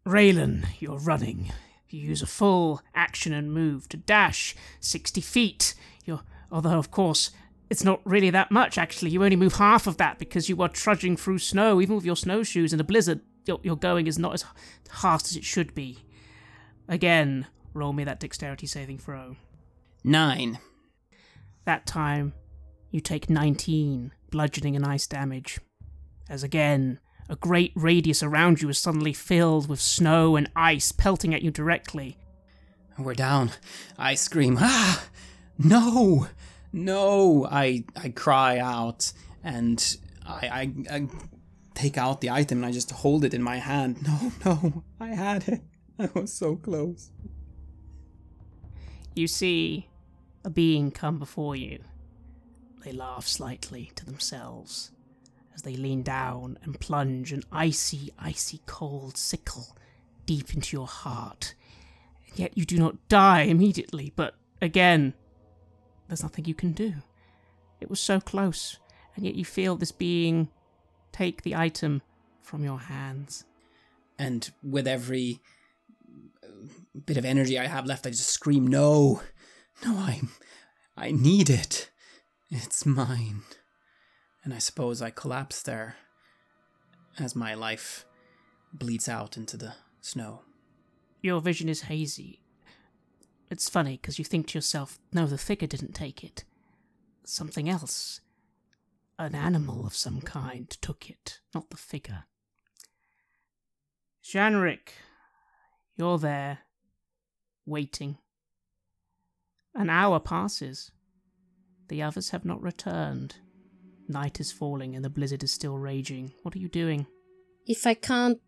[0.05, 1.51] Raylan, you're running.
[1.89, 5.76] You use a full action and move to dash 60 feet.
[6.05, 7.31] You're, although, of course,
[7.69, 9.11] it's not really that much, actually.
[9.11, 11.81] You only move half of that because you are trudging through snow.
[11.81, 14.45] Even with your snowshoes in a blizzard, your, your going is not as
[14.89, 15.99] fast as it should be.
[16.88, 19.35] Again, roll me that dexterity saving throw.
[20.03, 20.59] Nine.
[21.65, 22.34] That time,
[22.91, 25.60] you take 19 bludgeoning and ice damage.
[26.30, 26.99] As again,
[27.30, 31.52] a great radius around you is suddenly filled with snow and ice pelting at you
[31.52, 32.18] directly.
[32.98, 33.52] We're down.
[33.98, 35.06] I scream, ah!
[35.58, 36.28] No!
[36.72, 37.48] No!
[37.49, 39.12] I, I cry out
[39.44, 41.08] and I, I, I
[41.76, 43.98] take out the item and I just hold it in my hand.
[44.08, 45.62] No, no, I had it.
[45.99, 47.12] I was so close.
[49.16, 49.90] You see
[50.44, 51.84] a being come before you.
[52.88, 54.91] They laugh slightly to themselves
[55.53, 59.76] as they lean down and plunge an icy, icy cold sickle
[60.26, 61.53] deep into your heart.
[62.30, 65.15] And yet you do not die immediately, but again,
[66.07, 66.93] there's nothing you can do.
[67.81, 68.77] It was so close,
[69.18, 70.47] and yet you feel this being
[71.11, 72.01] take the item
[72.41, 73.43] from your hands.
[74.18, 75.41] And with every
[76.41, 76.47] uh,
[77.05, 79.23] bit of energy I have left, I just scream, "No,
[79.84, 79.97] no!
[79.97, 80.22] I,
[80.95, 81.89] I need it.
[82.49, 83.44] It's mine."
[84.44, 85.98] And I suppose I collapse there
[87.19, 88.06] as my life
[88.72, 90.45] bleeds out into the snow.
[91.22, 92.44] Your vision is hazy.
[93.49, 96.44] It's funny because you think to yourself, no, the figure didn't take it.
[97.26, 98.22] Something else.
[99.19, 102.26] An animal of some kind took it, not the figure.
[104.24, 104.90] Janrik,
[105.95, 106.60] you're there,
[107.65, 108.18] waiting.
[109.74, 110.91] An hour passes.
[111.89, 113.35] The others have not returned.
[114.07, 116.34] Night is falling and the blizzard is still raging.
[116.43, 117.07] What are you doing?
[117.65, 118.39] If I can't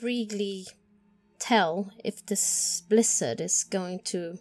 [0.00, 0.66] really
[1.38, 4.38] tell if this blizzard is going to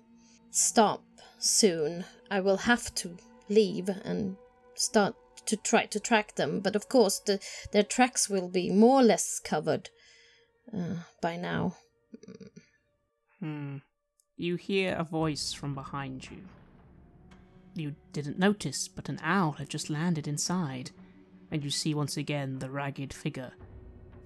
[0.49, 1.03] stop
[1.39, 3.17] soon, I will have to
[3.49, 4.37] leave and
[4.75, 5.15] start
[5.45, 6.59] to try to track them.
[6.59, 7.39] But of course, the,
[7.71, 9.89] their tracks will be more or less covered
[10.75, 11.75] uh, by now.
[13.39, 13.77] Hmm.
[14.37, 16.37] You hear a voice from behind you.
[17.75, 20.91] You didn't notice, but an owl had just landed inside,
[21.49, 23.53] and you see once again the ragged figure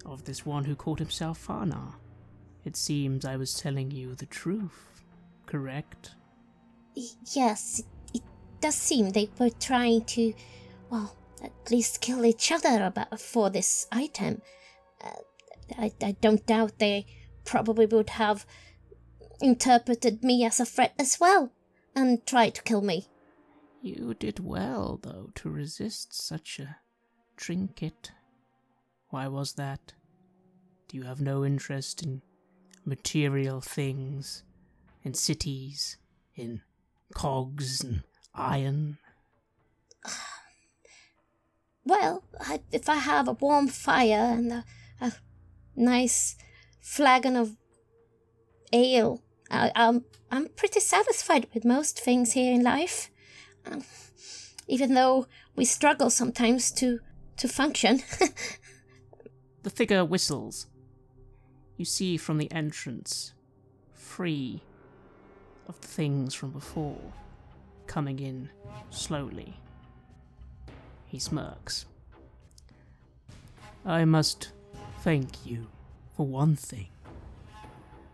[0.04, 1.94] of this one who called himself Farnar.
[2.64, 5.04] It seems I was telling you the truth,
[5.46, 6.14] correct?
[7.32, 7.82] Yes,
[8.12, 8.22] it,
[8.60, 10.32] does seem they were trying to,
[10.90, 11.14] well,
[11.44, 14.40] at least kill each other about for this item.
[15.04, 15.10] Uh,
[15.78, 17.06] I, I don't doubt they
[17.44, 18.46] probably would have
[19.40, 21.52] interpreted me as a threat as well
[21.94, 23.06] and tried to kill me.
[23.82, 26.76] You did well, though, to resist such a
[27.36, 28.12] trinket.
[29.10, 29.92] Why was that?
[30.88, 32.22] Do you have no interest in
[32.84, 34.42] material things,
[35.04, 35.98] in cities,
[36.34, 36.62] in
[37.14, 38.02] cogs and
[38.34, 38.98] iron?
[41.88, 44.64] Well, I, if I have a warm fire and a,
[45.00, 45.12] a
[45.76, 46.36] nice
[46.80, 47.56] flagon of
[48.72, 49.22] ale,
[49.52, 53.08] I, I'm I'm pretty satisfied with most things here in life.
[54.68, 57.00] Even though we struggle sometimes to
[57.36, 58.02] to function.
[59.66, 60.68] The figure whistles.
[61.76, 63.34] You see from the entrance,
[63.94, 64.62] free
[65.66, 67.00] of the things from before,
[67.88, 68.48] coming in
[68.90, 69.56] slowly.
[71.06, 71.86] He smirks.
[73.84, 74.52] I must
[75.00, 75.66] thank you
[76.16, 76.86] for one thing.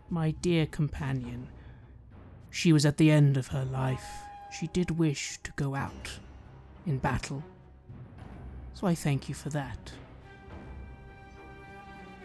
[0.09, 1.49] My dear companion,
[2.49, 4.23] she was at the end of her life.
[4.57, 6.19] She did wish to go out
[6.85, 7.43] in battle.
[8.75, 9.91] So I thank you for that.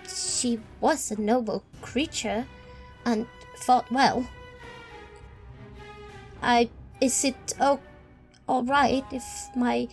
[0.07, 2.47] she was a noble creature
[3.05, 3.27] and
[3.57, 4.27] fought well.
[6.43, 7.81] I is it oh,
[8.49, 9.25] all right if
[9.55, 9.89] my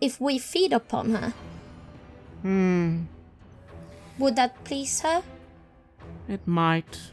[0.00, 1.34] if we feed upon her?
[2.42, 3.04] Hmm,
[4.18, 5.22] Would that please her?
[6.28, 7.10] it might,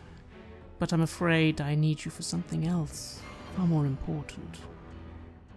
[0.80, 3.20] but I'm afraid I need you for something else,
[3.56, 4.58] far more important.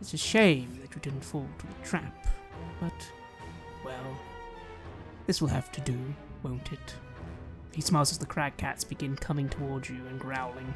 [0.01, 2.27] It's a shame that you didn't fall to the trap,
[2.81, 2.93] but,
[3.85, 4.19] well,
[5.27, 5.99] this will have to do,
[6.43, 6.95] won't it?
[7.75, 10.75] He smiles as the crag cats begin coming towards you and growling.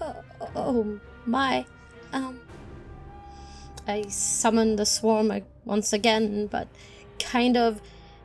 [0.00, 0.14] Uh,
[0.56, 1.66] oh my.
[2.12, 2.40] Um.
[3.86, 5.30] I summon the swarm
[5.66, 6.68] once again, but
[7.18, 7.82] kind of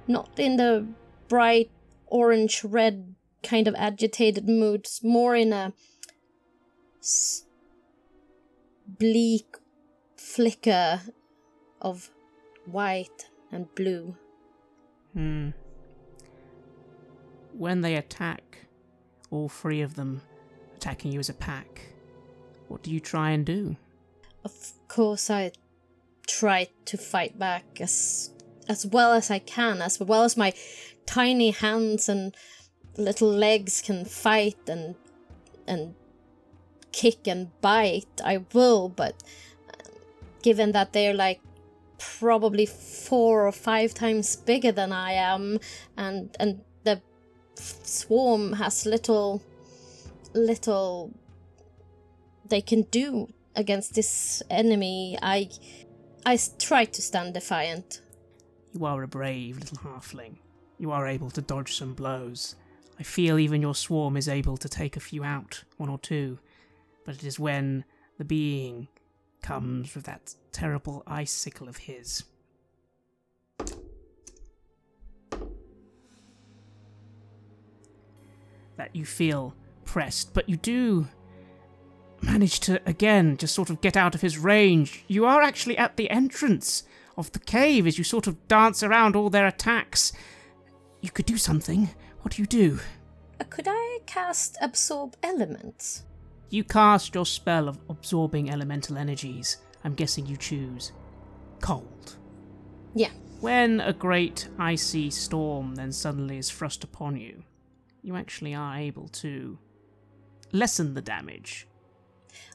[0.07, 0.87] not in the
[1.27, 1.69] bright
[2.07, 3.13] orange red
[3.43, 5.73] kind of agitated moods, more in a
[8.97, 9.57] bleak
[10.17, 11.01] flicker
[11.81, 12.09] of
[12.65, 14.15] white and blue.
[15.13, 15.49] Hmm.
[17.53, 18.65] When they attack,
[19.31, 20.21] all three of them
[20.75, 21.87] attacking you as a pack,
[22.67, 23.75] what do you try and do?
[24.43, 25.51] Of course, I
[26.27, 28.31] try to fight back as
[28.67, 30.53] as well as I can, as well as my
[31.07, 32.35] tiny hands and
[32.97, 34.95] little legs can fight and
[35.67, 35.95] and
[36.91, 38.21] kick and bite.
[38.23, 39.23] I will, but
[39.73, 39.93] um,
[40.41, 41.41] given that they're like
[41.97, 45.59] probably four or five times bigger than I am,
[45.97, 47.01] and and the
[47.55, 49.41] swarm has little
[50.33, 51.11] little
[52.47, 55.49] they can do against this enemy, I
[56.25, 58.01] I try to stand defiant.
[58.73, 60.37] You are a brave little halfling.
[60.77, 62.55] You are able to dodge some blows.
[62.99, 66.39] I feel even your swarm is able to take a few out, one or two
[67.09, 67.83] but it is when
[68.19, 68.87] the being
[69.41, 69.95] comes mm.
[69.95, 72.23] with that terrible icicle of his.
[78.77, 79.55] That you feel
[79.85, 81.07] pressed, but you do
[82.21, 85.03] manage to again just sort of get out of his range.
[85.07, 86.83] You are actually at the entrance
[87.17, 90.13] of the cave as you sort of dance around all their attacks.
[91.01, 91.89] You could do something.
[92.21, 92.77] What do you do?
[93.41, 96.03] Uh, could I cast Absorb Elements?
[96.49, 99.57] You cast your spell of absorbing elemental energies.
[99.83, 100.91] I'm guessing you choose
[101.61, 102.17] cold.
[102.95, 103.11] Yeah.
[103.39, 107.43] When a great icy storm then suddenly is thrust upon you,
[108.01, 109.57] you actually are able to
[110.51, 111.67] lessen the damage.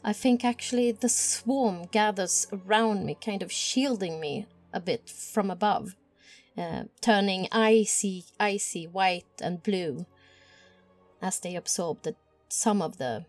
[0.03, 5.51] I think actually the swarm gathers around me, kind of shielding me a bit from
[5.51, 5.95] above,
[6.59, 10.07] uh, turning icy, icy white and blue
[11.23, 12.15] as they absorb the,
[12.49, 13.25] some of the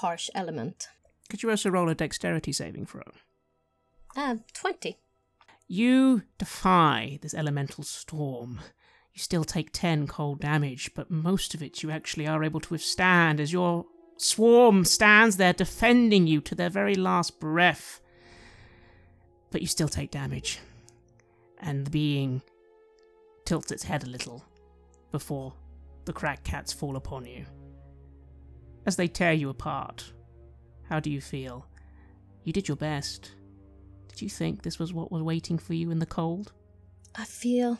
[0.00, 0.88] harsh element.
[1.28, 3.02] Could you also roll a dexterity saving throw?
[4.16, 4.96] Uh, 20.
[5.68, 8.60] You defy this elemental storm.
[9.12, 12.72] You still take 10 cold damage, but most of it you actually are able to
[12.72, 13.86] withstand as your
[14.16, 18.00] swarm stands there defending you to their very last breath.
[19.50, 20.60] But you still take damage.
[21.58, 22.42] And the being
[23.44, 24.44] tilts its head a little
[25.10, 25.54] before
[26.04, 27.46] the crag cats fall upon you.
[28.86, 30.12] As they tear you apart,
[30.88, 31.66] how do you feel?
[32.44, 33.32] You did your best.
[34.08, 36.52] Did you think this was what was waiting for you in the cold?
[37.16, 37.78] I feel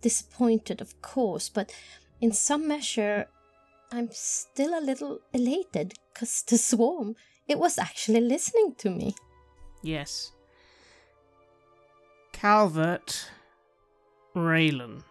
[0.00, 1.72] disappointed, of course, but
[2.20, 3.26] in some measure,
[3.92, 7.14] I'm still a little elated because the swarm,
[7.46, 9.14] it was actually listening to me.
[9.82, 10.32] Yes.
[12.32, 13.30] Calvert,
[14.34, 15.04] Raylan.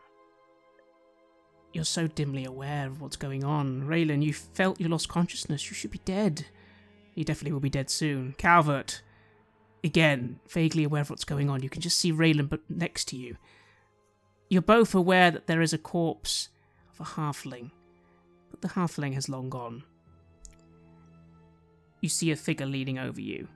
[1.74, 3.84] You're so dimly aware of what's going on.
[3.84, 5.70] Raylan, you felt you lost consciousness.
[5.70, 6.45] You should be dead.
[7.16, 8.36] You definitely will be dead soon.
[8.38, 9.02] Calvert,
[9.84, 11.64] again, vaguely aware of what's going on.
[11.64, 13.38] You can just see Raylan but next to you.
[14.50, 16.50] You're both aware that there is a corpse
[16.91, 17.72] of a halfling,
[18.52, 19.84] but the halfling has long gone.
[22.02, 23.48] You see a figure leaning over you.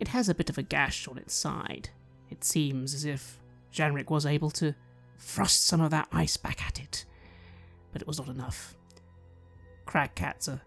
[0.00, 1.90] It has a bit of a gash on its side.
[2.30, 3.38] It seems as if
[3.72, 4.74] Janrik was able to
[5.18, 7.04] thrust some of that ice back at it,
[7.94, 8.76] but it was not enough.
[9.86, 10.60] Crag cats are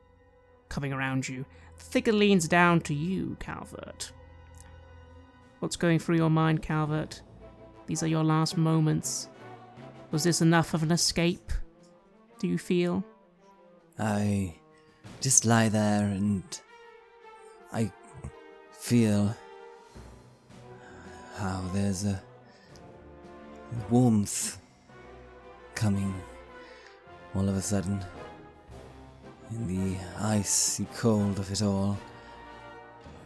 [0.69, 1.45] coming around you.
[1.77, 4.13] The figure leans down to you, Calvert.
[5.59, 7.21] What's going through your mind, Calvert?
[7.85, 9.27] These are your last moments.
[10.11, 11.51] Was this enough of an escape?
[12.39, 13.03] Do you feel?
[13.99, 14.55] I
[15.19, 16.43] just lie there and
[17.73, 17.91] I
[18.71, 19.35] feel
[21.35, 22.21] how there's a
[23.89, 24.59] warmth
[25.75, 26.13] coming
[27.37, 28.03] all of a sudden
[29.51, 31.95] in the icy cold of it all.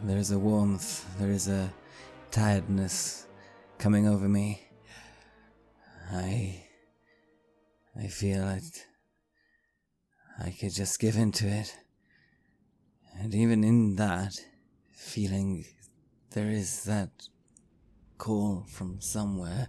[0.02, 1.72] There is a warmth, there is a
[2.30, 3.26] tiredness
[3.78, 4.68] coming over me.
[6.12, 6.64] I.
[7.98, 8.86] I feel it.
[10.38, 11.74] I could just give in to it.
[13.18, 14.34] And even in that
[14.92, 15.64] feeling,
[16.32, 17.10] there is that
[18.18, 19.68] call from somewhere,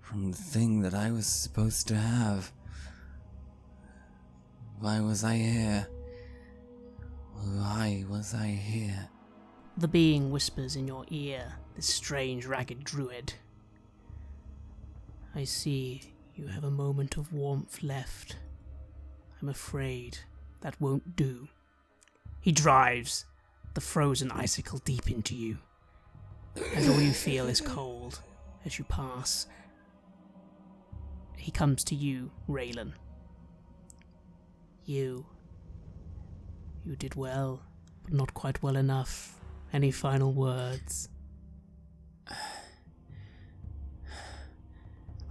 [0.00, 2.52] from the thing that I was supposed to have.
[4.84, 5.88] Why was I here?
[7.32, 9.08] Why was I here?
[9.78, 13.32] The being whispers in your ear, this strange, ragged druid.
[15.34, 16.02] I see
[16.34, 18.36] you have a moment of warmth left.
[19.40, 20.18] I'm afraid
[20.60, 21.48] that won't do.
[22.42, 23.24] He drives
[23.72, 25.56] the frozen icicle deep into you,
[26.74, 28.20] and all you feel is cold
[28.66, 29.46] as you pass.
[31.38, 32.92] He comes to you, Raylan.
[34.86, 35.26] You.
[36.84, 37.62] You did well,
[38.04, 39.40] but not quite well enough.
[39.72, 41.08] Any final words?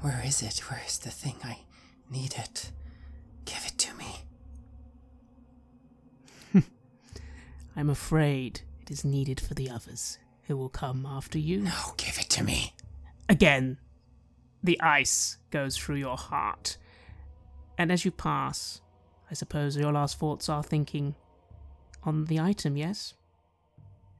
[0.01, 0.59] Where is it?
[0.69, 1.35] Where is the thing?
[1.43, 1.59] I
[2.09, 2.71] need it.
[3.45, 4.23] Give it to me.
[7.75, 11.61] I'm afraid it is needed for the others who will come after you.
[11.61, 12.73] No, give it to me.
[13.29, 13.77] Again,
[14.63, 16.77] the ice goes through your heart.
[17.77, 18.81] And as you pass,
[19.33, 21.15] I suppose your last thoughts are thinking
[22.03, 23.15] on the item, yes?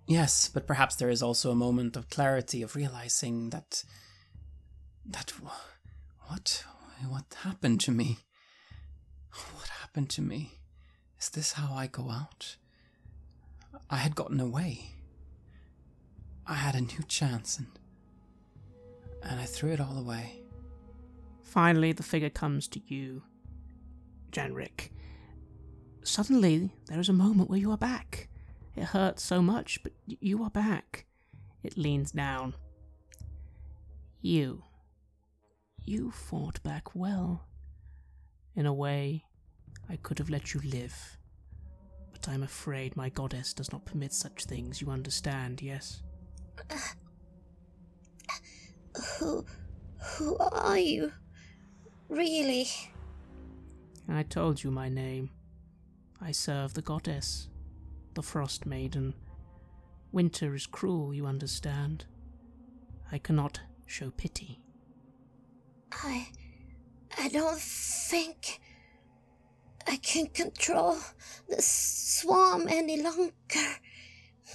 [0.07, 3.84] Yes, but perhaps there is also a moment of clarity of realizing that.
[5.06, 5.31] that.
[6.26, 6.65] what.
[7.07, 8.18] what happened to me?
[9.56, 10.53] What happened to me?
[11.22, 12.56] Is this how I go out?
[13.91, 14.95] I had gotten away.
[16.48, 17.68] I had a new chance and.
[19.22, 20.40] and I threw it all away.
[21.44, 23.22] Finally, the figure comes to you,
[24.31, 24.90] Janrik.
[26.04, 28.28] Suddenly, there is a moment where you are back.
[28.76, 31.06] It hurts so much, but you are back.
[31.64, 32.56] It leans down.
[34.22, 34.64] You.
[35.86, 37.46] You fought back well.
[38.56, 39.26] In a way,
[39.90, 41.18] I could have let you live.
[42.12, 46.04] But I'm afraid my goddess does not permit such things, you understand, yes?
[49.20, 49.46] Who.
[50.18, 51.12] who are you?
[52.10, 52.68] Really?
[54.08, 55.32] I told you my name.
[56.26, 57.50] I serve the goddess,
[58.14, 59.14] the Frost Maiden.
[60.14, 62.06] Winter is cruel, you understand.
[63.12, 64.62] I cannot show pity.
[65.91, 66.30] I.
[67.20, 68.62] I don't think.
[69.86, 70.98] I can control
[71.50, 73.34] the swarm any longer.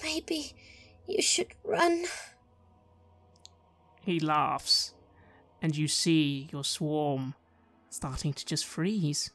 [0.03, 0.55] Maybe
[1.07, 2.05] you should run.
[4.01, 4.95] He laughs,
[5.61, 7.35] and you see your swarm
[7.91, 9.33] starting to just freeze.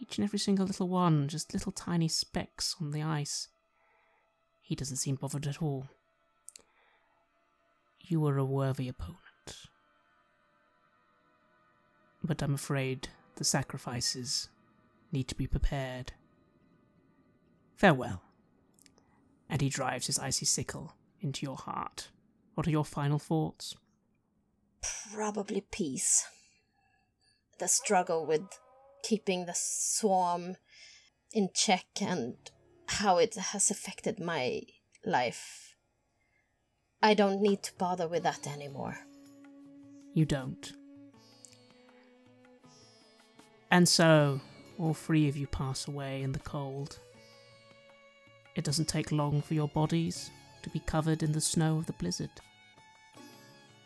[0.00, 3.48] Each and every single little one, just little tiny specks on the ice.
[4.62, 5.88] He doesn't seem bothered at all.
[8.00, 9.18] You were a worthy opponent.
[12.24, 14.48] But I'm afraid the sacrifices
[15.12, 16.12] need to be prepared.
[17.76, 18.22] Farewell.
[19.48, 22.08] And he drives his icy sickle into your heart.
[22.54, 23.76] What are your final thoughts?
[25.12, 26.26] Probably peace.
[27.58, 28.42] The struggle with
[29.02, 30.56] keeping the swarm
[31.32, 32.34] in check and
[32.86, 34.62] how it has affected my
[35.04, 35.76] life.
[37.02, 38.98] I don't need to bother with that anymore.
[40.12, 40.72] You don't.
[43.70, 44.40] And so,
[44.78, 46.98] all three of you pass away in the cold.
[48.56, 50.30] It doesn't take long for your bodies
[50.62, 52.30] to be covered in the snow of the blizzard.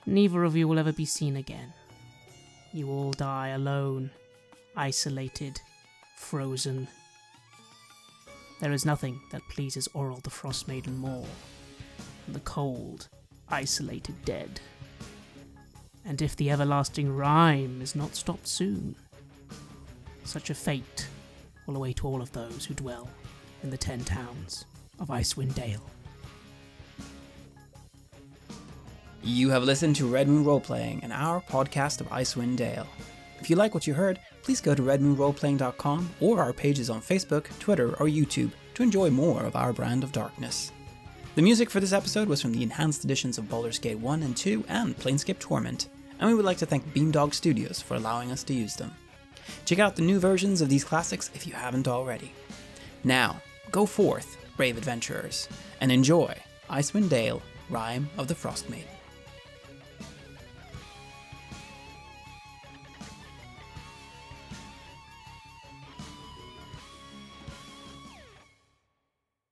[0.07, 1.73] Neither of you will ever be seen again.
[2.73, 4.11] You all die alone,
[4.77, 5.61] isolated,
[6.17, 6.89] frozen.
[8.61, 11.27] There is nothing that pleases Auril the Frost Maiden more
[12.25, 13.09] than the cold,
[13.49, 14.61] isolated dead.
[16.05, 18.95] And if the everlasting rime is not stopped soon,
[20.25, 21.09] such a fate
[21.67, 23.09] will await all of those who dwell
[23.63, 24.65] in the ten towns
[24.99, 25.83] of Icewind Dale.
[29.23, 32.87] You have listened to Red Roleplaying, an hour podcast of Icewind Dale.
[33.41, 37.47] If you like what you heard, please go to redmoonroleplaying.com or our pages on Facebook,
[37.59, 40.71] Twitter, or YouTube to enjoy more of our brand of darkness.
[41.35, 44.37] The music for this episode was from the enhanced editions of Baldur's Gate 1 and
[44.37, 45.89] 2 and Planescape Torment,
[46.21, 48.93] and we would like to thank Beamdog Studios for allowing us to use them.
[49.65, 52.31] Check out the new versions of these classics if you haven't already.
[53.03, 53.41] Now,
[53.71, 55.49] go forth, brave adventurers,
[55.81, 56.35] and enjoy
[56.71, 58.94] Icewind Dale, Rime of the Frost Maiden.